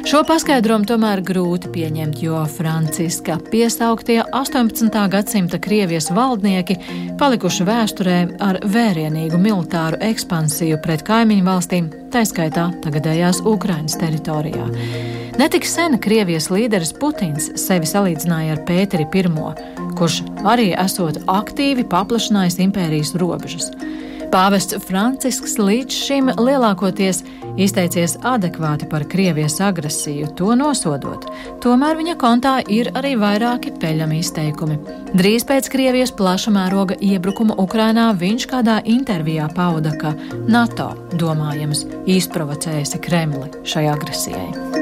Šo 0.03 0.19
paskaidrojumu 0.27 0.86
tomēr 0.89 1.21
grūti 1.23 1.69
pieņemt, 1.71 2.19
jo 2.25 2.41
Franciska 2.58 3.38
piesauktie 3.47 4.19
18. 4.36 4.91
gadsimta 5.13 5.62
Krievijas 5.63 6.10
valdnieki 6.12 6.75
palikuši 7.21 7.67
vēsturē 7.69 8.17
ar 8.43 8.60
vērienīgu 8.67 9.39
militāru 9.39 10.01
ekspansiju 10.03 10.82
pret 10.84 11.06
kaimiņu 11.08 11.47
valstīm, 11.47 11.88
tā 12.13 12.21
skaitā 12.30 12.67
tagadējās 12.84 13.39
Ukrainas 13.49 13.95
teritorijā. 13.97 14.67
Netik 15.39 15.65
sen 15.65 15.97
Krievijas 15.97 16.52
līderis 16.54 16.91
Putins 16.99 17.47
sevi 17.58 17.89
salīdzināja 17.89 18.54
ar 18.54 18.62
Pēteri 18.67 19.08
I, 19.10 19.23
kurš 19.97 20.19
arī 20.45 20.67
esot 20.78 21.17
aktīvi 21.26 21.88
paplašinājis 21.89 22.60
impērijas 22.67 23.15
robežas. 23.17 23.71
Pāvests 24.34 24.80
Francisks 24.88 25.60
līdz 25.62 25.93
šim 25.93 26.32
lielākoties 26.41 27.22
izteicies 27.62 28.15
adekvāti 28.26 28.88
par 28.89 29.06
Krievijas 29.06 29.60
agresiju, 29.62 30.32
to 30.34 30.56
nosodot. 30.58 31.28
Tomēr 31.62 32.00
viņa 32.00 32.17
kontā 32.17 32.56
ir 32.65 32.89
arī 32.98 33.13
vairāki 33.22 33.76
peļami 33.78 34.19
izteikumi. 34.24 34.80
Drīz 35.13 35.46
pēc 35.46 35.69
Krievijas 35.69 36.15
plaša 36.17 36.54
mēroga 36.56 36.98
iebrukuma 36.98 37.60
Ukrainā 37.62 38.10
viņš 38.17 38.50
kādā 38.50 38.82
intervijā 38.89 39.52
pauda, 39.54 39.93
ka 40.02 40.15
NATO 40.50 40.96
domājams 41.13 41.86
izprovocējusi 42.17 43.06
Kremli 43.06 43.54
šai 43.63 43.91
agresijai. 43.93 44.82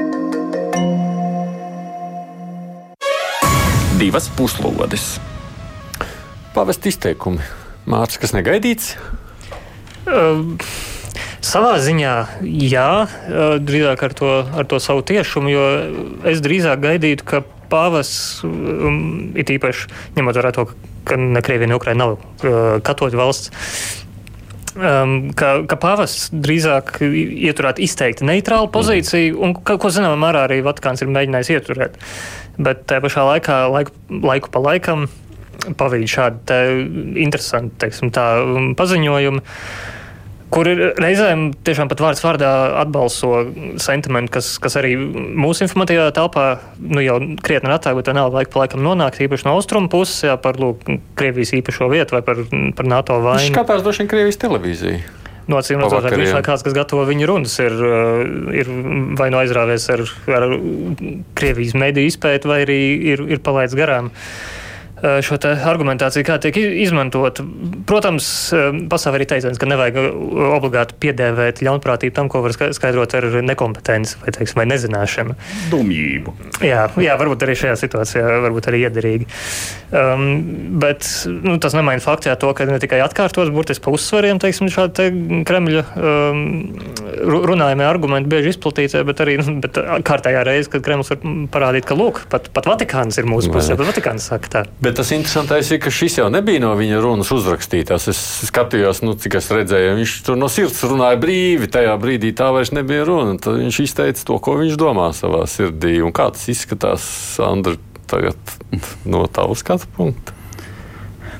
divas 4.02 4.26
puslodes. 4.36 5.20
Pavest 6.54 6.86
izteikumi. 6.90 7.38
Mārcis, 7.86 8.18
kas 8.18 8.32
negaidīts? 8.34 8.96
Uh, 10.12 10.68
savā 11.42 11.76
ziņā, 11.82 12.14
jā, 12.44 12.88
uh, 13.06 13.56
drīzāk 13.62 14.04
ar 14.04 14.14
to, 14.18 14.30
ar 14.60 14.68
to 14.68 14.80
savu 14.82 15.04
tiešumu, 15.08 15.52
jo 15.52 15.64
es 16.28 16.42
drīzāk 16.44 16.82
gaidītu, 16.84 17.26
ka 17.28 17.42
pāvests, 17.72 18.42
um, 18.44 19.32
it 19.38 19.50
īpaši 19.52 19.88
ņemot 20.18 20.38
vērā 20.38 20.52
to, 20.54 20.66
ka 21.08 21.18
ne 21.18 21.42
Krievija, 21.44 21.70
ne 21.70 21.78
Ukraina 21.78 22.04
nav 22.04 22.14
uh, 22.18 22.76
katoļu 22.84 23.20
valsts, 23.20 23.50
um, 24.76 25.32
ka, 25.38 25.54
ka 25.68 25.78
pāvests 25.80 26.28
drīzāk 26.32 27.00
ieturētu 27.08 27.84
izteikti 27.86 28.28
neitrālu 28.28 28.70
pozīciju, 28.74 29.40
un 29.42 29.56
ko, 29.56 29.78
ko 29.80 29.92
zināmā 29.94 30.20
mērā 30.26 30.46
arī 30.48 30.60
Vatikāns 30.66 31.02
ir 31.02 31.10
mēģinājis 31.12 31.52
ieturēt. 31.56 31.98
Bet 32.60 32.84
tajā 32.90 33.00
pašā 33.06 33.26
laikā, 33.30 33.58
laiku, 33.72 33.96
laiku 34.28 34.52
pa 34.52 34.60
laikam, 34.60 35.08
pavīd 35.78 36.08
šādi 36.10 36.60
interesanti 37.22 37.80
teiksim, 37.84 38.12
tā, 38.14 38.26
um, 38.44 38.72
paziņojumi 38.78 39.42
kur 40.52 40.68
reizēm 41.00 41.46
tiešām 41.64 41.88
pat 41.90 42.02
vārds 42.04 42.22
vārdā 42.24 42.50
atbalsto 42.82 43.30
sentimentu, 43.82 44.34
kas, 44.36 44.54
kas 44.62 44.76
arī 44.80 44.94
mūsu 44.96 45.64
informatīvā 45.66 46.10
telpā 46.16 46.46
nu, 46.78 47.00
jau 47.04 47.16
krietni 47.44 47.72
retāk, 47.72 47.96
bet 47.98 48.10
vienalga 48.12 48.40
laika 48.40 48.52
pa 48.52 48.62
laikam 48.64 48.84
nonāk, 48.84 49.18
īpaši 49.24 49.48
no 49.48 49.56
austrumu 49.56 49.90
puses, 49.92 50.22
jā, 50.28 50.36
par 50.40 50.60
lūk, 50.60 50.84
Krievijas 51.18 51.54
īpašo 51.56 51.88
vietu 51.92 52.18
vai 52.18 52.22
par, 52.26 52.44
par 52.76 52.88
NATO 52.88 53.18
vainu. 53.24 53.46
Viņš 53.46 53.56
skatās 53.56 53.84
droši 53.84 54.04
vien 54.04 54.12
Krievijas 54.12 54.40
televīziju. 54.44 55.02
No 55.50 55.58
acīm 55.58 55.80
redzot, 55.82 56.06
viņš 56.06 56.36
vai 56.36 56.42
kāds, 56.46 56.62
kas 56.62 56.74
gatavo 56.76 57.02
viņa 57.08 57.26
runas, 57.26 57.56
ir, 57.64 57.74
uh, 57.74 58.52
ir 58.54 58.68
vai 59.18 59.26
nu 59.34 59.40
aizrāvies 59.40 59.88
ar, 59.90 60.04
ar 60.38 60.46
Krievijas 61.38 61.74
mediju 61.74 62.12
izpēti, 62.12 62.50
vai 62.50 62.62
arī 62.62 62.82
ir, 63.14 63.24
ir 63.26 63.42
palaidis 63.42 63.74
garām. 63.78 64.12
Uh, 64.12 64.61
šo 65.02 65.38
argumentāciju, 65.42 66.24
kā 66.26 66.38
tiek 66.42 66.56
izmantota. 66.58 67.44
Protams, 67.88 68.26
pastāv 68.90 69.18
arī 69.18 69.26
teiciens, 69.32 69.58
ka 69.58 69.66
nevajag 69.66 69.98
obligāti 70.58 70.98
piedēvēt 71.02 71.62
ļaunprātību 71.66 72.14
tam, 72.16 72.30
ko 72.32 72.44
var 72.44 72.54
skaidrot 72.54 73.16
ar 73.18 73.26
nekompetenci 73.42 74.20
vai, 74.22 74.34
teiksim, 74.36 74.62
vai 74.62 74.68
nezināšanu. 74.70 75.36
Dumjību. 75.72 76.36
Jā, 76.66 76.86
jā, 77.02 77.16
varbūt 77.20 77.46
arī 77.46 77.56
šajā 77.58 77.78
situācijā 77.82 78.38
varbūt 78.46 78.70
arī 78.70 78.84
iederīgi. 78.86 79.28
Um, 79.92 80.28
bet 80.82 81.08
nu, 81.26 81.58
tas 81.62 81.74
nemaina 81.76 82.02
faktā 82.02 82.36
to, 82.40 82.52
ka 82.56 82.66
ne 82.68 82.78
tikai 82.82 83.02
atkārtos 83.04 83.50
burtiski 83.52 83.84
pa 83.84 83.92
uzsvariem, 83.94 84.40
teiksim, 84.42 84.70
šādi 84.72 84.94
te 84.96 85.08
Kremļa 85.48 85.82
um, 85.98 86.44
runājumie 87.22 87.86
argumenti 87.86 88.30
bieži 88.32 88.54
izplatīti, 88.54 89.02
bet 89.08 89.22
arī 89.24 89.38
nu, 89.42 89.58
bet 89.64 89.80
kārtējā 90.06 90.44
reize, 90.48 90.70
kad 90.72 90.84
Kremlis 90.86 91.12
var 91.12 91.20
parādīt, 91.52 91.88
ka 91.88 91.98
lūk, 91.98 92.24
pat, 92.32 92.48
pat 92.54 92.70
Vatikāns 92.72 93.20
ir 93.20 93.28
mūsu 93.28 93.52
pusē, 93.52 93.76
pat 93.78 93.92
Vatikāns 93.92 94.30
saka 94.32 94.52
tā. 94.56 94.64
Bet 94.84 94.91
tas 94.96 95.10
interesantais 95.14 95.70
ir, 95.72 95.80
ka 95.82 95.90
šis 95.92 96.18
jau 96.20 96.28
nebija 96.32 96.62
no 96.62 96.72
viņa 96.78 97.00
runas 97.04 97.32
uzrakstītās. 97.34 98.08
Es 98.12 98.20
skatījos, 98.48 99.02
nu, 99.06 99.14
cik 99.20 99.38
es 99.40 99.50
redzēju, 99.52 99.96
viņš 99.98 100.14
tur 100.26 100.38
no 100.40 100.50
sirds 100.52 100.82
runāja 100.88 101.20
brīvi. 101.22 101.70
Tajā 101.72 101.96
brīdī 102.02 102.34
tā 102.36 102.50
vairs 102.54 102.74
nebija 102.74 103.06
runa. 103.08 103.38
Tad 103.42 103.60
viņš 103.60 103.80
izteica 103.86 104.28
to, 104.28 104.38
ko 104.42 104.58
viņš 104.60 104.78
domā 104.80 105.10
savā 105.16 105.42
sirdī. 105.50 105.98
Un 106.04 106.14
kā 106.16 106.28
tas 106.34 106.46
izskatās, 106.52 107.04
Andri, 107.42 107.78
tagad 108.10 108.56
no 109.08 109.26
tavas 109.30 109.64
skatu 109.64 109.90
punkta? 109.96 110.36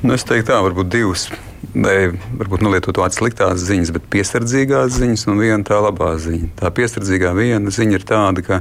Nu, 0.02 0.16
es 0.16 0.26
teiktu, 0.26 0.50
tā 0.50 0.58
varbūt 0.64 0.90
divas 0.90 1.28
vai 1.72 2.10
varbūt 2.10 2.64
nelietot 2.64 2.96
tādas 2.98 3.16
sliktās 3.20 3.62
ziņas, 3.62 3.92
bet 3.94 4.08
piesardzīgās 4.12 4.98
ziņas 4.98 5.24
un 5.30 5.40
viena 5.40 5.62
tā 5.66 5.78
labā 5.80 6.10
ziņa. 6.20 6.50
Tā 6.58 6.72
piesardzīgā 6.74 7.32
viena 7.38 7.72
ziņa 7.72 7.98
ir 7.98 8.06
tāda, 8.08 8.44
ka, 8.44 8.60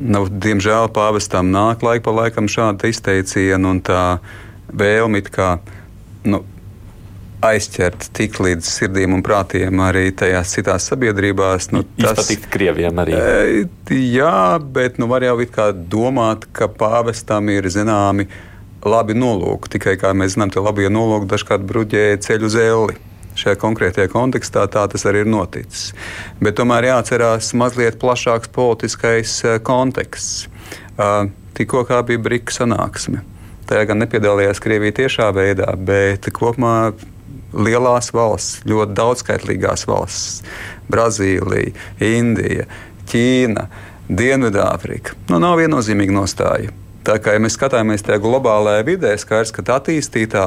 nu, 0.00 0.26
diemžēl, 0.28 0.90
pāvestam 0.94 1.52
nāk 1.54 1.84
laika 1.86 2.06
pa 2.08 2.14
laikam 2.22 2.50
šāda 2.50 2.90
izteiciena 2.90 3.72
un 3.72 3.80
tā 3.84 4.02
vēlme 4.72 5.22
kā. 5.30 5.56
Nu, 6.26 6.42
aizķert 7.46 8.08
tik 8.16 8.38
līdz 8.42 8.66
sirdīm 8.66 9.14
un 9.16 9.22
prātiem 9.24 9.80
arī 9.84 10.08
tajās 10.16 10.54
citās 10.56 10.86
sabiedrībās. 10.90 11.70
Nu, 11.74 11.84
tas 11.98 12.16
patikt 12.22 12.48
Krievijam 12.52 12.98
arī. 13.02 13.16
E, 13.16 13.66
jā, 13.92 14.56
bet 14.58 14.98
nu, 14.98 15.08
var 15.10 15.26
jau 15.26 15.36
domāt, 15.92 16.48
ka 16.56 16.68
pāvestam 16.68 17.50
ir 17.52 17.68
zināmi 17.70 18.28
labi 18.86 19.16
nolūki. 19.18 19.76
Tikai, 19.76 19.96
kā 20.00 20.14
mēs 20.16 20.36
zinām, 20.36 20.50
tie 20.50 20.62
labie 20.64 20.88
nolūki 20.92 21.28
dažkārt 21.30 21.66
bruģēja 21.66 22.22
ceļu 22.26 22.50
uz 22.50 22.58
elli. 22.62 22.98
Šajā 23.36 23.58
konkrētajā 23.60 24.08
kontekstā 24.12 24.64
tā 24.72 24.86
tas 24.88 25.04
arī 25.08 25.24
ir 25.24 25.30
noticis. 25.30 25.90
Bet 26.40 26.56
tomēr 26.56 26.88
jāatcerās 26.90 27.52
mazliet 27.58 27.98
plašāks 28.00 28.52
politiskais 28.54 29.38
eh, 29.44 29.58
konteksts. 29.64 30.46
Uh, 30.96 31.28
tikko 31.56 31.84
bija 32.08 32.22
brīva 32.24 32.54
sanāksme. 32.54 33.20
Tajā 33.68 33.84
gan 33.90 34.00
nepiedalījās 34.00 34.62
Krievija 34.62 34.94
tiešā 35.02 35.28
veidā, 35.36 35.68
bet 35.76 36.28
kopumā 36.32 36.94
lielās 37.56 38.12
valsts, 38.14 38.62
ļoti 38.68 38.96
daudzskaitlīgās 38.96 39.86
valsts- 39.88 40.42
Brazīlija, 40.92 41.74
Indija, 42.00 42.66
Ķīna, 43.10 43.66
Dienvidāfrika. 44.08 45.16
Nu, 45.28 45.40
nav 45.42 45.58
viennozīmīga 45.58 46.14
nostāja. 46.14 46.72
Tā 47.06 47.18
kā 47.22 47.36
ja 47.36 47.42
mēs 47.42 47.54
skatāmies 47.54 48.02
tajā 48.02 48.18
globālajā 48.22 48.82
vidē, 48.86 49.12
skaidrs, 49.18 49.52
ka 49.54 49.62
attīstītā 49.76 50.46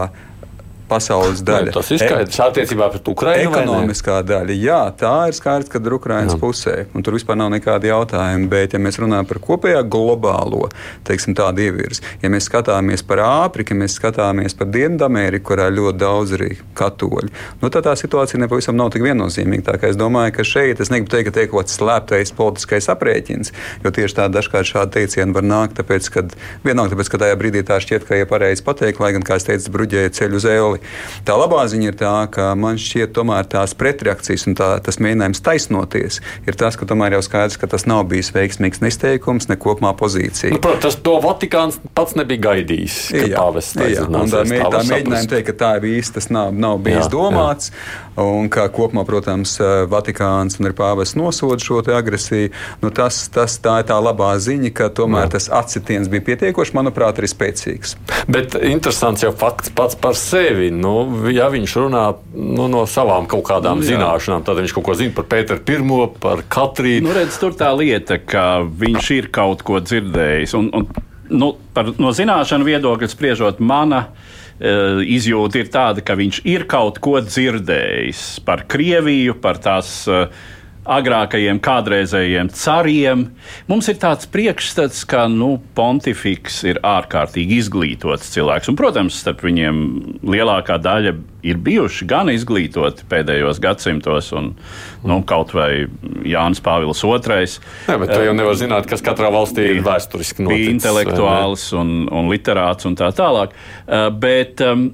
pasaules 0.89 1.43
daļa. 1.45 1.69
Ne, 1.69 1.75
tas 1.75 1.91
ir 1.93 2.01
skaidrs 2.01 2.41
attiecībā 2.45 2.89
pret 2.93 3.11
Ukrajinu. 3.11 3.53
Ekonomiskā 3.53 4.19
daļa, 4.25 4.57
jā, 4.57 4.81
tā 4.99 5.15
ir 5.29 5.37
skaidrs, 5.37 5.69
ka 5.71 5.81
ir 5.81 5.97
Ukraiņas 5.99 6.39
pusē. 6.41 6.75
Un 6.97 7.05
tur 7.05 7.17
vispār 7.17 7.39
nav 7.39 7.51
nekāda 7.53 7.91
jautājuma. 7.91 8.49
Bet, 8.49 8.73
ja 8.73 8.81
mēs 8.81 8.99
runājam 9.01 9.27
par 9.29 9.41
kopējā 9.43 9.83
globālo 9.85 10.67
teiksim, 11.07 11.35
ievirzi, 11.37 12.03
ja 12.23 12.29
mēs 12.31 12.47
skatāmies 12.49 13.03
par 13.05 13.21
Āfriku, 13.23 13.75
ja 13.75 13.83
mēs 13.83 13.97
skatāmies 13.99 14.55
par 14.57 14.69
Dienvidameriku, 14.73 15.45
kurā 15.51 15.69
ir 15.69 15.77
ļoti 15.77 16.01
daudz 16.01 16.33
arī 16.37 16.49
katoļu, 16.77 17.31
nu, 17.61 17.69
tad 17.69 17.85
tā 17.87 17.95
situācija 17.99 18.41
nepavisam 18.41 18.77
nav 18.79 18.91
tik 18.93 19.05
viennozīmīga. 19.05 19.65
Tā, 19.69 19.77
es 19.89 19.99
domāju, 19.99 20.33
ka 20.37 20.45
šeit 20.47 20.81
es 20.83 20.91
negribu 20.93 21.13
teikt, 21.13 21.29
ka 21.29 21.35
tiek 21.37 21.51
kaut 21.51 21.67
kāds 21.67 21.77
slēptais 21.79 22.33
politiskais 22.37 22.89
aprēķins, 22.93 23.53
jo 23.85 23.93
tieši 23.95 24.17
tā 24.19 24.27
dažkārt 24.31 24.69
šādi 24.69 24.95
teicieni 24.97 25.35
var 25.35 25.45
nākt, 25.45 25.77
tāpēc, 25.79 26.09
ka 26.13 26.25
vienalga, 26.65 26.95
tāpēc, 26.95 27.11
ka 27.13 27.21
tajā 27.25 27.39
brīdī 27.39 27.63
tā 27.67 27.79
šķiet, 27.83 28.07
ka 28.07 28.17
ir 28.17 28.25
ja 28.25 28.29
pareizi 28.29 28.65
pateikt, 28.65 29.01
lai 29.03 29.13
gan, 29.15 29.25
kā 29.25 29.39
es 29.39 29.47
teicu, 29.47 29.73
bruģēja 29.75 30.13
ceļu 30.19 30.39
uz 30.39 30.47
euli 30.49 30.78
pasauli. 30.79 31.25
Tā 31.25 31.35
labā 31.37 31.65
ziņa 31.67 31.91
ir 31.91 31.97
tā, 31.99 32.27
ka 32.31 32.55
man 32.55 32.77
šķiet, 32.79 33.13
tomēr 33.13 33.47
tās 33.49 33.75
pretreakcijas 33.77 34.47
un 34.47 34.55
tā, 34.55 34.69
tas 34.83 34.99
mēģinājums 34.99 35.41
taisnoties 35.43 36.21
ir 36.47 36.55
tas, 36.55 36.75
ka 36.75 36.85
tomēr 36.85 37.17
jau 37.17 37.21
skaidrs, 37.21 37.57
ka 37.59 37.67
tas 37.67 37.85
nav 37.85 38.05
bijis 38.09 38.31
veiksmīgs 38.33 38.81
nesteikums, 38.81 39.49
ne 39.49 39.57
kopumā 39.59 39.93
pozīcija. 39.97 40.53
Nu, 40.53 40.61
protams, 40.63 40.99
to 41.03 41.19
Vatikāns 41.23 41.79
pats 41.93 42.15
nebija 42.15 42.49
gaidījis. 42.49 42.99
Jā, 43.13 43.27
jā, 43.33 43.37
tā, 43.39 44.43
mē, 44.49 44.61
tā 44.71 44.83
mēģinājuma 44.89 45.29
teikt, 45.29 45.49
ka 45.51 45.57
tā 45.59 45.73
ir 45.77 45.85
bijis, 45.85 46.13
tas 46.15 46.29
nav, 46.33 46.53
nav 46.55 46.79
bijis 46.83 47.05
jā, 47.05 47.11
domāts. 47.13 47.73
Jā. 47.73 47.97
Un 48.19 48.49
kā 48.51 48.65
kopumā, 48.73 49.05
protams, 49.07 49.55
Vatikāns 49.91 50.59
un 50.59 50.67
ir 50.67 50.75
pāvests 50.75 51.15
nosoda 51.19 51.61
šo 51.63 51.79
agresiju, 51.95 52.49
nu 52.81 52.91
tas, 52.91 53.21
tas 53.31 53.55
tā 53.63 53.77
ir 53.79 53.87
tā 53.87 53.95
labā 54.03 54.33
ziņa, 54.41 54.73
ka 54.75 54.89
tomēr 54.91 55.27
jā. 55.27 55.35
tas 55.37 55.47
atsitiens 55.61 56.09
bija 56.11 56.25
pietiekoši, 56.27 56.75
manuprāt, 56.75 57.21
arī 57.21 57.29
spēcīgs. 57.31 57.95
Bet 58.27 58.57
interesants 58.59 59.23
jau 59.23 59.31
fakts 59.39 59.71
pats 59.75 59.95
par 59.99 60.17
sevi 60.19 60.68
nu, 60.73 60.93
ja 61.33 61.49
viņš 61.51 61.75
runā 61.81 62.03
nu, 62.33 62.67
no 62.71 62.85
savām 62.89 63.27
kaut 63.29 63.45
kādām 63.49 63.81
nu, 63.81 63.87
zināšanām, 63.87 64.43
tad 64.47 64.61
viņš 64.61 64.75
kaut 64.75 64.87
ko 64.87 64.95
zina 64.99 65.15
par 65.15 65.27
Pēteru 65.31 65.61
I, 65.63 66.07
par 66.21 66.43
Katrīnu. 66.51 67.07
Nu, 67.07 67.15
redz, 67.15 67.37
tur 67.41 67.55
tā 67.57 67.71
lieta, 67.77 68.19
ka 68.21 68.61
viņš 68.63 69.11
ir 69.17 69.29
kaut 69.35 69.63
ko 69.67 69.81
dzirdējis. 69.83 70.55
Un, 70.59 70.69
un, 70.75 70.87
nu, 71.29 71.53
par, 71.75 71.93
no 72.01 72.13
zināšanu 72.15 72.67
viedokļa 72.67 73.11
spriežot, 73.11 73.59
mana 73.63 74.05
uh, 74.09 75.01
izjūta 75.03 75.61
ir 75.61 75.73
tāda, 75.73 76.05
ka 76.05 76.17
viņš 76.19 76.43
ir 76.49 76.67
kaut 76.69 77.01
ko 77.03 77.19
dzirdējis 77.25 78.23
par 78.47 78.67
Krieviju, 78.69 79.39
par 79.43 79.61
tās. 79.63 80.01
Uh, 80.09 80.55
agrākajiem 80.87 81.59
kādreizējiem 81.63 82.49
cariem. 82.55 83.25
Mums 83.69 83.89
ir 83.91 83.99
tāds 84.01 84.29
priekšstats, 84.31 85.03
ka 85.09 85.27
nu, 85.31 85.57
pontifiks 85.77 86.61
ir 86.69 86.79
ārkārtīgi 86.85 87.59
izglītots 87.63 88.31
cilvēks. 88.33 88.71
Un, 88.71 88.77
protams, 88.79 89.19
starp 89.21 89.43
viņiem 89.45 89.81
lielākā 90.25 90.79
daļa 90.81 91.15
ir 91.45 91.59
bijuši 91.63 92.07
gan 92.09 92.31
izglītoti 92.33 93.05
pēdējos 93.09 93.61
gadsimtos, 93.63 94.31
un 94.35 94.51
nu, 95.07 95.21
kaut 95.27 95.53
vai 95.55 95.87
Jānis 96.27 96.63
Pāvils 96.63 97.03
II. 97.05 97.47
Jā, 97.87 97.99
bet 98.01 98.11
tu 98.11 98.19
jau 98.25 98.35
nevar 98.35 98.59
zināt, 98.59 98.89
kas 98.89 99.03
katrā 99.05 99.31
valstī 99.33 99.69
ir 99.75 99.83
vēsturiski 99.85 100.43
noticis. 100.43 100.65
Bija 100.65 100.75
intelektuāls 100.75 101.69
un, 101.79 101.95
un 102.11 102.31
literāts 102.31 102.89
un 102.89 102.97
tā 102.99 103.11
tālāk. 103.15 103.55
Uh, 103.85 104.09
bet, 104.11 104.63
um, 104.65 104.89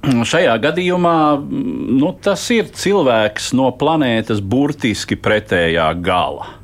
Šajā 0.30 0.54
gadījumā 0.62 1.16
nu, 1.44 2.14
tas 2.24 2.46
ir 2.54 2.70
cilvēks 2.72 3.52
no 3.58 3.68
planētas 3.76 4.40
burtiski 4.40 5.18
pretējā 5.20 5.90
gala. 6.04 6.56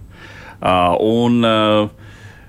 Uh, 0.57 0.97
un, 1.05 1.41
uh, 1.45 2.05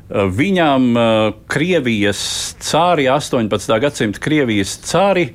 Viņam 0.07 0.83
uh, 0.95 1.33
Krievijas 1.51 2.19
cāri, 2.63 3.09
18. 3.11 3.73
gadsimta 3.83 4.21
Krievijas 4.23 4.77
cāri, 4.87 5.33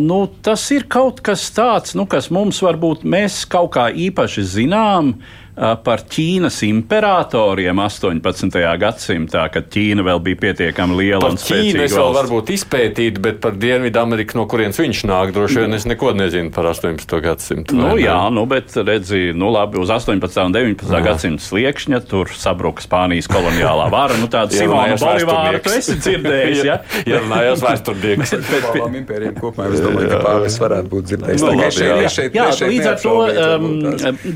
nu, 0.00 0.16
tas 0.44 0.64
ir 0.72 0.86
kaut 0.88 1.20
kas 1.24 1.44
tāds, 1.52 1.92
nu, 1.96 2.06
kas 2.08 2.30
mums 2.32 2.62
varbūt 2.64 3.04
mēs 3.04 3.42
kaut 3.52 3.74
kā 3.76 3.86
īpaši 3.92 4.46
zinām, 4.48 5.12
uh, 5.12 5.45
par 5.56 6.02
Ķīnas 6.04 6.58
imperatoriem 6.66 7.78
18. 7.80 8.58
gadsimtā, 8.80 9.46
kad 9.52 9.70
Ķīna 9.72 10.04
vēl 10.04 10.20
bija 10.26 10.40
pietiekami 10.42 10.98
liela 10.98 11.22
par 11.22 11.32
un 11.32 11.40
spēcīga. 11.40 11.62
Ķīnu 11.70 11.84
es 11.86 11.94
vēl 11.96 12.16
varbūt 12.18 12.52
izpētītu, 12.52 13.22
bet 13.24 13.38
par 13.40 13.56
Dienvidu 13.56 14.02
Ameriku, 14.02 14.36
no 14.36 14.44
kurienes 14.50 14.76
viņš 14.82 15.00
nāk, 15.08 15.32
droši 15.36 15.62
vien 15.62 15.76
es 15.78 15.86
neko 15.88 16.12
nezinu 16.16 16.52
par 16.52 16.68
18. 16.74 17.16
gadsimtu. 17.24 17.76
Nu, 17.78 17.94
jā, 18.00 18.18
nu, 18.36 18.44
bet 18.50 18.76
redzi, 18.76 19.30
nu 19.36 19.48
labi, 19.54 19.80
uz 19.80 19.92
18. 19.94 20.20
un 20.44 20.56
19. 20.56 20.92
Jā. 20.92 21.00
gadsimta 21.06 21.46
sliekšņa 21.46 22.02
tur 22.10 22.32
sabruka 22.36 22.84
Spānijas 22.84 23.30
koloniālā 23.32 23.88
vara. 23.92 24.20
Nu, 24.20 24.28
tāda 24.32 24.52
Simona 24.52 25.00
Bolivāra, 25.00 25.62
tu 25.64 25.72
esi 25.72 25.96
dzirdējis, 26.02 26.62
ja? 26.68 26.78
ja 27.08 27.22
runājās 27.24 27.64
vēsturnieks. 27.66 28.36
bet 28.50 28.68
pie 28.76 28.84
impērijiem 29.00 29.40
kopumā 29.40 29.70
es 29.72 29.80
domāju, 29.84 30.12
ka 30.12 30.20
pāvis 30.26 30.60
varētu 30.60 30.92
būt 30.92 31.10
dzirdējis. 31.14 31.46
Nu, 31.46 31.56
labi, 31.56 31.88
jā, 31.88 31.98
jā, 32.04 32.46
šeit 32.60 32.70
līdz 32.74 32.92
ar 32.92 33.00
to, 33.00 33.16
um, 33.24 33.68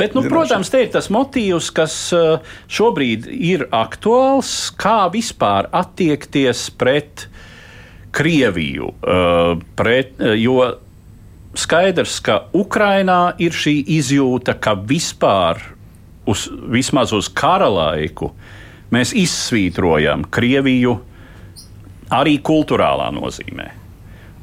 bet, 0.01 0.17
nu, 0.17 0.25
protams, 0.31 0.73
te 0.73 0.85
ir 0.87 0.93
tas 0.95 1.10
motīvs, 1.13 1.71
kas 1.75 1.95
eh, 2.17 2.53
šobrīd 2.71 3.29
ir 3.31 3.67
aktuāls, 3.75 4.71
kā 4.79 5.05
vispār 5.13 5.71
attiekties 5.73 6.69
pret 6.81 7.27
Krieviju. 8.11 8.95
Eh, 9.07 9.53
pret, 9.79 10.17
eh, 10.19 10.37
jo 10.43 10.59
skaidrs, 11.55 12.21
ka 12.23 12.45
Ukrainā 12.57 13.35
ir 13.39 13.55
šī 13.55 13.77
izjūta, 13.99 14.57
ka 14.59 14.75
vispār, 14.75 15.63
uz, 16.27 16.49
vismaz 16.51 17.15
uz 17.17 17.29
kara 17.29 17.69
laiku, 17.71 18.33
mēs 18.91 19.15
izsvītrojam 19.15 20.27
Krieviju 20.31 20.97
arī 22.11 22.39
kultūrālā 22.43 23.11
nozīmē. 23.15 23.71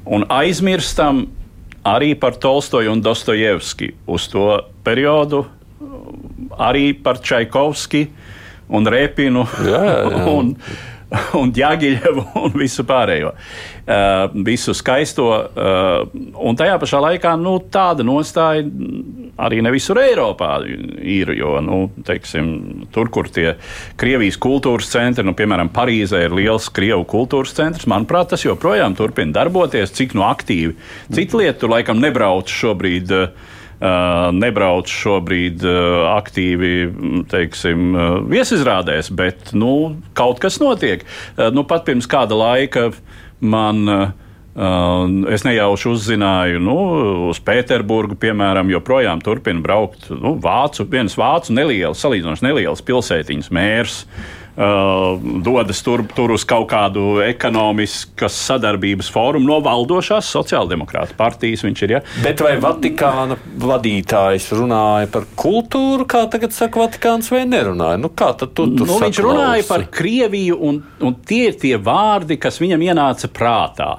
Un 0.07 0.23
aizmirstam 0.31 1.25
arī 1.87 2.13
par 2.19 2.39
Tolstoju 2.39 2.91
un 2.91 3.03
Dostojevski 3.03 3.93
uz 4.07 4.27
to 4.31 4.47
periodu, 4.83 5.45
arī 6.57 6.91
par 7.03 7.21
Čaikovski 7.21 8.07
un 8.67 8.87
Repinu 8.89 9.45
jā, 9.63 9.81
jā. 9.87 10.21
un, 10.37 10.53
un 11.39 11.51
Jāgiļevu 11.55 12.23
un 12.41 12.55
visu 12.57 12.83
pārējo. 12.87 13.33
Uh, 13.87 14.33
visu 14.43 14.73
skaisto. 14.75 15.27
Uh, 15.29 16.33
un 16.43 16.57
tajā 16.59 16.75
pašā 16.81 16.99
laikā 17.05 17.31
nu, 17.39 17.55
tāda 17.71 18.03
nostāja 18.03 18.65
arī 19.39 19.61
ne 19.63 19.71
visur 19.71 20.01
Eiropā 20.01 20.57
ir. 20.67 21.31
Jo, 21.37 21.57
nu, 21.63 21.85
teiksim, 22.07 22.49
tur, 22.91 23.11
kur 23.13 23.31
tie 23.31 23.53
Krievijas 23.99 24.39
kultūras 24.43 24.91
centri, 24.91 25.23
nu, 25.27 25.37
piemēram, 25.37 25.71
Parīzē 25.71 26.25
ir 26.25 26.35
liels 26.35 26.67
Krievu 26.73 27.05
kultūras 27.07 27.55
centrs, 27.55 27.87
manuprāt, 27.87 28.33
tas 28.33 28.43
joprojām 28.43 28.97
turpina 28.97 29.39
darboties. 29.39 29.95
Cik 29.95 30.17
nu 30.17 30.27
aktīvi. 30.27 30.75
Cita 31.13 31.39
lieta, 31.39 31.61
tur 31.63 31.77
laikam 31.77 32.03
nebrauc 32.03 32.51
šobrīd. 32.51 33.15
Uh, 33.15 33.55
nebrauc 33.79 34.89
šobrīd 34.89 35.61
aktīvi 36.09 36.71
teiksim, 37.29 37.91
viesizrādēs, 38.31 39.11
bet 39.13 39.51
nu, 39.53 39.97
kaut 40.17 40.41
kas 40.41 40.57
notiek. 40.61 41.05
Nu, 41.53 41.65
pat 41.67 41.85
pirms 41.85 42.09
kāda 42.09 42.37
laika 42.37 42.89
man 43.39 44.15
Es 44.57 45.43
nejauši 45.45 45.85
uzzināju, 45.91 46.57
nu, 46.65 46.77
uz 47.29 47.37
Pēterburgu, 47.45 48.15
piemēram, 48.17 48.71
joprojām 48.73 49.21
turpina 49.21 49.61
braukt 49.61 50.07
nu, 50.09 50.31
vācu, 50.41 50.87
viens 50.89 51.13
vācu 51.13 51.53
neliels, 51.53 52.01
salīdzinoši 52.01 52.47
neliels 52.47 52.81
pilsētiņas 52.87 53.51
mērs. 53.53 53.99
Uh, 54.01 54.36
dodas 54.57 55.83
tur, 55.85 56.01
tur 56.17 56.31
uz 56.33 56.41
kaut 56.49 56.65
kādu 56.71 57.19
ekonomiskas 57.21 58.33
sadarbības 58.47 59.11
fórumu 59.13 59.45
no 59.45 59.59
valdošās 59.61 60.31
sociāldemokrāta 60.33 61.13
partijas. 61.17 61.61
Viņš 61.67 61.83
ir. 61.85 61.93
Ja? 61.97 62.01
Bet 62.23 62.41
vai 62.41 62.55
Vatikāna 62.61 63.37
vadītājs 63.61 64.49
runāja 64.57 65.11
par 65.13 65.27
kultūru, 65.37 66.07
kā 66.09 66.23
tagad 66.33 66.55
saka 66.57 66.81
Vatikāns, 66.87 67.29
vai 67.33 67.43
nerunāja? 67.49 68.01
Nu, 68.01 68.09
kā 68.09 68.31
tad 68.39 68.55
tu, 68.57 68.65
tu 68.73 68.87
nu, 68.89 68.97
viņš 69.03 69.21
runāja 69.25 69.67
par 69.69 69.85
Krieviju, 69.93 70.57
un, 70.69 70.81
un 71.05 71.21
tie 71.27 71.51
ir 71.51 71.61
tie 71.61 71.75
vārdi, 71.77 72.39
kas 72.41 72.57
viņam 72.63 72.89
ienāca 72.89 73.29
prātā. 73.29 73.93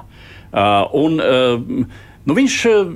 Uh, 0.48 0.88
un, 0.96 1.18
uh, 1.20 2.06
Nu, 2.28 2.36
viņš, 2.36 2.56
uh, 2.68 2.90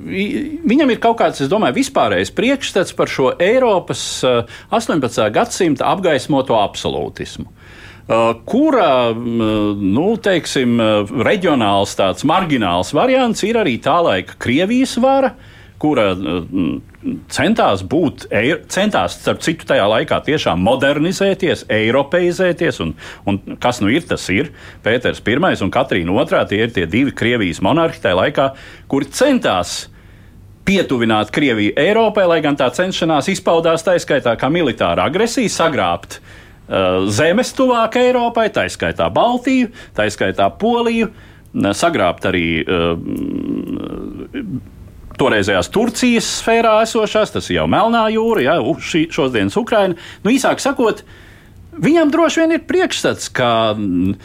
viņam 0.69 0.93
ir 0.93 1.01
kaut 1.03 1.17
kāds, 1.21 1.41
es 1.41 1.49
domāju, 1.51 1.79
vispārējais 1.79 2.33
priekšstats 2.37 2.93
par 2.97 3.09
šo 3.11 3.31
Eiropas 3.41 4.03
18. 4.23 5.23
gadsimta 5.33 5.89
apgaismoto 5.89 6.59
absolūtismu. 6.61 7.49
Kura, 8.43 8.87
nu, 9.15 10.05
teiksim, 10.19 10.73
reģionāls, 11.23 11.93
tāds 11.95 12.25
margināls 12.27 12.91
variants 12.91 13.45
ir 13.47 13.61
arī 13.61 13.77
tā 13.79 13.95
laika 14.03 14.35
Krievijas 14.43 14.97
vara, 14.99 15.29
uh, 15.31 15.52
kura 15.83 16.13
mm, 16.15 16.75
centās 17.33 17.83
būt, 17.91 18.27
centās, 18.71 19.17
starp 19.19 19.41
citu, 19.43 19.67
tajā 19.67 19.85
laikā 19.91 20.21
tiešām 20.23 20.61
modernizēties, 20.63 21.65
eiropeizēties. 21.73 22.79
Un, 22.85 22.93
un 23.27 23.39
kas 23.63 23.81
nu 23.83 23.91
ir, 23.91 24.05
tas 24.07 24.23
ir 24.31 24.53
Pēters 24.85 25.19
I 25.19 25.35
un 25.65 25.73
Katrīna 25.73 26.15
II. 26.23 26.45
Tie 26.49 26.61
ir 26.63 26.71
tie 26.75 26.85
divi 26.87 27.11
Krievijas 27.11 27.59
monarhi 27.65 27.99
tajā 28.03 28.15
laikā, 28.21 28.47
kuri 28.91 29.11
centās 29.11 29.89
pietuvināt 30.63 31.31
Krieviju 31.35 31.73
Eiropai, 31.79 32.23
lai 32.31 32.39
gan 32.43 32.55
tā 32.55 32.69
cenšanās 32.71 33.27
izpaudās 33.33 33.83
tā 33.83 33.97
skaitā 33.99 34.37
kā 34.39 34.47
militāra 34.53 35.09
agresija, 35.09 35.51
sagrābt 35.51 36.21
uh, 36.21 37.09
zemes 37.11 37.51
tuvāk 37.57 37.97
Eiropai, 37.99 38.47
tā 38.55 38.63
skaitā 38.71 39.09
Baltiju, 39.11 39.73
tā 39.97 40.07
skaitā 40.13 40.47
Poliju, 40.59 41.11
sagrābt 41.75 42.23
arī 42.31 42.47
uh, 42.63 42.95
toreizējās 45.19 45.71
Turcijas 45.73 46.29
sfērā 46.39 46.77
esošās, 46.85 47.33
tas 47.35 47.49
ir 47.49 47.61
jau 47.61 47.67
Melnā 47.71 48.05
jūra, 48.13 48.45
ja, 48.45 48.55
šī, 48.61 49.07
šodienas 49.13 49.57
Ukraina. 49.59 49.99
Nu, 50.23 50.33
īsāk 50.33 50.63
sakot, 50.63 51.03
viņam 51.73 52.13
droši 52.13 52.43
vien 52.43 52.57
ir 52.57 52.65
priekšstats, 52.69 53.29
ka 53.33 53.51
um, 53.73 54.15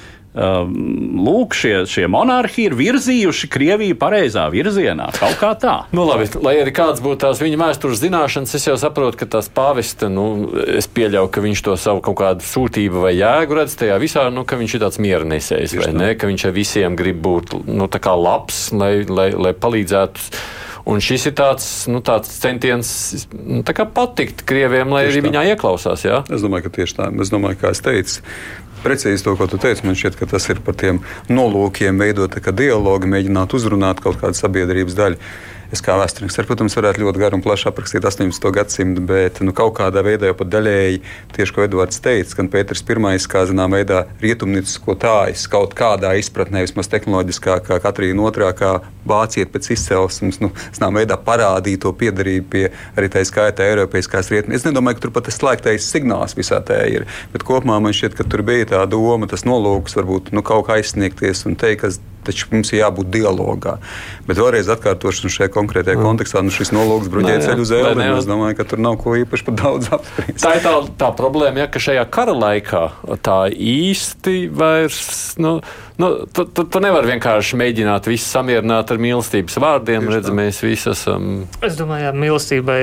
lūk, 1.18 1.56
šie, 1.56 1.72
šie 1.88 2.06
monarhi 2.10 2.68
ir 2.68 2.76
virzījuši 2.78 3.50
Krieviju 3.52 3.96
pareizā 3.98 4.46
virzienā. 4.52 5.08
Kaut 5.18 5.38
kā 5.40 5.52
tā. 5.60 5.74
Nu, 5.96 6.04
labi, 6.08 6.28
lai 6.44 6.54
arī 6.62 6.74
kāds 6.76 7.02
būtu 7.04 7.20
tās 7.24 7.42
viņa 7.42 7.60
vēstures 7.62 8.02
zināšanas, 8.02 8.54
es 8.58 8.68
jau 8.68 8.76
saprotu, 8.80 9.18
ka 9.20 9.28
tās 9.36 9.50
pāvesta, 9.52 10.10
nu, 10.12 10.48
es 10.78 10.88
pieļauju, 10.90 11.32
ka 11.34 11.44
viņš 11.44 11.64
to 11.66 11.76
savu 11.80 12.04
kaut 12.04 12.20
kādu 12.20 12.46
sūtību 12.46 13.04
vai 13.08 13.16
jēgu 13.16 13.58
redz 13.60 13.76
tajā 13.80 13.98
visā, 14.02 14.28
nu, 14.34 14.46
ka 14.48 14.60
viņš 14.60 14.78
ir 14.78 14.84
tāds 14.84 15.02
miera 15.02 15.28
nesējs, 15.28 15.76
vai 15.82 15.92
ne, 15.96 16.14
ka 16.18 16.30
viņš 16.30 16.48
ar 16.48 16.56
visiem 16.56 16.98
grib 16.98 17.20
būt, 17.24 17.58
nu, 17.66 17.90
tā 17.90 18.02
kā 18.02 18.14
labs, 18.18 18.68
lai, 18.76 18.94
lai, 19.08 19.30
lai 19.34 19.54
palīdzētu 19.56 20.66
Un 20.88 21.02
šis 21.04 21.26
ir 21.28 21.34
tāds, 21.36 21.66
nu, 21.90 22.00
tāds 22.04 22.30
centiens 22.40 22.90
nu, 23.34 23.60
tā 23.66 23.74
patikt 23.92 24.46
Krieviem, 24.48 24.88
lai 24.94 25.04
tieši 25.04 25.12
arī 25.12 25.20
tā. 25.20 25.28
viņā 25.28 25.42
ieklausās. 25.52 26.04
Jā? 26.06 26.22
Es 26.32 26.44
domāju, 26.44 26.68
ka 26.68 26.74
tieši 26.78 26.96
tā. 26.96 27.10
Es 27.24 27.32
domāju, 27.34 27.60
kā 27.60 27.74
es 27.76 27.84
teicu. 27.84 28.22
Precīzi 28.78 29.26
to, 29.26 29.34
ko 29.36 29.48
tu 29.50 29.58
teici, 29.60 29.84
man 29.84 29.98
šķiet, 29.98 30.16
ka 30.16 30.28
tas 30.30 30.46
ir 30.48 30.62
par 30.64 30.78
tiem 30.78 31.02
nolūkiem 31.28 31.98
veidot 32.00 32.38
dialogu, 32.56 33.10
mēģināt 33.10 33.56
uzrunāt 33.58 34.00
kaut 34.04 34.20
kādu 34.22 34.38
sabiedrības 34.38 34.96
daļu. 34.96 35.20
Es 35.68 35.82
kā 35.84 35.98
vēsturnieks, 36.00 36.38
protams, 36.48 36.72
varētu 36.78 37.02
ļoti 37.02 37.20
garu 37.20 37.36
un 37.36 37.42
plaši 37.44 37.66
aprakstīt 37.68 38.06
18. 38.08 38.46
gadsimtu, 38.56 39.02
bet 39.04 39.42
nu, 39.44 39.52
kaut 39.52 39.74
kādā 39.76 40.00
veidā 40.00 40.30
jau 40.30 40.36
pat 40.38 40.48
daļēji 40.54 41.02
tieši 41.36 41.52
ko 41.52 41.64
Edvards 41.66 42.00
teica, 42.00 42.38
ka 42.38 42.46
Pēters 42.54 42.80
I, 42.88 43.18
kā 43.28 43.42
zinām, 43.50 43.76
veidā 43.76 44.06
rietumnicisko 44.22 44.96
tājas 44.96 45.44
kaut 45.52 45.76
kādā 45.76 46.14
izpratnē, 46.16 46.64
vismaz 46.64 46.88
tehnoloģiskā, 46.88 47.58
kā 47.68 47.80
Katrīna 47.84 48.24
otrā, 48.30 48.48
kā 48.56 48.78
vāciet 49.04 49.52
pēc 49.52 49.68
izcelsmes, 49.76 50.40
nu, 50.40 50.54
zinām, 50.72 50.96
veidā 51.02 51.20
parādīja 51.20 51.84
to 51.84 51.92
piedarību 51.92 52.48
pie 52.48 52.64
arī 52.96 53.12
tā 53.12 53.20
skaitā 53.28 53.68
Eiropaiskās 53.68 54.32
rietumas. 54.32 54.62
Es 54.62 54.68
nedomāju, 54.70 54.96
ka 54.96 55.04
tur 55.04 55.16
pat 55.18 55.28
tas 55.28 55.36
slēgtais 55.36 55.92
signāls 55.92 56.32
visā 56.38 56.64
tā 56.64 56.80
ir, 56.88 57.04
bet 57.34 57.44
kopumā 57.44 57.76
man 57.76 57.92
šķiet, 57.92 58.16
ka 58.16 58.24
tur 58.24 58.40
bija 58.40 58.72
tā 58.72 58.86
doma, 58.88 59.28
tas 59.28 59.44
nolūks 59.44 60.00
varbūt 60.00 60.32
nu, 60.32 60.40
kaut 60.40 60.70
kā 60.70 60.80
aizsniegties 60.80 61.44
un 61.44 61.60
teikt, 61.60 61.84
ka 61.84 61.92
taču 62.28 62.50
mums 62.52 62.72
ir 62.72 62.82
jābūt 62.82 63.10
dialogā. 63.14 63.78
Bet 64.28 64.40
vēlreiz 64.40 64.70
atkārtošu 64.74 65.32
šajā 65.32 65.50
konkrētajā 65.54 65.98
mm. 65.98 66.06
kontekstā, 66.06 66.44
nu 66.44 66.54
šis 66.54 66.72
nolūks 66.76 67.10
bruģē 67.12 67.38
ceļu 67.46 67.66
uz 67.66 67.74
ēlu. 67.74 68.06
Es 68.18 68.28
domāju, 68.28 68.58
ka 68.60 68.68
tur 68.68 68.82
nav 68.84 68.98
ko 69.02 69.16
īpaši 69.18 69.48
par 69.48 69.58
daudz 69.62 69.90
apspriest. 69.98 70.42
Tā 70.44 70.54
ir 70.58 70.64
tā, 70.64 70.74
tā 71.00 71.10
problēma, 71.18 71.64
ja, 71.64 71.70
ka 71.72 71.82
šajā 71.82 72.04
kara 72.12 72.36
laikā 72.36 72.84
tā 73.24 73.40
īsti 73.52 74.36
vairs. 74.54 75.02
Nu, 75.40 75.58
Nu, 75.98 76.26
tu, 76.32 76.44
tu, 76.46 76.62
tu 76.62 76.78
nevari 76.78 77.08
vienkārši 77.10 77.56
mēģināt 77.58 78.06
visu 78.06 78.28
samierināt 78.30 78.92
ar 78.94 79.00
mīlestības 79.02 79.56
vārdiem. 79.58 80.04
Redz, 80.12 80.28
mēs 80.30 80.60
visi 80.62 80.92
esam. 80.92 81.40
Es 81.58 81.74
domāju, 81.74 82.12
ka 82.12 82.20
mīlestībai, 82.22 82.78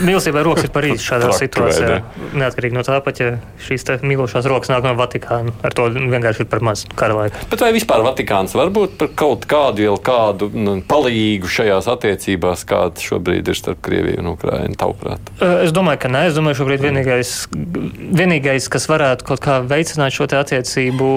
mīlestībai 0.00 0.44
rokas 0.46 0.64
ir 0.64 0.72
par 0.72 0.86
īsu 0.88 1.04
šādā 1.10 1.34
situācijā. 1.36 1.98
Neatkarīgi 2.40 2.78
no 2.78 2.84
tā, 2.86 2.96
pat 3.04 3.20
ja 3.20 3.34
šīs 3.60 3.84
mīlošās 4.00 4.48
rokas 4.48 4.72
nāk 4.72 4.86
no 4.88 4.94
Vatikāna, 4.96 5.52
ar 5.68 5.76
to 5.76 5.90
vienkārši 5.92 6.46
ir 6.46 6.48
par 6.54 6.64
maz 6.64 6.86
kara 6.96 7.18
laika. 7.18 7.42
Bet 7.52 7.60
vai 7.60 7.68
vispār 7.76 8.06
Vatikāns 8.06 8.56
var 8.56 8.72
būt 8.72 8.96
par 9.02 9.12
kaut 9.20 9.44
kādu, 9.52 9.84
jau 9.90 9.98
kādu 10.08 10.48
nu, 10.56 10.78
palīgu 10.88 11.52
šajās 11.58 11.90
attiecībās, 11.92 12.64
kāda 12.72 13.04
šobrīd 13.04 13.52
ir 13.52 13.60
starp 13.60 13.84
Krieviju 13.84 14.24
un 14.24 14.32
Ukrainu, 14.32 14.80
tavuprāt? 14.80 15.28
Es 15.60 15.76
domāju, 15.76 16.00
ka 16.06 16.12
nē. 16.16 16.24
Es 16.30 16.40
domāju, 16.40 16.56
ka 16.56 16.62
šobrīd 16.64 16.88
vienīgais, 16.88 17.36
vienīgais, 17.52 18.72
kas 18.72 18.88
varētu 18.88 19.28
kaut 19.28 19.44
kā 19.44 19.60
veicināt 19.60 20.16
šo 20.16 20.24
attiecību, 20.40 21.12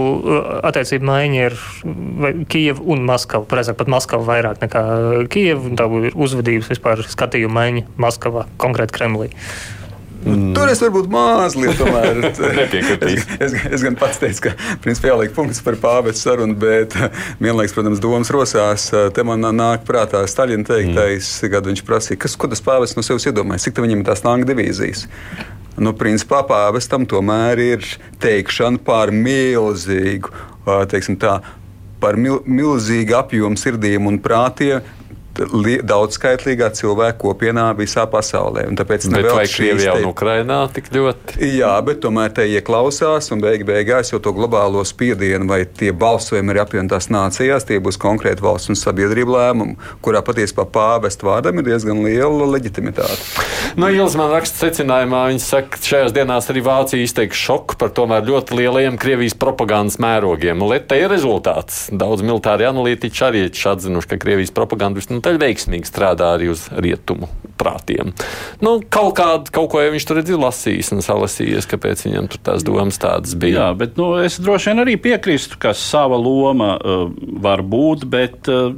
attiecību 0.67 1.07
maiņu, 1.07 1.28
viņi 1.30 1.43
ir 1.45 2.45
Kijava 2.49 2.86
un 2.89 3.05
Maskava. 3.07 3.47
Precīzāk, 3.49 3.80
pat 3.80 3.91
Maskava 3.93 4.25
vairāk 4.27 4.63
nekā 4.65 4.86
Kijava. 5.32 5.75
Tā 5.77 5.89
ir 6.01 6.15
uzvedības 6.17 6.71
vispār 6.73 7.05
skatījuma 7.07 7.61
maiņa 7.61 7.89
Maskavā, 8.01 8.47
konkrēti 8.61 8.97
Kremlī. 8.97 9.30
Mm. 10.19 10.49
Tur 10.51 10.67
es 10.67 10.82
varbūt 10.84 11.05
mazliet 11.07 11.77
tomēr 11.80 12.17
es, 13.07 13.21
es, 13.39 13.53
es 13.71 13.84
gan 13.86 13.95
pats 13.95 14.19
teicu, 14.19 14.49
ka 14.49 14.75
principā 14.84 15.13
jāliek 15.13 15.32
punkts 15.32 15.61
par 15.63 15.77
pāvesta 15.80 16.34
sarunu, 16.34 16.57
bet 16.59 16.97
vienlaiks, 17.45 17.75
protams, 17.75 18.01
domas 18.03 18.32
rosās. 18.36 18.89
Te 19.15 19.23
man 19.23 19.47
nāk 19.55 19.86
prātā 19.88 20.25
Staļina 20.27 20.67
teiktais, 20.67 21.32
mm. 21.39 21.53
kad 21.53 21.71
viņš 21.71 21.86
prasīja, 21.88 22.19
kas, 22.25 22.36
ko 22.36 22.51
tas 22.51 22.63
pāvests 22.65 22.99
no 22.99 23.05
sevis 23.05 23.30
iedomājas, 23.32 23.69
cik 23.69 23.80
viņam 23.86 24.03
ir 24.03 24.11
tās 24.11 24.25
tanka 24.25 24.51
divīzijas. 24.51 25.05
Nu, 25.80 25.93
principā 25.95 26.41
pāvestam 26.43 27.05
tomēr 27.07 27.61
ir 27.63 27.86
teikšana 28.19 28.82
par 28.84 29.13
milzīgu 29.15 30.34
teiksim, 30.66 31.18
tā, 31.20 31.39
par 31.99 32.18
mil, 32.20 32.39
milzīgu 32.47 33.18
apjomu 33.20 33.60
sirdīm 33.60 34.07
un 34.10 34.20
prātiem, 34.24 34.86
daudzskaitlīgā 35.39 36.69
cilvēku 36.75 37.29
kopienā 37.29 37.69
visā 37.77 38.05
pasaulē. 38.09 38.65
Un 38.69 38.77
tāpēc 38.79 39.07
bet 39.13 39.27
vai 39.31 39.45
Krievijā 39.49 39.95
te... 39.95 40.03
un 40.03 40.11
Ukrainā 40.11 40.59
tik 40.73 40.89
ļoti? 40.93 41.39
Jā, 41.59 41.71
bet 41.85 42.01
tomēr 42.03 42.33
te 42.35 42.45
ieklausās 42.49 43.31
un 43.33 43.43
beig 43.43 43.65
beigās 43.67 44.13
jau 44.13 44.21
to 44.23 44.33
globālo 44.35 44.83
spiedienu 44.87 45.49
vai 45.49 45.61
tie 45.65 45.91
balsojumi 45.95 46.53
arī 46.53 46.63
apvienotās 46.63 47.09
nācijās, 47.13 47.67
tie 47.67 47.79
būs 47.83 47.99
konkrēti 48.01 48.43
valsts 48.45 48.73
un 48.73 48.79
sabiedrība 48.79 49.37
lēmumi, 49.37 49.77
kurā 50.05 50.23
patiesībā 50.25 50.67
pāvesta 50.73 51.27
vārdam 51.27 51.61
ir 51.61 51.69
diezgan 51.69 52.03
liela 52.05 52.49
leģitimitāte. 52.55 53.19
Nu, 53.79 53.89
Ilz 53.93 54.15
man 54.19 54.31
raksta 54.33 54.65
secinājumā, 54.65 55.27
viņi 55.29 55.43
saka, 55.43 55.77
ka 55.77 55.91
šajās 55.91 56.15
dienās 56.15 56.49
arī 56.51 56.63
Vācija 56.65 57.05
izteiks 57.05 57.37
šoku 57.37 57.77
par 57.79 57.93
tomēr 57.95 58.25
ļoti 58.27 58.57
lielajiem 58.57 58.97
Krievijas 58.99 59.37
propagandas 59.39 59.99
mērogiem. 60.01 60.65
Te 60.89 60.97
ir 60.97 61.11
rezultāts. 61.11 61.85
Daudz 61.93 62.23
militāri 62.25 62.65
analītiķi 62.69 63.23
arī 63.27 63.43
ir 63.45 63.53
atzinuši, 63.69 64.09
ka 64.09 64.17
Krievijas 64.23 64.53
propaganda 64.55 64.99
visnotaļ 64.99 65.28
visnotaļ 65.30 65.39
veiksmīgi 65.41 65.88
strādā 65.88 66.34
arī 66.36 66.49
uz 66.51 66.67
rietumu 66.71 67.30
prātiem. 67.59 68.13
Nu, 68.63 68.80
kaut, 68.89 69.15
kādu, 69.17 69.51
kaut 69.51 69.69
ko 69.71 69.82
jau 69.82 69.91
viņš 69.93 70.05
tur 70.07 70.21
ir 70.21 70.39
lasījis 70.39 70.93
un 70.95 71.03
salasījies, 71.03 71.67
kāpēc 71.69 72.05
viņam 72.07 72.30
tur 72.32 72.39
tās 72.43 72.63
domas 72.63 72.99
tādas 72.99 73.36
bija. 73.36 73.59
Jā, 73.59 73.69
bet 73.77 73.97
nu, 73.99 74.15
es 74.23 74.39
droši 74.39 74.71
vien 74.71 74.84
arī 74.86 74.95
piekrīstu, 74.97 75.59
ka 75.59 75.73
sava 75.73 76.17
loma 76.17 76.77
uh, 76.77 77.09
var 77.41 77.61
būt, 77.61 78.07
bet. 78.09 78.47
Uh, 78.47 78.73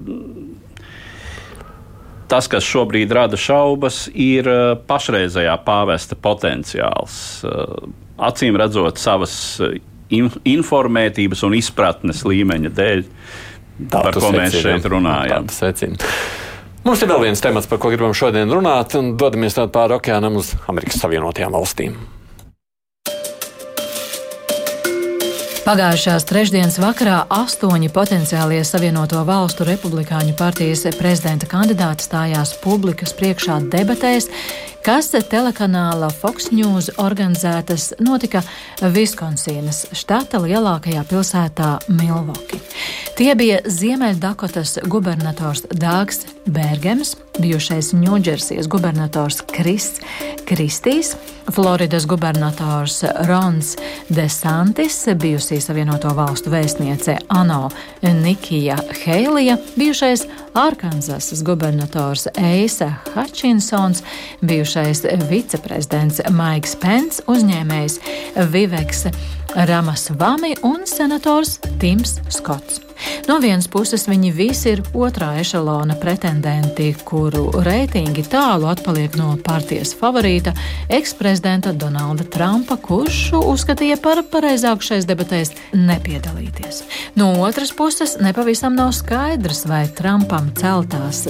Tas, 2.32 2.46
kas 2.48 2.64
šobrīd 2.64 3.12
rada 3.12 3.36
šaubas, 3.36 4.06
ir 4.16 4.48
uh, 4.48 4.78
pašreizējā 4.88 5.52
pāvesta 5.66 6.16
potenciāls. 6.16 7.16
Uh, 7.44 7.90
acīm 8.24 8.56
redzot, 8.56 9.02
savas 9.04 9.34
uh, 9.60 9.74
informētības 10.48 11.44
un 11.44 11.58
izpratnes 11.60 12.24
līmeņa 12.24 12.72
dēļ. 12.78 13.04
Tā, 13.90 14.04
par 14.06 14.18
ko 14.18 14.32
mēs 14.36 14.58
šeit 14.62 14.86
runājam. 14.92 15.50
Mums 16.82 17.04
ir 17.04 17.12
vēl 17.12 17.28
viens 17.28 17.42
temats, 17.42 17.70
par 17.70 17.78
ko 17.82 17.92
gribam 17.94 18.14
šodien 18.18 18.50
runāt, 18.50 18.96
un 18.98 19.14
dodamies 19.18 19.58
pāri 19.74 19.98
okeānam 19.98 20.40
uz 20.42 20.56
Amerikas 20.72 21.02
Savienotajām 21.04 21.54
valstīm. 21.54 22.00
Pagājušās 25.62 26.26
trešdienas 26.26 26.80
vakarā 26.82 27.20
astoņi 27.30 27.92
potenciālie 27.94 28.64
Savienoto 28.66 29.22
Valstu 29.28 29.68
Republikāņu 29.68 30.34
partijas 30.40 30.88
prezidenta 30.98 31.46
kandidāti 31.46 32.08
stājās 32.08 32.56
publikas 32.64 33.14
priekšā 33.14 33.60
debatēs, 33.70 34.32
kas 34.86 35.12
telekanāla 35.30 36.10
Fox 36.14 36.50
News 36.52 36.90
organizētas 37.02 37.92
notika 38.02 38.42
Viskonsīnas 38.82 39.84
štata 39.98 40.42
lielākajā 40.42 41.04
pilsētā 41.10 41.76
Milvoki. 41.94 42.60
Tie 43.18 43.30
bija 43.38 43.60
Ziemeļdakotas 43.66 44.80
gubernators 44.90 45.68
Dāgs 45.70 46.24
Bērgems, 46.50 47.14
bijušais 47.40 47.92
Ņūdžersijas 47.94 48.68
gubernators 48.72 49.42
Krists 49.52 50.02
Kristīs, 50.50 51.14
Floridas 51.52 52.08
gubernators 52.10 53.04
Rons 53.30 53.76
Desantis, 54.10 54.98
bijusī 55.22 55.62
Savienoto 55.62 56.12
valstu 56.18 56.52
vēstniece 56.54 57.20
Ano 57.30 57.70
Nikija 58.02 58.80
Heilija, 59.04 59.58
bijušais 59.78 60.26
Arkansasas 60.58 61.44
gubernators 61.46 62.28
Eisa 62.36 62.92
Hutchinsons, 63.14 64.04
bijušais 64.42 65.06
viceprezidents 65.30 66.22
Maiks 66.30 66.76
Pence, 66.82 67.24
uzņēmējs 67.32 68.00
Viveks 68.52 69.06
Ramasvami 69.56 70.56
un 70.64 70.88
senators 70.90 71.60
Tims 71.80 72.18
Skots. 72.30 72.91
No 73.30 73.38
vienas 73.42 73.68
puses, 73.72 74.08
viņi 74.10 74.32
visi 74.36 74.74
ir 74.74 74.82
otrā 74.94 75.34
ešalona 75.42 75.96
pretendenti, 76.02 76.90
kuru 77.06 77.48
reitingi 77.66 78.24
tālu 78.30 78.70
atpaliek 78.72 79.16
no 79.20 79.34
partijas 79.44 79.94
favorīta, 79.98 80.54
eksprezidenta 80.92 81.74
Donalda 81.74 82.26
Trumpa, 82.32 82.78
kurš 82.82 83.20
uzskatīja 83.40 83.98
par 84.02 84.24
pareizāku 84.32 84.86
šais 84.92 85.08
debatēs 85.10 85.54
nepiedalīties. 85.76 86.84
No 87.20 87.32
otras 87.46 87.74
puses, 87.78 88.18
nepavisam 88.22 88.76
nav 88.78 88.94
skaidrs, 88.98 89.66
vai 89.70 89.84
Trumpam 89.98 90.52
celtās 90.58 91.26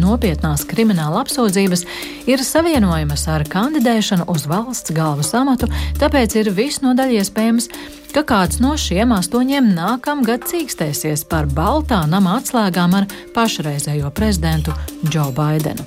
nopietnās 0.00 0.66
krimināla 0.68 1.24
apsūdzības 1.24 1.86
ir 2.30 2.42
savienojamas 2.44 3.26
ar 3.32 3.46
kandidēšanu 3.50 4.28
uz 4.32 4.48
valsts 4.50 4.94
galvas 4.96 5.32
amatu, 5.36 5.70
tāpēc 6.00 6.40
ir 6.40 6.52
visnodaļ 6.56 7.18
iespējams, 7.20 7.70
ka 8.14 8.22
kāds 8.26 8.60
no 8.62 8.74
šiem 8.80 9.14
astoņiem 9.16 9.72
nākamgad 9.76 10.46
cīkstēsies 10.50 11.24
par 11.30 11.48
Baltā 11.50 12.02
nama 12.10 12.36
atslēgām 12.40 12.96
ar 12.98 13.06
pašreizējo 13.36 14.10
prezidentu 14.16 14.74
Džo 15.06 15.30
Baidenu. 15.36 15.86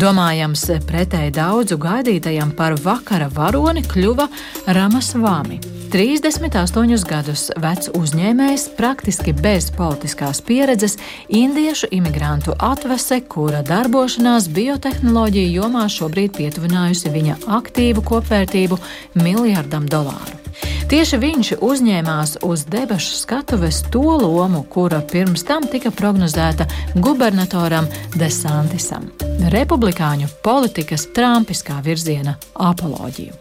Domājams, 0.00 0.66
pretēji 0.88 1.34
daudzu 1.38 1.78
gaidītajam 1.80 2.52
par 2.58 2.76
vakara 2.82 3.30
varoni 3.32 3.84
kļuva 3.86 4.28
Ramas 4.76 5.14
Vāmi. 5.16 5.60
38 5.92 7.04
gadus 7.06 7.46
vecs 7.62 7.90
uzņēmējs, 7.94 8.64
praktiski 8.78 9.32
bez 9.36 9.68
politiskās 9.74 10.42
pieredzes, 10.44 10.96
indiešu 11.28 11.90
imigrantu 11.94 12.56
atvese, 12.58 13.20
kura 13.30 13.62
darbošanās 13.66 14.50
biotehnoloģiju 14.56 15.54
jomā 15.60 15.86
šobrīd 15.92 16.34
pietuvinājusi 16.40 17.14
viņa 17.14 17.38
aktīvu 17.60 18.02
kopvērtību 18.10 18.80
miljardam 19.22 19.86
dolāru. 19.90 20.45
Tieši 20.86 21.18
viņš 21.18 21.48
uzņēmās 21.66 22.36
uz 22.46 22.60
debešu 22.70 23.16
skatuves 23.18 23.80
to 23.90 24.04
lomu, 24.22 24.60
kura 24.70 25.00
pirms 25.10 25.42
tam 25.42 25.64
tika 25.66 25.90
prognozēta 25.90 26.68
gubernatoram 26.94 27.88
Desantisam- 28.14 29.08
republikāņu 29.56 30.28
politikas 30.46 31.08
trumpiskā 31.10 31.80
virziena 31.82 32.36
apoloģiju. 32.54 33.34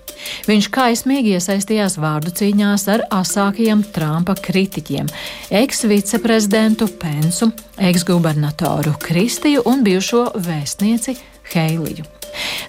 Viņš 0.47 0.69
kaismīgi 0.73 1.35
iesaistījās 1.37 1.99
vārdu 2.01 2.33
cīņās 2.33 2.87
ar 2.95 3.05
asākajiem 3.11 3.85
Trumpa 3.93 4.33
kritiķiem- 4.41 5.05
eks-viceprezidentu 5.61 6.89
Pensu, 6.97 7.51
eks-gubernatoru 7.77 8.97
Kristiju 8.97 9.61
un 9.65 9.83
bijušo 9.83 10.31
vēstnieci 10.33 11.17
Heiliju. 11.53 12.14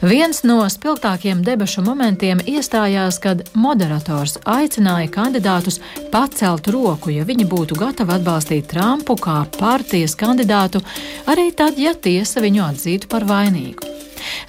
Viens 0.02 0.42
no 0.44 0.58
spilgtākiem 0.70 1.42
debašu 1.46 1.84
momentiem 1.86 2.40
iestājās, 2.46 3.18
kad 3.22 3.42
moderators 3.54 4.36
aicināja 4.44 5.10
kandidātus 5.12 5.80
pacelt 6.12 6.68
roku, 6.72 7.12
ja 7.14 7.26
viņi 7.28 7.48
būtu 7.48 7.78
gatavi 7.80 8.16
atbalstīt 8.18 8.70
Trumpu 8.72 9.16
kā 9.20 9.42
partijas 9.58 10.16
kandidātu, 10.18 10.82
arī 11.26 11.50
tad, 11.56 11.78
ja 11.80 11.94
tiesa 11.94 12.44
viņu 12.44 12.64
atzītu 12.70 13.10
par 13.12 13.26
vainīgu. 13.28 13.96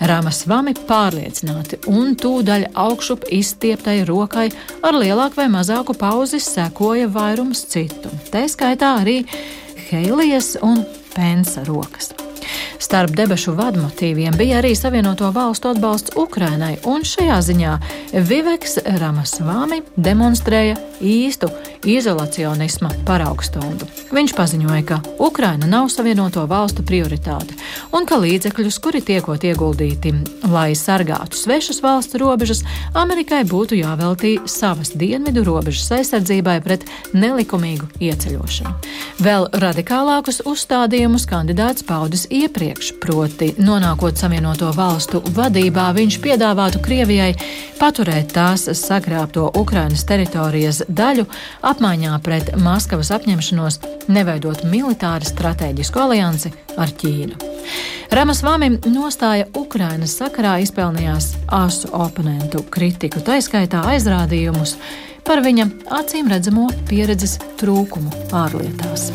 Ramasvami 0.10 0.74
pārliecināti 0.88 1.82
un 1.92 2.16
tūdaļ 2.20 2.70
augšup 2.78 3.28
izstieptai 3.34 4.00
rokai 4.08 4.48
ar 4.86 4.98
lielāku 4.98 5.42
vai 5.42 5.50
mazāku 5.54 5.98
pauzi 5.98 6.42
sekoja 6.44 7.10
vairums 7.12 7.66
citu, 7.72 8.14
tā 8.32 8.48
skaitā 8.52 8.98
arī 9.02 9.20
Heilijas 9.90 10.56
un 10.62 10.86
Pensa 11.16 11.64
rokas. 11.66 12.27
Starp 12.80 13.16
debešu 13.18 13.56
vadmotīviem 13.58 14.36
bija 14.38 14.62
arī 14.62 14.76
Savienoto 14.76 15.32
valstu 15.36 15.72
atbalsts 15.74 16.16
Ukrainai, 16.18 16.78
un 16.86 17.06
šajā 17.08 17.40
ziņā 17.50 17.78
Viveks 18.28 18.80
Ramasvāmi 19.02 19.82
demonstrēja 19.98 20.78
īstu 21.02 21.50
izolacionisma 21.88 22.90
paraugstundu. 23.06 23.86
Viņš 24.12 24.34
paziņoja, 24.38 24.84
ka 24.88 24.98
Ukraina 25.24 25.68
nav 25.70 25.90
Savienoto 25.94 26.46
valstu 26.50 26.84
prioritāte 26.86 27.56
un 27.96 28.08
ka 28.08 28.18
līdzekļus, 28.22 28.80
kuri 28.84 29.02
tiekot 29.06 29.44
ieguldīti, 29.48 30.14
lai 30.52 30.72
sargātu 30.78 31.38
svešas 31.38 31.82
valsts 31.84 32.18
robežas, 32.20 32.64
Amerikai 32.98 33.44
būtu 33.48 33.78
jāveltī 33.80 34.38
savas 34.50 34.94
dienvidu 34.96 35.44
robežas 35.48 35.92
aizsardzībai 36.00 36.58
pret 36.66 36.86
nelikumīgu 37.14 37.90
ieceļošanu. 38.10 38.74
Vēl 39.24 39.48
radikālākus 39.64 40.44
uzstādījumus 40.48 41.28
kandidāts 41.30 41.86
paudis 41.88 42.28
iepriekš 42.44 42.94
proti, 43.02 43.52
nonākot 43.62 44.18
Savienoto 44.20 44.70
valstu 44.76 45.22
vadībā, 45.36 45.88
viņš 45.96 46.20
piedāvātu 46.24 46.82
Krievijai 46.84 47.34
paturēt 47.80 48.34
tās 48.36 48.68
sagrābto 48.80 49.48
Ukrainas 49.58 50.06
teritorijas 50.08 50.84
daļu 50.88 51.28
apmaiņā 51.72 52.18
pret 52.26 52.54
Maskavas 52.62 53.12
apņemšanos 53.18 53.80
neveidot 54.12 54.66
militāri 54.70 55.30
strateģisku 55.30 56.04
aliansi 56.06 56.54
ar 56.78 56.94
Ķīnu. 57.02 57.38
Ramas 58.14 58.44
Vāmim 58.46 58.78
nostāja 58.88 59.50
Ukrainas 59.58 60.16
sakarā 60.20 60.58
izpelnījās 60.64 61.34
asu 61.52 61.92
oponentu 61.92 62.64
kritiku, 62.72 63.24
taiskaitā 63.24 63.84
aizrādījumus 63.96 64.78
par 65.28 65.44
viņa 65.44 65.68
acīm 66.00 66.30
redzamo 66.32 66.70
pieredzes 66.88 67.36
trūkumu 67.60 68.30
ārlietās. 68.46 69.12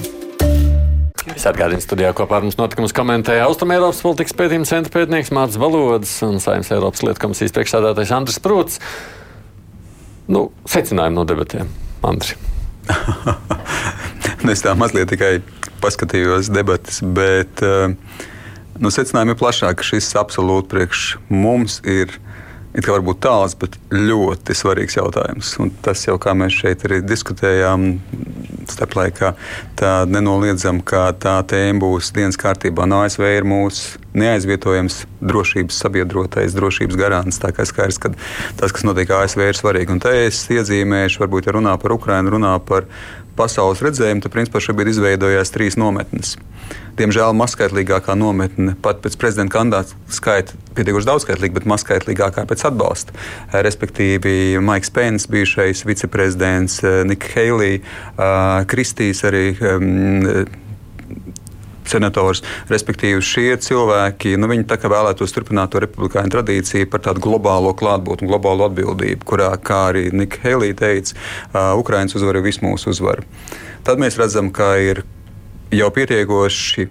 Es 1.33 1.47
atgādinu, 1.49 1.81
studijā 1.81 2.11
kopā 2.17 2.39
ar 2.39 2.45
mums 2.45 2.59
notikumus 2.59 2.93
komentēja 2.97 3.47
Austrumēropas 3.49 4.03
politikas 4.05 4.35
pētījuma 4.37 4.69
centra 4.69 4.93
pētnieks 4.93 5.33
Mārcis 5.33 5.61
Valodas 5.61 6.13
un 6.27 6.37
Saimnes 6.43 6.69
Eiropas 6.75 7.05
lietu 7.07 7.23
komisijas 7.23 7.55
priekšsādātājs 7.57 8.13
Andris 8.13 8.41
Prūts. 8.43 8.81
Nu, 10.33 10.51
secinājumi 10.69 11.17
no 11.17 11.25
debatēm, 11.29 11.71
Andri. 12.07 12.37
es 14.53 14.65
tā 14.65 14.75
mazliet 14.77 15.09
tikai 15.13 15.33
paskatījos 15.83 16.53
debatas, 16.53 17.01
bet 17.01 17.65
nu, 17.65 18.93
secinājumi 18.93 19.35
ir 19.35 19.41
plašāki. 19.41 19.89
Šis 19.93 20.13
absolūti 20.21 20.71
priekš 20.75 21.07
mums 21.33 21.81
ir 21.89 22.19
it 22.73 22.87
kā 22.87 22.95
varbūt 22.97 23.21
tāls, 23.25 23.57
bet 23.59 23.77
ļoti 23.93 24.57
svarīgs 24.57 24.97
jautājums. 24.97 25.55
Un 25.63 25.73
tas 25.85 26.07
jau, 26.07 26.17
kā 26.23 26.35
mēs 26.37 26.57
šeit 26.63 26.87
arī 26.89 27.03
diskutējām, 27.05 27.91
starplaikā, 28.71 29.33
tad 29.79 30.13
nenoliedzam, 30.13 30.81
ka 30.85 31.11
tā 31.19 31.39
tēma 31.49 31.83
būs 31.83 32.13
dienas 32.17 32.39
kārtībā. 32.41 32.87
No 32.89 33.03
ASV 33.05 33.25
ir 33.29 33.49
mūsu 33.49 34.01
neaizvietojams 34.19 35.03
drošības 35.25 35.79
sabiedrotais, 35.85 36.57
drošības 36.57 36.99
garants. 37.01 37.41
Tā 37.43 37.53
kā 37.57 37.67
skaidrs, 37.69 38.01
ka 38.03 38.13
tas, 38.61 38.75
kas 38.75 38.87
notiek 38.87 39.11
ASV, 39.17 39.47
ir 39.49 39.59
svarīgi. 39.59 39.95
Un 39.95 40.03
te 40.05 40.15
es 40.27 40.45
iezīmēšu, 40.53 41.25
varbūt, 41.25 41.49
ja 41.49 41.57
runā 41.59 41.77
par 41.83 41.97
Ukrajinu, 41.97 42.37
runā 42.37 42.55
par 42.67 42.89
pasaules 43.37 43.83
redzējumu, 43.85 44.23
tad 44.25 44.35
principā 44.35 44.63
šobrīd 44.63 44.93
izveidojās 44.93 45.53
trīs 45.55 45.79
nometnes. 45.81 46.37
Diemžēl 46.97 47.33
mazskaitlīgākā 47.37 48.15
nometne 48.19 48.75
pat 48.85 49.01
pēc 49.05 49.17
prezidenta 49.21 49.57
kandidāta 49.57 49.97
skaita 50.13 50.57
pietiekuši 50.77 51.09
daudzskaitlīga, 51.09 51.57
bet 51.59 51.69
mazskaitlīgākā 51.73 52.45
pēc 52.49 52.67
atbalsta. 52.69 53.17
Respektīvi, 53.67 54.61
Maiks 54.65 54.93
Pēns, 54.93 55.29
bijušais 55.33 55.85
viceprezidents, 55.89 56.81
Nika 57.09 57.33
Heilī, 57.37 57.73
Kristīs 58.73 59.25
arī. 59.29 59.47
Um, 59.61 60.61
senators. 61.89 62.43
Respektīvi, 62.71 63.23
šie 63.25 63.57
cilvēki 63.63 64.37
nu, 64.41 64.51
vēlētos 64.93 65.35
turpināt 65.35 65.73
to 65.73 65.83
republikāņu 65.85 66.35
tradīciju 66.35 66.91
par 66.93 67.05
tādu 67.09 67.25
globālo 67.25 67.73
klātbūtni, 67.79 68.29
globālo 68.31 68.69
atbildību, 68.71 69.27
kurā, 69.29 69.53
kā 69.63 69.87
arī 69.93 70.09
Nika 70.13 70.43
Helī 70.45 70.73
teica, 70.79 71.17
uh, 71.17 71.73
Ukraiņas 71.81 72.19
uzvara 72.21 72.43
ir 72.43 72.47
visu 72.47 72.67
mūsu 72.67 72.93
uzvara. 72.93 73.25
Tad 73.87 74.03
mēs 74.03 74.21
redzam, 74.21 74.53
ka 74.55 74.77
ir 74.79 75.03
jau 75.73 75.91
pietiekoši 75.95 76.89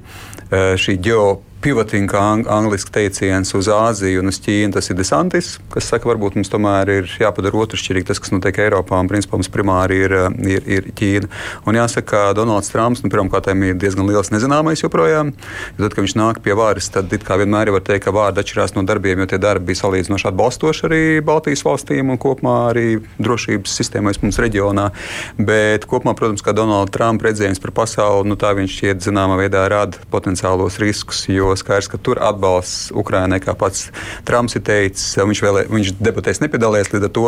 šī 0.52 0.98
ģeopolitika 1.00 1.51
pivoting, 1.62 2.10
kā 2.10 2.22
ang 2.34 2.48
angliski 2.50 2.92
teiciens, 2.96 3.54
uz 3.58 3.68
Āziju 3.72 4.24
un 4.24 4.32
uz 4.32 4.40
Ķīnu, 4.42 4.74
tas 4.74 4.90
ir 4.90 4.98
desantis, 4.98 5.54
kas 5.74 5.90
saka, 5.92 6.10
varbūt 6.10 6.38
mums 6.40 6.50
tomēr 6.50 6.90
ir 6.90 7.12
jāpadara 7.22 7.62
otršķirīgi 7.62 8.08
tas, 8.10 8.22
kas 8.22 8.34
notiek 8.34 8.58
Eiropā, 8.66 8.98
un 8.98 9.10
principā 9.12 9.38
mums 9.38 9.52
primāri 9.54 10.00
ir, 10.08 10.16
ir, 10.42 10.66
ir 10.66 10.88
Ķīna. 10.98 11.30
Un 11.70 11.78
jāsaka, 11.78 12.08
ka 12.12 12.22
Donalds 12.38 12.72
Trumps, 12.74 13.04
nu, 13.06 13.12
pirmkārt, 13.14 13.52
ir 13.54 13.78
diezgan 13.78 14.10
liels 14.10 14.34
nezināmais 14.34 14.82
joprojām, 14.82 15.34
jo 15.78 15.84
tad, 15.84 15.94
kad 15.94 16.06
viņš 16.08 16.16
nāk 16.18 16.42
pie 16.46 16.56
varas, 16.58 16.90
tad 16.94 17.14
it 17.14 17.26
kā 17.28 17.38
vienmēr 17.42 17.72
var 17.76 17.86
teikt, 17.86 18.08
ka 18.08 18.16
vārdi 18.16 18.42
atšķirās 18.42 18.74
no 18.78 18.86
darbiem, 18.88 19.22
jo 19.22 19.30
tie 19.30 19.42
darbi 19.42 19.70
bija 19.70 19.84
salīdzinoši 19.84 20.30
atbalstoši 20.32 20.88
arī 20.90 21.04
Baltijas 21.26 21.62
valstīm 21.68 22.10
un 22.10 22.20
kopumā 22.22 22.58
arī 22.72 22.88
drošības 23.22 23.78
sistēmai 23.82 24.16
mums 24.24 24.42
reģionā. 24.42 24.90
Bet 25.38 25.86
kopumā, 25.90 26.16
protams, 26.18 26.42
kā 26.42 26.56
Donalda 26.58 26.92
Trumpa 26.98 27.30
redzējums 27.30 27.62
par 27.62 27.76
pasauli, 27.84 28.32
nu, 28.32 28.40
tā 28.40 28.56
viņš 28.58 28.78
šķiet 28.80 29.06
zināmā 29.06 29.38
veidā 29.40 29.68
rada 29.72 30.02
potenciālos 30.12 30.82
riskus. 30.82 31.28
Jo 31.32 31.51
jo 31.52 31.60
skaidrs, 31.60 31.90
ka 31.92 32.00
tur 32.02 32.22
atbalsts 32.24 32.92
Ukraiņai, 32.98 33.42
kā 33.44 33.56
pats 33.58 33.90
Trumps 34.28 34.58
ir 34.58 34.66
teicis, 34.68 35.18
viņš, 35.20 35.44
vēl, 35.46 35.66
viņš 35.72 35.98
debatēs 36.00 36.42
nepiedalījies. 36.44 36.94
Līdz 36.96 37.10
ar 37.10 37.14
to, 37.18 37.28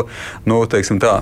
nu, 0.49 0.61
teiksim 0.69 1.01
tā, 1.03 1.19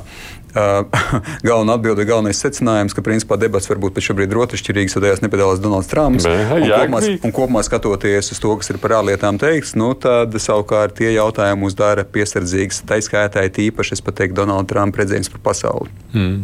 galvenā 1.47 1.75
atbilde, 1.77 2.05
galvenais 2.07 2.39
secinājums, 2.43 2.95
ka 2.95 3.03
principā 3.05 3.37
debats 3.39 3.69
varbūt 3.71 3.95
pat 3.95 4.05
šobrīd 4.05 4.33
ir 4.33 4.41
otršķirīgs, 4.43 4.95
jo 4.95 5.03
tajās 5.03 5.23
nepiedalās 5.23 5.61
Donalds 5.63 5.89
Trumps. 5.91 6.27
Un 6.27 6.67
kopumā, 6.67 7.01
un 7.23 7.35
kopumā 7.35 7.63
skatoties 7.67 8.33
uz 8.35 8.41
to, 8.43 8.53
kas 8.59 8.73
ir 8.73 8.81
par 8.83 8.97
ārlietām 8.99 9.39
teikts, 9.41 9.75
nu, 9.79 9.93
tad 9.95 10.35
savukārt 10.43 10.97
tie 10.99 11.13
jautājumi 11.15 11.63
mūs 11.63 11.77
dara 11.79 12.05
piesardzīgs. 12.07 12.83
Tā 12.87 12.99
izskaitā 13.01 13.45
ir 13.47 13.61
īpaši, 13.69 13.97
es 13.97 14.03
pat 14.03 14.19
teiktu, 14.21 14.41
Donalda 14.41 14.73
Trumpa 14.73 15.03
redzējums 15.03 15.31
par 15.31 15.45
pasauli. 15.51 15.93
Mm. 16.11 16.41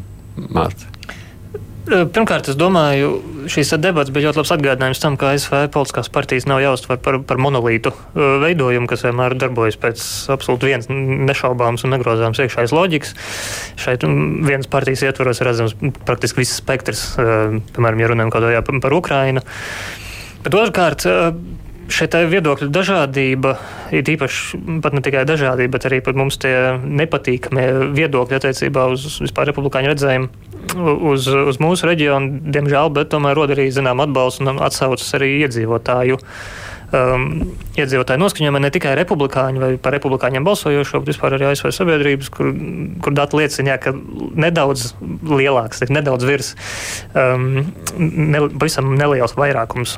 Mārts. 0.55 0.88
Pirmkārt, 1.88 2.49
es 2.51 2.57
domāju, 2.59 3.11
šīs 3.47 3.69
debats 3.79 4.11
bija 4.11 4.27
ļoti 4.27 4.41
labs 4.41 4.51
atgādinājums 4.57 4.99
tam, 4.99 5.15
ka 5.19 5.29
ASV 5.31 5.69
politiskās 5.71 6.09
partijas 6.11 6.47
nav 6.49 6.59
jāuztver 6.59 6.99
par, 7.03 7.19
par 7.23 7.39
monolītu 7.39 7.93
veidojumu, 8.15 8.89
kas 8.91 9.05
vienmēr 9.07 9.38
darbojas 9.39 9.79
pēc 9.79 10.03
absolūti 10.35 10.67
viens 10.67 10.89
nešaubāms 10.91 11.85
un 11.88 11.95
negrozāms 11.95 12.41
iekšējas 12.43 12.75
loģikas. 12.75 13.15
Šeit 13.79 14.03
vienas 14.03 14.67
partijas 14.71 15.05
ietvaros 15.07 15.39
ir 15.39 15.47
redzams 15.47 15.77
praktiski 16.03 16.43
viss 16.43 16.59
spektrs, 16.59 17.05
piemēram, 17.15 18.03
ja 18.03 18.11
runājam 18.11 18.35
kaut 18.35 18.49
kādā 18.49 18.81
par 18.83 18.97
Ukrainu. 18.97 19.45
Bet 20.43 20.59
otrkārt, 20.59 21.07
šeit 21.93 22.15
ir 22.17 22.29
viedokļu 22.31 22.67
dažādība, 22.73 23.55
ir 23.95 24.09
īpaši 24.13 24.59
pat 24.83 24.95
ne 24.95 25.01
tikai 25.05 25.23
dažādība, 25.27 25.77
bet 25.77 25.88
arī 25.89 26.01
mums 26.17 26.39
tie 26.41 26.53
nepatīkamie 26.83 27.67
viedokļi 27.97 28.39
attiecībā 28.39 28.88
uz 28.93 29.07
vispār 29.23 29.51
republikāņu 29.51 29.91
redzējumu 29.93 30.29
uz, 31.11 31.27
uz 31.27 31.59
mūsu 31.63 31.89
reģionu, 31.89 32.41
diemžēl, 32.53 32.91
bet 32.95 33.11
tomēr 33.13 33.38
rod 33.38 33.53
arī 33.55 33.69
zinām 33.73 34.03
atbalstu 34.03 34.45
un 34.45 34.63
atsaucas 34.63 35.13
arī 35.17 35.38
iedzīvotāju. 35.45 36.19
Um, 36.88 37.49
iedzīvotāju 37.75 38.21
noskaņojumā 38.21 38.61
ne 38.63 38.69
tikai 38.71 38.93
republikāņu 38.95 39.59
vai 39.59 39.71
par 39.75 39.91
republikāņiem 39.97 40.45
balsojošo, 40.47 41.01
bet 41.03 41.11
vispār 41.11 41.35
arī 41.35 41.49
ASV 41.49 41.73
sabiedrības, 41.75 42.29
kur, 42.31 42.53
kur 43.03 43.15
dati 43.17 43.41
liecina, 43.41 43.75
ka 43.75 43.91
nedaudz 43.91 44.93
lielāks, 45.27 45.83
nedaudz 45.91 46.29
virs 46.29 46.53
um, 47.11 47.65
ne, 47.99 48.45
pavisam 48.55 48.95
neliels 48.95 49.35
vairākums 49.35 49.97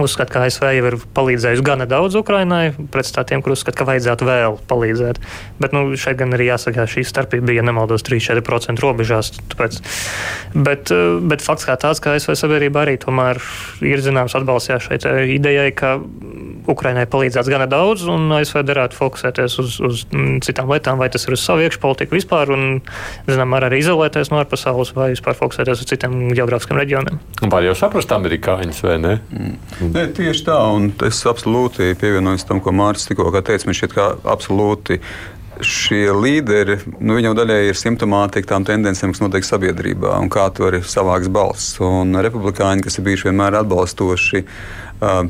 Uzskata, 0.00 0.32
ka 0.32 0.42
ASV 0.48 0.64
jau 0.72 0.86
ir 0.88 0.94
palīdzējusi 1.12 1.64
gana 1.66 1.84
daudz 1.84 2.16
Ukrainai, 2.16 2.72
pretstatā 2.94 3.26
tiem, 3.28 3.42
kur 3.44 3.52
uzskata, 3.52 3.76
ka 3.76 3.86
vajadzētu 3.90 4.24
vēl 4.24 4.56
palīdzēt. 4.70 5.20
Bet 5.60 5.74
nu, 5.76 5.82
šeit 6.00 6.16
gan 6.22 6.32
arī 6.32 6.46
jāsaka, 6.48 6.86
ka 6.86 6.88
šī 6.88 7.04
starpība 7.04 7.50
bija, 7.50 7.60
ja 7.60 7.66
nemaldos, 7.68 8.04
3-4% 8.08 8.80
robežās. 8.80 9.34
Tāpēc, 9.52 9.76
bet, 10.56 10.94
eh, 10.96 11.20
bet 11.20 11.44
fakts 11.44 11.68
kā 11.68 11.76
tāds, 11.76 12.00
ka 12.00 12.16
ASV 12.16 12.38
sabiedrība 12.40 12.86
arī 12.86 12.96
tomēr 13.04 13.42
ir 13.84 14.00
zināms 14.00 14.32
atbalsts 14.38 14.88
šai 14.88 14.98
idejai, 15.36 15.68
ka 15.76 15.98
Ukrainai 16.70 17.04
palīdzēts 17.10 17.50
gana 17.50 17.66
daudz, 17.70 18.04
un 18.10 18.30
ASV 18.36 18.62
derētu 18.66 18.98
fokusēties 18.98 19.58
uz, 19.62 19.78
uz 19.82 20.04
mm, 20.12 20.42
citām 20.46 20.70
lietām, 20.72 21.00
vai 21.02 21.08
tas 21.12 21.26
ir 21.26 21.36
uz 21.36 21.42
savu 21.42 21.64
iekšpolitiku 21.66 22.16
vispār, 22.16 22.52
un, 22.54 22.80
zinām, 23.28 23.56
arī 23.58 23.82
izolēties 23.82 24.32
no 24.32 24.40
ārpasaules, 24.42 24.94
vai 24.96 25.10
vispār 25.14 25.38
fokusēties 25.38 25.82
uz 25.82 25.90
citiem 25.90 26.16
geogrāfiskiem 26.36 26.80
reģioniem. 26.82 27.20
Var 27.42 27.68
jau 27.68 27.76
saprast 27.78 28.14
amerikāņus, 28.14 28.82
vai 28.86 28.96
ne? 29.02 29.18
Mm. 29.34 29.92
Nē, 29.92 30.08
tieši 30.16 30.48
tā, 30.48 30.58
un 30.76 30.90
es 31.08 31.22
absolūti 31.28 31.92
pievienojos 32.00 32.46
tam, 32.48 32.62
ko 32.62 32.74
Mārcis 32.76 33.10
tikko 33.10 33.32
teica. 33.40 33.68
Man 33.68 33.78
šķiet, 33.78 33.96
ka 33.96 34.10
absolūti 34.32 35.00
šie 35.62 36.06
līderi, 36.16 36.78
nu, 37.00 37.16
viņam 37.18 37.36
daļai 37.36 37.58
ir 37.68 37.78
simptomātika 37.78 38.54
tām 38.54 38.66
tendencēm, 38.66 39.12
kas 39.14 39.22
notiek 39.22 39.46
sabiedrībā 39.46 40.16
un 40.22 40.30
kā 40.32 40.48
tur 40.54 40.78
ir 40.78 40.88
savāks 40.88 41.30
balss. 41.32 41.76
Un 41.84 42.16
republikāņi, 42.24 42.84
kas 42.86 42.98
ir 42.98 43.06
bijuši 43.06 43.28
vienmēr 43.28 43.60
atbalstoši 43.60 44.42
uh, 44.42 45.22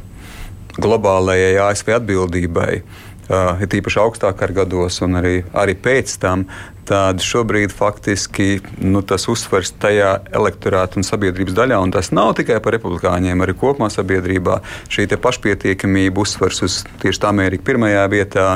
globālajai 0.81 1.57
ASV 1.67 1.97
atbildībai, 1.99 2.73
uh, 2.81 3.61
ir 3.61 3.71
tīpaši 3.73 4.01
augstākā 4.03 4.49
gados 4.57 5.01
un 5.05 5.21
arī, 5.21 5.35
arī 5.53 5.77
pēc 5.77 6.17
tam, 6.23 6.47
tad 6.89 7.23
šobrīd 7.23 7.73
faktiski 7.75 8.61
nu, 8.83 9.03
tas 9.07 9.29
uzsvers 9.31 9.75
tajā 9.83 10.15
elektorāta 10.35 10.99
un 10.99 11.07
sabiedrības 11.07 11.55
daļā, 11.57 11.79
un 11.83 11.95
tas 11.95 12.11
nav 12.15 12.35
tikai 12.39 12.59
par 12.63 12.77
republikāņiem, 12.77 13.45
arī 13.45 13.55
kopumā 13.59 13.91
sabiedrībā 13.93 14.59
šī 14.93 15.07
pašpietiekamība 15.23 16.25
uzsvers 16.25 16.63
uz 16.67 16.83
tieši 17.03 17.23
tā 17.23 17.31
Amerika 17.31 17.71
pirmajā 17.71 18.05
vietā, 18.11 18.49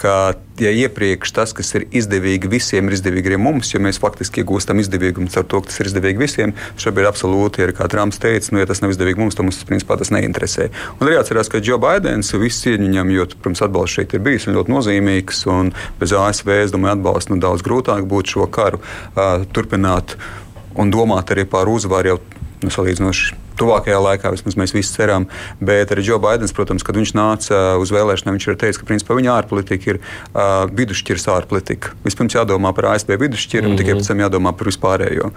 ka 0.00 0.16
ja 0.58 0.70
iepriekš 0.70 1.32
tas, 1.34 1.52
kas 1.56 1.72
ir 1.74 1.86
izdevīgi 1.90 2.48
visiem, 2.50 2.86
ir 2.86 2.94
izdevīgi 2.94 3.32
arī 3.32 3.38
mums, 3.42 3.72
jo 3.74 3.80
mēs 3.82 3.98
faktiski 4.02 4.42
iegūstam 4.42 4.78
izdevīgumu 4.82 5.32
caur 5.34 5.46
to, 5.50 5.60
ka 5.64 5.70
tas 5.70 5.80
ir 5.82 5.90
izdevīgi 5.90 6.20
visiem, 6.20 6.54
šobrīd 6.80 7.08
absolūti 7.10 7.64
ir, 7.64 7.74
kā 7.74 7.88
Trumps 7.90 8.22
teica, 8.22 8.52
nu, 8.54 8.62
ja 8.62 8.68
tas 8.70 8.82
nav 8.84 8.94
izdevīgi 8.94 9.18
mums, 9.18 9.34
tad 9.34 9.48
mums 9.48 9.58
principā 9.66 9.98
tas 9.98 10.12
neinteresē. 10.14 10.68
Un 11.00 11.08
arī 11.08 11.18
jāatcerās, 11.18 11.50
ka 11.50 11.62
Joe 11.64 11.80
Bidenis 11.82 12.30
viss 12.38 12.62
cieņu 12.62 13.06
jo, 13.16 13.26
protams, 13.34 13.64
atbalsts 13.66 13.98
šeit 13.98 14.14
ir 14.14 14.22
bijis 14.24 14.46
ļoti 14.46 14.74
nozīmīgs, 14.76 15.42
un 15.50 15.72
bez 15.98 16.14
ASV, 16.14 16.54
es 16.68 16.74
domāju, 16.74 17.00
atbalsta 17.00 17.34
nu, 17.34 17.40
daudz 17.42 17.66
grūtāk 17.66 17.73
grūtāk 17.74 18.06
būtu 18.10 18.38
šo 18.38 18.50
karu 18.50 18.80
uh, 18.80 19.42
turpināt 19.52 20.16
un 20.78 20.94
domāt 20.94 21.34
arī 21.34 21.46
par 21.46 21.70
uzvaru 21.70 22.14
jau 22.14 22.20
nu, 22.62 22.70
salīdzinoši 22.70 23.43
tuvākajā 23.58 24.00
laikā, 24.02 24.32
vismaz 24.34 24.56
mēs 24.60 24.74
visi 24.74 24.94
ceram. 24.96 25.26
Bet 25.60 25.92
arī 25.94 26.04
Džo 26.06 26.18
Baidens, 26.22 26.54
protams, 26.56 26.84
kad 26.86 26.98
viņš 26.98 27.14
nāca 27.16 27.60
uz 27.80 27.92
vēlēšanām, 27.94 28.38
viņš 28.38 28.48
ir 28.48 28.58
teicis, 28.60 28.80
ka 28.80 28.88
principā 28.88 29.16
viņa 29.18 29.32
ārpolitika 29.38 29.94
ir 29.94 30.00
uh, 30.00 30.64
vidusšķiras 30.74 31.28
ārpolitika. 31.34 31.94
Vispirms 32.06 32.36
jādomā 32.36 32.74
par 32.76 32.92
ASV 32.94 33.14
vidusšķiru, 33.20 33.62
mm 33.62 33.68
-hmm. 33.68 33.78
un 33.78 33.78
tikai 33.78 33.98
pēc 33.98 34.10
tam 34.10 34.22
jādomā 34.24 34.54
par 34.56 34.70
vispārējo. 34.70 35.30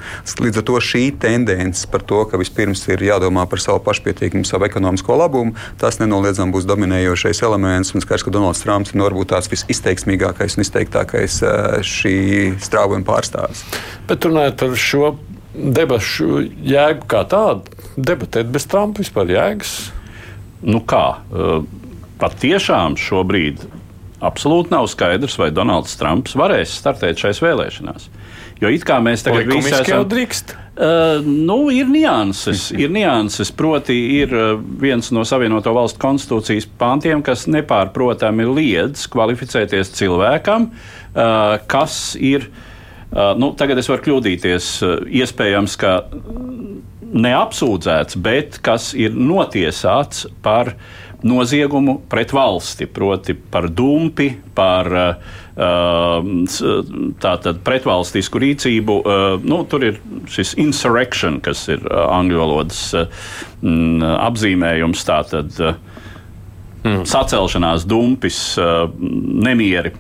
Līdz 0.44 0.62
ar 0.62 0.64
to 0.64 0.80
šī 0.90 1.04
tendence 1.20 1.88
par 1.92 2.02
to, 2.02 2.26
ka 2.26 2.38
vispirms 2.38 2.88
ir 2.88 3.04
jādomā 3.04 3.46
par 3.50 3.60
savu 3.60 3.80
pašpietiekamību, 3.86 4.48
savu 4.48 4.66
ekonomisko 4.66 5.16
labumu, 5.16 5.54
tas 5.78 6.00
nenoliedzami 6.00 6.52
būs 6.52 6.66
dominējošais 6.66 7.42
elements. 7.44 7.94
Un 7.96 8.02
skaidrs, 8.02 8.24
ka 8.24 8.32
Donalds 8.32 8.62
Trumps 8.64 8.94
ir 8.94 9.02
varbūt 9.02 9.32
tāds 9.34 9.50
visizteiksmīgākais 9.52 10.58
un 10.58 10.66
izteiktākais 10.66 11.42
uh, 11.44 11.80
šī 11.82 12.58
strāvojuma 12.62 13.06
pārstāvis. 13.06 13.64
Bet 14.08 14.26
runājot 14.26 14.60
par 14.60 14.76
šo 14.76 15.16
debašu 15.58 16.42
jēgu 16.64 17.08
kā 17.10 17.24
tādu, 17.30 17.77
debatēt 17.98 18.52
bez 18.54 18.68
Trumpa 18.70 19.04
vispār 19.04 19.34
jēgas? 19.34 19.74
Nu 20.66 20.82
kā? 20.86 21.20
Pat 22.18 22.38
tiešām 22.42 22.98
šobrīd 22.98 23.66
absolūti 24.26 24.74
nav 24.74 24.88
skaidrs, 24.90 25.38
vai 25.38 25.52
Donalds 25.54 25.98
Trumps 26.00 26.34
varēs 26.38 26.80
startēt 26.80 27.22
šais 27.22 27.42
vēlēšanās. 27.44 28.08
Jo 28.58 28.72
it 28.74 28.82
kā 28.90 28.98
mēs 29.06 29.22
tagad 29.22 29.52
visi 29.52 29.70
esam. 29.70 30.08
Drīkst. 30.10 30.56
Uh, 30.78 31.22
nu, 31.26 31.68
ir 31.74 31.90
nianses, 31.90 32.72
ir 32.84 32.90
nianses. 32.94 33.52
Proti, 33.54 33.98
ir 34.18 34.34
viens 34.82 35.12
no 35.14 35.26
Savienoto 35.30 35.74
Valstu 35.78 36.02
konstitūcijas 36.02 36.66
pāntiem, 36.82 37.22
kas 37.26 37.46
nepārprotami 37.54 38.48
liedz 38.50 39.06
kvalificēties 39.14 39.94
cilvēkam, 40.00 40.72
uh, 40.72 41.60
kas 41.70 42.16
ir 42.18 42.50
Uh, 42.50 42.67
nu, 43.12 43.54
tagad 43.58 43.80
es 43.80 43.90
varu 43.90 44.04
kļūdīties. 44.06 44.70
Uh, 44.84 44.96
iespējams, 45.22 45.78
ka 45.80 45.98
neapsūdzēts, 47.08 48.18
bet 48.20 48.60
kas 48.66 48.92
ir 48.98 49.16
notiesāts 49.16 50.26
par 50.44 50.74
noziegumu 51.26 51.98
pret 52.12 52.34
valsti, 52.36 52.86
proti 52.94 53.34
par 53.34 53.70
dumpi, 53.74 54.28
par 54.56 54.92
uh, 54.92 55.38
tātad 57.18 57.64
pretvalstisku 57.66 58.42
rīcību. 58.44 58.98
Nu, 59.48 59.64
tur 59.70 59.88
ir 59.88 59.98
šis 60.30 60.54
insurrection, 60.62 61.40
kas 61.42 61.64
ir 61.74 61.82
angļu 61.90 62.38
valodas 62.38 62.82
apzīmējums. 63.66 65.06
Tātad, 65.08 65.58
mm. 66.84 67.08
sacelšanās, 67.10 67.88
dumpis, 67.90 68.42
nemieri 69.48 69.96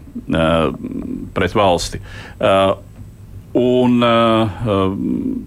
pret 1.33 1.57
valsti. 1.57 2.03
Un 3.57 4.03
uh, 4.05 4.91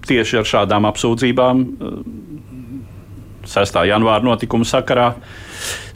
tieši 0.06 0.40
ar 0.40 0.48
šādām 0.48 0.88
apsūdzībām 0.90 1.62
uh, 1.62 2.00
6. 3.46 3.78
janvāra 3.88 4.24
notikuma 4.26 4.66
sakarā 4.68 5.12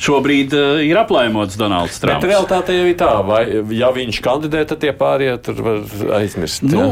šobrīd 0.03 0.55
uh, 0.57 0.83
ir 0.85 0.99
aplēmots 1.01 1.59
Donalds 1.61 2.01
Trumps. 2.03 2.23
Bet 2.23 2.31
realitāte 2.31 2.77
jau 2.77 2.87
ir 2.91 2.97
tā, 3.01 3.11
vai 3.27 3.43
ja 3.77 3.91
viņš 3.95 4.21
kandidē, 4.25 4.65
tad 4.69 4.83
tie 4.83 4.93
pārējie 4.97 5.37
tur 5.47 5.63
var 5.65 5.83
aizmirst. 6.21 6.67
Nu, 6.69 6.91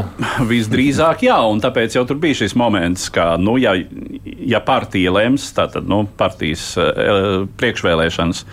visdrīzāk 0.51 1.25
jā, 1.27 1.37
un 1.49 1.61
tāpēc 1.63 1.97
jau 1.97 2.05
tur 2.09 2.19
bija 2.23 2.41
šis 2.43 2.55
moments, 2.59 3.09
ka, 3.13 3.33
nu, 3.41 3.55
ja, 3.61 3.75
ja 4.23 4.61
partija 4.63 5.13
lems, 5.13 5.49
tātad 5.55 5.87
nu, 5.89 6.03
partijas 6.19 6.65
uh, 6.79 7.43
priekšvēlēšanas 7.59 8.43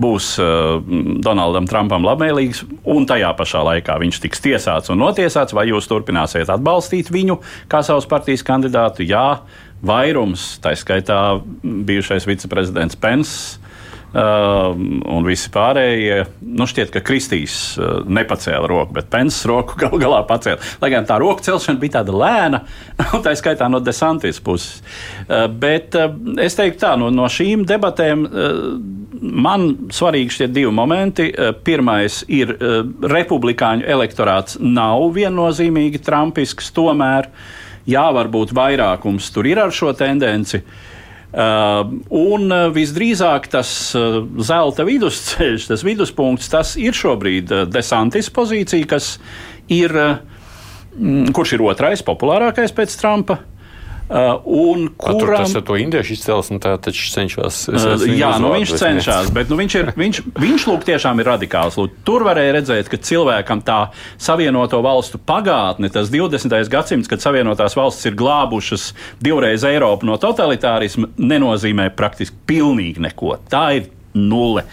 būs 0.00 0.32
uh, 0.42 0.92
Donaldam 1.24 1.68
Trumpam 1.70 2.06
labvēlīgas, 2.08 2.64
un 2.90 3.08
tajā 3.08 3.32
pašā 3.38 3.64
laikā 3.70 3.98
viņš 4.02 4.22
tiks 4.26 4.44
tiesāts 4.44 4.92
un 4.92 5.00
notiesāts, 5.02 5.56
vai 5.56 5.68
jūs 5.70 5.88
turpināsiet 5.90 6.50
atbalstīt 6.52 7.10
viņu 7.12 7.40
kā 7.70 7.82
savas 7.86 8.08
partijas 8.10 8.44
kandidātu? 8.46 9.06
Jā, 9.06 9.40
vairums, 9.86 10.58
tā 10.62 10.74
skaitā 10.76 11.40
bijušais 11.62 12.28
viceprezidents 12.28 12.98
Pence 13.00 13.69
un 14.10 15.22
visi 15.26 15.50
pārējie, 15.54 16.16
nu, 16.42 16.66
šķiet, 16.66 16.90
ka 16.94 17.02
Kristīs 17.06 17.56
uh, 17.78 18.00
nepacēla 18.10 18.66
roku, 18.70 18.94
bet 18.96 19.10
Penses 19.12 19.46
roku 19.46 19.78
gal 19.82 19.94
galā 20.02 20.22
pacēla. 20.26 20.58
Lai 20.82 20.90
gan 20.90 21.06
tā 21.06 21.20
roku 21.22 21.44
celšana 21.46 21.78
bija 21.78 22.00
tāda 22.00 22.16
lēna, 22.16 22.62
un 23.14 23.22
tā 23.22 23.36
skaitā 23.38 23.70
no 23.70 23.82
desantijas 23.84 24.42
puses. 24.42 24.80
Uh, 25.28 25.46
bet 25.46 25.94
uh, 25.98 26.10
es 26.42 26.58
teiktu 26.58 26.82
tā, 26.82 26.96
no, 26.98 27.12
no 27.14 27.28
šīm 27.30 27.62
debatēm 27.68 28.26
man 29.20 29.66
svarīgi 29.92 30.34
šie 30.34 30.46
divi 30.50 30.70
momenti. 30.74 31.26
Pirmais 31.64 32.20
ir 32.32 32.52
republikāņu 33.12 33.84
elektorāts 33.90 34.56
nav 34.62 35.04
viennozīmīgi 35.14 36.00
trumpisks, 36.06 36.70
tomēr 36.76 37.28
jā, 37.90 38.06
varbūt 38.16 38.54
vairākums 38.56 39.28
tur 39.34 39.48
ir 39.50 39.60
ar 39.60 39.74
šo 39.74 39.92
tendenci. 39.98 40.62
Uh, 40.62 40.89
un 41.30 42.50
uh, 42.50 42.66
visdrīzāk 42.74 43.46
tas 43.52 43.70
uh, 43.94 44.20
zelta 44.42 44.82
vidusceļš, 44.86 45.68
tas 45.70 45.84
viduspunkts, 45.86 46.50
tas 46.50 46.74
ir 46.80 46.96
šobrīd 46.96 47.52
uh, 47.54 47.62
desantis 47.70 48.32
pozīcija, 48.34 48.88
kas 48.90 49.12
ir, 49.70 49.94
uh, 49.94 51.30
kurš 51.36 51.54
ir 51.54 51.64
otrais 51.70 52.02
populārākais 52.06 52.74
pēc 52.74 52.98
Trumpa. 52.98 53.38
Uh, 54.10 54.40
un 54.44 54.88
kuram 54.98 55.44
tas 55.44 55.52
ir 55.54 55.62
to 55.62 55.76
indiešu 55.78 56.16
izcelsme, 56.16 56.56
tā 56.58 56.72
taču 56.82 57.04
cenšas. 57.12 57.60
Uh, 57.70 58.02
jā, 58.10 58.32
nu 58.42 58.48
viņš 58.56 58.72
cenšas, 58.80 59.28
bet 59.34 59.52
nu 59.52 59.58
viņš, 59.60 59.76
ir, 59.78 59.92
viņš, 59.94 60.18
viņš 60.34 60.64
lūk 60.66 60.86
tiešām 60.88 61.22
ir 61.22 61.30
radikāls. 61.30 61.78
Lūk, 61.78 62.00
tur 62.08 62.24
varēja 62.26 62.56
redzēt, 62.58 62.90
ka 62.90 62.98
cilvēkam 62.98 63.62
tā 63.62 63.78
savienoto 64.18 64.82
valstu 64.82 65.20
pagātne, 65.22 65.92
tas 65.94 66.10
20. 66.10 66.58
gadsimts, 66.72 67.10
kad 67.10 67.22
savienotās 67.22 67.78
valstis 67.78 68.10
ir 68.10 68.18
glābušas 68.18 68.90
divreiz 69.22 69.62
Eiropu 69.68 70.10
no 70.10 70.18
totalitārisma, 70.18 71.12
nenozīmē 71.14 71.92
praktiski 71.94 72.34
pilnīgi 72.50 73.06
neko. 73.06 73.36
Tā 73.46 73.64
ir 73.78 73.88
nulle. 74.12 74.64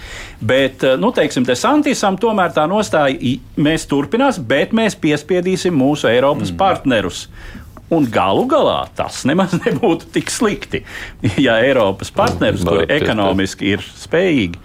Bet, 0.41 0.81
nu, 0.97 1.11
teiksim, 1.13 1.45
Santisam 1.57 2.17
tomēr 2.17 2.53
tā 2.55 2.65
nostāja, 2.69 3.37
mēs 3.57 3.85
turpināsim, 3.89 4.45
bet 4.49 4.73
mēs 4.73 4.97
piespiedīsim 4.97 5.77
mūsu 5.77 6.09
Eiropas 6.09 6.51
mm. 6.51 6.57
partnerus. 6.57 7.27
Un 7.93 8.07
galu 8.11 8.43
galā 8.51 8.81
tas 8.97 9.21
nemaz 9.27 9.55
nebūtu 9.63 10.09
tik 10.17 10.31
slikti, 10.33 10.83
ja 11.39 11.59
Eiropas 11.63 12.11
partneris, 12.15 12.65
kuri 12.67 12.87
ekonomiski 12.97 13.75
ir 13.77 13.85
spējīgi, 13.87 14.59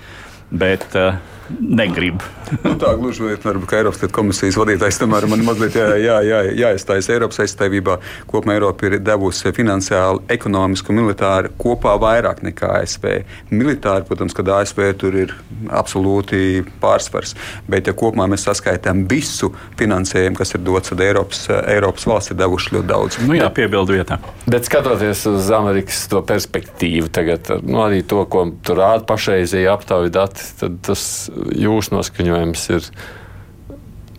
bet 0.63 0.97
uh, 0.99 1.21
negrib. 1.61 2.23
nu, 2.65 2.75
tā 2.81 2.93
gluži 3.01 3.25
varbūt, 3.43 3.67
ka 3.69 3.79
Eiropas 3.81 4.13
komisijas 4.13 4.59
vadītājs 4.61 5.01
tomēr 5.01 5.27
man 5.31 5.45
mazliet 5.47 5.77
jā, 5.79 5.89
jā, 6.01 6.19
jā, 6.27 6.41
jāiestājas 6.65 7.09
Eiropas 7.15 7.43
aizstāvībā. 7.45 7.99
Kopumā 8.31 8.57
Eiropa 8.59 8.89
ir 8.89 8.99
devusi 9.03 9.53
finansiāli, 9.57 10.25
ekonomiski 10.33 10.93
un 10.93 11.01
militāri 11.01 11.53
kopā 11.61 11.95
vairāk 12.03 12.43
nekā 12.47 12.75
ASV. 12.81 13.09
Militāri, 13.53 14.07
protams, 14.09 14.37
kad 14.37 14.51
ASV 14.59 14.83
tur 15.01 15.17
ir 15.25 15.35
absolūti 15.73 16.63
pārsvars, 16.83 17.35
bet 17.71 17.89
ja 17.89 17.97
kopumā 17.97 18.29
mēs 18.33 18.47
saskaitām 18.49 19.07
visu 19.11 19.53
finansējumu, 19.81 20.39
kas 20.39 20.57
ir 20.57 20.65
dots, 20.67 20.93
tad 20.93 21.05
Eiropas, 21.05 21.47
Eiropas 21.63 22.09
valsts 22.09 22.35
ir 22.35 22.41
devuši 22.43 22.77
ļoti 22.77 22.91
daudz. 22.91 23.21
Nu, 23.27 23.37
jā, 23.39 23.49
piebildu 23.55 23.97
vietā. 23.97 24.19
Bet 24.47 24.69
skatoties 24.69 25.25
uz 25.31 25.51
Amerikas 25.55 26.05
perspektīvu, 26.13 27.09
tagad 27.13 27.49
nu, 27.63 27.81
arī 27.87 28.03
to, 28.07 28.23
ko 28.31 28.45
tur 28.65 28.81
rāda 28.83 29.07
pašreizie 29.09 29.65
aptaujas 29.71 30.13
dati, 30.13 30.47
tad 30.61 30.79
tas 30.87 31.05
jūsu 31.51 31.95
noskaņojums 31.97 32.67
ir 32.77 32.89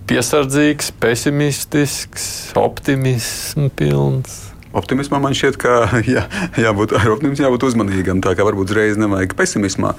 piesardzīgs, 0.09 0.91
pesimistisks, 1.01 2.25
optimisms 2.59 3.73
pilns? 3.79 4.52
Optimismā 4.73 5.19
man 5.21 5.35
šķiet, 5.37 5.57
ka 5.61 5.73
jā, 6.15 6.25
jābūt, 6.57 6.95
optimismam 6.97 7.47
jābūt 7.47 7.67
uzmanīgam. 7.69 8.23
Tā 8.25 8.33
kā 8.37 8.45
varbūt 8.47 8.73
uzreiz 8.73 8.97
nevajag 8.97 9.35
pesimismā 9.37 9.93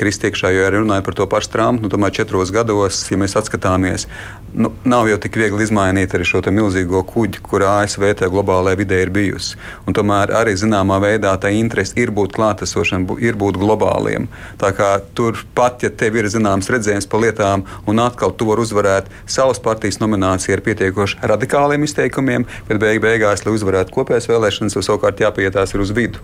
krist 0.00 0.24
iekšā, 0.24 0.52
jo 0.54 0.66
arī 0.66 0.80
runājot 0.80 1.06
par 1.06 1.18
to 1.18 1.26
pašu 1.30 1.52
Trumpu, 1.52 1.84
nu, 1.84 1.92
tomēr 1.92 2.14
četros 2.16 2.52
gados, 2.54 3.02
ja 3.12 3.18
mēs 3.20 3.36
atskatāmies, 3.36 4.06
nu, 4.54 4.72
nav 4.88 5.08
jau 5.10 5.18
tik 5.20 5.36
viegli 5.40 5.66
izmainīt 5.66 6.14
arī 6.16 6.26
šo 6.26 6.40
milzīgo 6.50 7.02
kuģi, 7.06 7.42
kur 7.44 7.64
ASV 7.66 8.06
tajā 8.18 8.30
globālajā 8.32 8.80
vidē 8.80 9.02
ir 9.04 9.12
bijusi. 9.14 9.58
Un 9.86 9.96
tomēr 9.96 10.32
arī 10.40 10.56
zināmā 10.58 10.96
veidā 11.02 11.34
tā 11.40 11.52
interese 11.54 11.98
ir 12.00 12.12
būt 12.14 12.34
klātesošiem, 12.36 13.06
ir 13.22 13.38
būt 13.38 13.58
globāliem. 13.60 14.28
Tā 14.60 14.72
kā 14.76 14.90
tur 15.14 15.38
pat, 15.54 15.84
ja 15.84 15.92
tev 15.92 16.16
ir 16.18 16.30
zināms 16.32 16.70
redzējums 16.72 17.08
par 17.10 17.24
lietām, 17.24 17.66
un 17.90 18.02
atkal 18.02 18.32
tu 18.32 18.48
vari 18.48 18.64
uzvarēt 18.64 19.10
savas 19.30 19.60
partijas 19.62 20.00
nomināciju 20.02 20.56
ar 20.56 20.64
pietiekoši 20.66 21.20
radikāliem 21.30 21.86
izteikumiem, 21.86 22.48
bet 22.68 22.82
beig 22.82 23.02
beigās, 23.04 23.44
lai 23.46 23.54
uzvarētu 23.56 23.89
paredzēt 23.90 23.94
kopējas 23.94 24.28
vēlēšanas, 24.30 24.76
jau 24.76 24.82
savukārt 24.82 25.20
jāpietās 25.20 25.74
uz 25.74 25.90
vidu. 25.92 26.18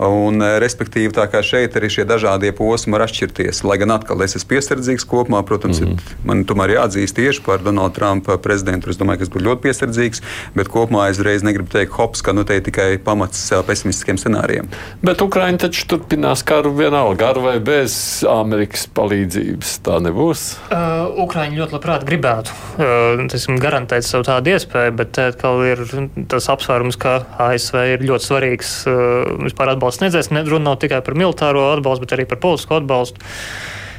Un, 0.00 0.40
e, 0.40 0.58
respektīvi, 0.60 1.12
tā 1.12 1.28
kā 1.28 1.42
šeit 1.42 1.76
arī 1.76 1.90
šie 1.90 2.04
dažādie 2.04 2.52
posmi 2.52 2.92
var 2.92 3.06
atšķirties. 3.06 3.64
Lai 3.64 3.78
gan 3.78 3.90
atkal 3.90 4.22
es 4.22 4.36
esmu 4.36 4.48
piesardzīgs 4.54 5.04
kopumā, 5.04 5.42
protams, 5.44 5.80
mm 5.80 5.86
-hmm. 5.86 6.24
man 6.24 6.44
tomēr 6.44 6.76
jāatzīst 6.76 7.14
tieši 7.14 7.42
par 7.42 7.58
Donaldu 7.60 7.94
Trumpa 7.94 8.38
prezidentu. 8.38 8.90
Es 8.90 8.96
domāju, 8.96 9.18
ka 9.18 9.22
es 9.24 9.30
būtu 9.30 9.44
ļoti 9.44 9.60
piesardzīgs, 9.60 10.22
bet 10.54 10.68
kopumā 10.68 11.10
es 11.10 11.18
reiz 11.18 11.42
negribu 11.42 11.68
teikt, 11.68 11.92
hops, 11.92 12.22
ka 12.22 12.32
nu, 12.32 12.44
te 12.44 12.56
ir 12.56 12.62
tikai 12.62 12.98
pamats 12.98 13.52
pesimistiskiem 13.66 14.16
scenārijiem. 14.16 14.68
Bet 15.02 15.20
Ukraiņa 15.20 15.58
taču 15.58 15.86
turpinās 15.86 16.42
karu 16.42 16.72
vienalga, 16.72 17.28
ar 17.30 17.38
vai 17.38 17.58
bez 17.60 18.24
Amerikas 18.28 18.88
palīdzības. 18.88 19.80
Tā 19.84 20.00
nebūs. 20.00 20.56
Uh, 20.70 21.24
Ukraiņi 21.24 21.56
ļoti 21.60 21.72
labprāt 21.76 22.04
gribētu 22.04 22.50
uh, 22.78 23.60
garantēt 23.60 24.04
savu 24.04 24.24
tādu 24.24 24.50
iespēju, 24.50 24.92
bet 24.96 25.18
atkal 25.18 25.64
ir 25.66 25.84
tas 26.28 26.48
apsvērums, 26.48 26.96
ka 26.96 27.09
ka 27.10 27.50
ASV 27.50 27.82
ir 27.96 28.06
ļoti 28.06 28.28
svarīgs 28.28 28.72
uh, 28.90 29.34
vispār 29.42 29.74
atbalsts 29.74 30.02
sniedzējs. 30.02 30.30
Runa 30.46 30.70
nav 30.70 30.80
tikai 30.82 31.02
par 31.06 31.18
militāro 31.18 31.66
atbalstu, 31.74 32.06
bet 32.06 32.16
arī 32.16 32.26
par 32.30 32.42
politisko 32.42 32.80
atbalstu. 32.80 33.30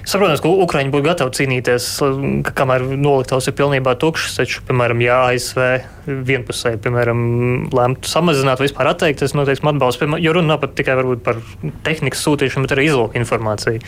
Saprotams, 0.01 0.41
ka 0.41 0.49
Ukrāņi 0.49 0.89
būtu 0.89 1.05
gatavi 1.05 1.35
cīnīties, 1.37 1.87
kamēr 2.57 2.87
noliktavas 2.97 3.45
ir 3.51 3.55
pilnībā 3.59 3.93
tukšas. 4.01 4.39
Taču, 4.39 4.63
piemēram, 4.65 5.03
ja 5.05 5.19
ASV 5.29 5.61
vienpusēji 6.25 6.81
lemtu 7.77 8.09
samazināt 8.09 8.63
vispār 8.63 8.89
atteikties 8.95 9.35
no 9.37 9.45
atbalsta, 9.45 10.09
jo 10.17 10.33
runa 10.33 10.55
nav 10.55 10.63
pat 10.63 10.73
tikai 10.79 10.97
par 11.21 11.37
tehnikas 11.85 12.25
sūtīšanu, 12.25 12.65
bet 12.65 12.73
arī 12.77 12.89
izlūku 12.89 13.21
informāciju 13.21 13.85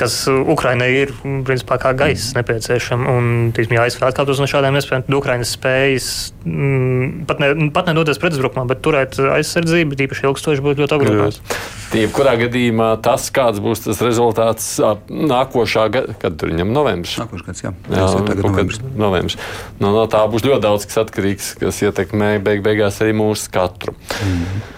kas 0.00 0.16
Ukraiņai 0.28 0.88
ir 0.96 1.12
principā 1.46 1.76
kā 1.80 1.92
gaiss 1.96 2.34
nepieciešama. 2.36 3.14
Un, 3.16 3.28
tīsim, 3.56 3.76
ja 3.76 3.84
ASV 3.84 4.06
atkāptos 4.08 4.40
no 4.40 4.48
šādām 4.50 4.78
iespējām, 4.80 5.04
tad 5.06 5.16
Ukraiņas 5.18 5.52
spējas 5.56 6.08
mm, 6.46 7.26
pat, 7.28 7.42
ne, 7.42 7.68
pat 7.74 7.90
nedoties 7.90 8.20
pretuzbrukumā, 8.22 8.64
bet 8.70 8.82
turēt 8.84 9.18
aizsardzību, 9.20 9.98
tīpaši 10.00 10.26
ilgstoši, 10.30 10.64
būtu 10.64 10.84
ļoti 10.84 10.96
apgrūtināts. 10.96 11.60
Jebkurā 12.00 12.36
gadījumā 12.44 12.90
tas, 13.04 13.28
kāds 13.34 13.60
būs 13.62 13.84
tas 13.86 14.02
rezultāts 14.04 14.72
nākošā 15.10 15.86
gada, 15.92 16.16
kad 16.22 16.40
tur 16.40 16.54
viņam 16.54 16.74
novembris. 16.74 17.16
Nākošais 17.20 17.46
gads, 17.50 17.64
jā. 17.66 17.74
jā 17.92 18.08
novembris. 18.40 18.82
novembris. 18.94 19.38
No, 19.82 19.92
no 19.92 20.06
tā 20.10 20.22
būs 20.30 20.46
ļoti 20.46 20.64
daudz 20.68 20.86
kas 20.88 21.02
atkarīgs, 21.04 21.54
kas 21.60 21.82
ietekmē 21.84 22.36
beig 22.44 22.62
beigās 22.66 23.02
arī 23.04 23.16
mūsu 23.20 23.50
katru. 23.52 23.96
Mm 24.20 24.36
-hmm. 24.36 24.76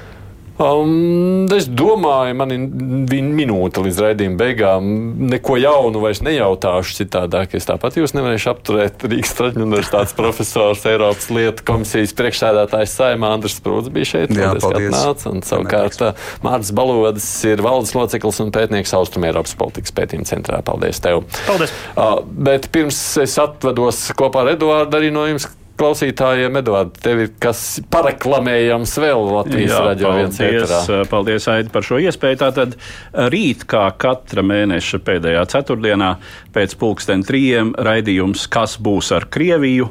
Um, 0.62 1.46
es 1.54 1.66
domāju, 1.66 2.36
man 2.38 2.52
ir 2.54 3.24
minūte 3.34 3.82
līdz 3.82 4.00
raidījuma 4.04 4.38
beigām. 4.40 4.90
Neko 5.32 5.56
jaunu 5.60 6.02
vairs 6.02 6.22
nejautāšu 6.24 6.96
citādāk. 7.00 7.56
Es 7.58 7.66
tāpat 7.68 7.98
jūs 7.98 8.14
nevarēšu 8.16 8.50
apturēt. 8.52 9.06
Rīgas 9.12 9.34
Traģiņu 9.38 9.66
universitātes 9.66 10.14
profesors, 10.18 10.84
Eiropas 10.88 11.28
lietu 11.34 11.66
komisijas 11.68 12.14
priekšsēdētājs 12.18 12.96
Saimā 12.98 13.32
Andris 13.36 13.58
Sprūds 13.58 13.90
bija 13.94 14.10
šeit. 14.12 14.34
Jā, 14.36 14.52
paldies. 14.62 14.92
Nāca, 14.94 15.32
un 15.32 15.42
savukārt 15.46 16.04
Mārcis 16.44 16.74
Balodis 16.76 17.28
ir 17.48 17.62
valdes 17.64 17.94
loceklis 17.96 18.42
un 18.44 18.52
pētnieks 18.54 18.94
Austrum 18.98 19.26
Eiropas 19.28 19.56
politikas 19.58 19.94
pētījuma 19.96 20.28
centrā. 20.28 20.62
Paldies 20.66 21.02
tev! 21.02 21.24
Paldies! 21.48 21.74
Uh, 21.96 22.20
bet 22.22 22.70
pirms 22.74 23.00
es 23.22 23.38
atvedos 23.42 24.04
kopā 24.18 24.46
ar 24.46 24.54
Eduārdu 24.56 24.98
arī 24.98 25.12
no 25.14 25.26
jums 25.30 25.48
klausītājiem, 25.80 26.56
Edvards, 26.60 27.00
tev 27.02 27.22
ir 27.24 27.32
kas 27.42 27.80
pareklamējams 27.92 28.94
vēl 29.02 29.26
Latvijas 29.32 29.74
raidījumā 29.76 30.14
viens 30.20 30.40
ēterā. 30.44 30.80
Paldies, 31.10 31.48
Aidi, 31.52 31.72
par 31.74 31.86
šo 31.86 32.00
iespēju. 32.02 32.40
Tātad 32.42 32.76
rīt, 33.32 33.66
kā 33.70 33.84
katra 34.00 34.44
mēneša 34.46 35.02
pēdējā 35.06 35.44
ceturtdienā, 35.54 36.14
pēc 36.54 36.76
pulksten 36.80 37.24
trījiem 37.26 37.74
raidījums 37.78 38.48
Kas 38.52 38.78
būs 38.82 39.12
ar 39.16 39.28
Krieviju? 39.32 39.90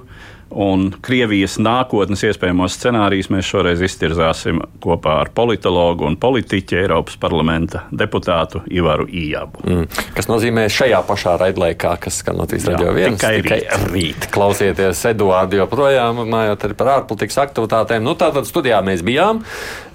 Un 0.51 0.89
Krievijas 1.03 1.55
nākotnes 1.63 2.25
iespējamos 2.27 2.75
scenārijus 2.75 3.29
mēs 3.31 3.47
šoreiz 3.47 3.81
iztirzāsim 3.85 4.59
kopā 4.83 5.21
ar 5.23 5.31
politologu 5.35 6.03
un 6.09 6.17
politiķu 6.19 6.79
Eiropas 6.81 7.15
parlamenta 7.21 7.85
deputātu 7.95 8.63
Ivaru 8.71 9.07
Ijabu. 9.07 9.63
Mm. 9.63 9.85
Kas 10.17 10.27
nozīmē 10.27 10.65
šajā 10.71 10.99
pašā 11.07 11.37
raidlaikā, 11.39 11.93
kas 12.03 12.19
skan 12.19 12.41
Latvijas 12.41 12.67
radio 12.71 12.91
viens, 12.95 13.15
tikai, 13.21 13.39
tikai 13.45 13.59
rīt. 13.61 13.93
rīt. 13.93 14.27
Klausieties, 14.33 15.05
Eduārdu 15.11 15.61
joprojām 15.61 16.19
runājot 16.25 16.67
arī 16.67 16.77
par 16.79 16.91
ārpolitikas 16.97 17.39
aktivitātēm. 17.45 18.03
Nu, 18.03 18.17
tātad 18.19 18.49
studijā 18.49 18.81
mēs 18.85 19.05
bijām. 19.07 19.43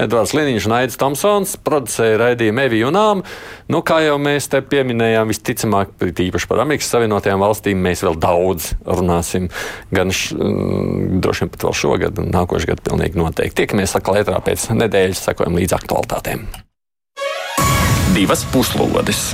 Edvards 0.00 0.32
Liniņš, 0.36 0.70
Naidis 0.72 1.00
Tomsons, 1.00 1.56
producēja 1.66 2.22
raidījumu 2.22 2.64
Evi 2.64 2.80
Junām. 2.80 3.22
Nu, 3.72 3.82
kā 3.86 4.00
jau 4.06 4.16
mēs 4.22 4.48
te 4.52 4.62
pieminējām, 4.64 5.28
visticamāk, 5.32 5.92
tīpaši 6.00 6.48
par 6.48 6.64
Amerikas 6.64 6.90
Savienotajām 6.94 7.44
valstīm 7.44 7.80
mēs 7.84 8.04
vēl 8.06 8.18
daudz 8.22 8.72
runāsim. 8.86 9.50
Gan 9.94 10.12
š, 10.14 10.45
droši 11.22 11.44
vien 11.44 11.54
pat 11.54 11.66
vēl 11.68 11.76
šogad, 11.80 12.20
un 12.22 12.30
nākošais 12.34 12.70
gads 12.72 12.86
pilnīgi 12.86 13.20
noteikti. 13.20 13.62
Tiekamies 13.62 13.96
atkal 13.98 14.20
ētrā 14.22 14.40
pēc 14.44 14.68
nedēļas, 14.76 15.24
sekojam 15.30 15.58
līdz 15.60 15.76
aktualitātēm. 15.80 16.46
Divas 18.16 18.46
puslodes! 18.52 19.28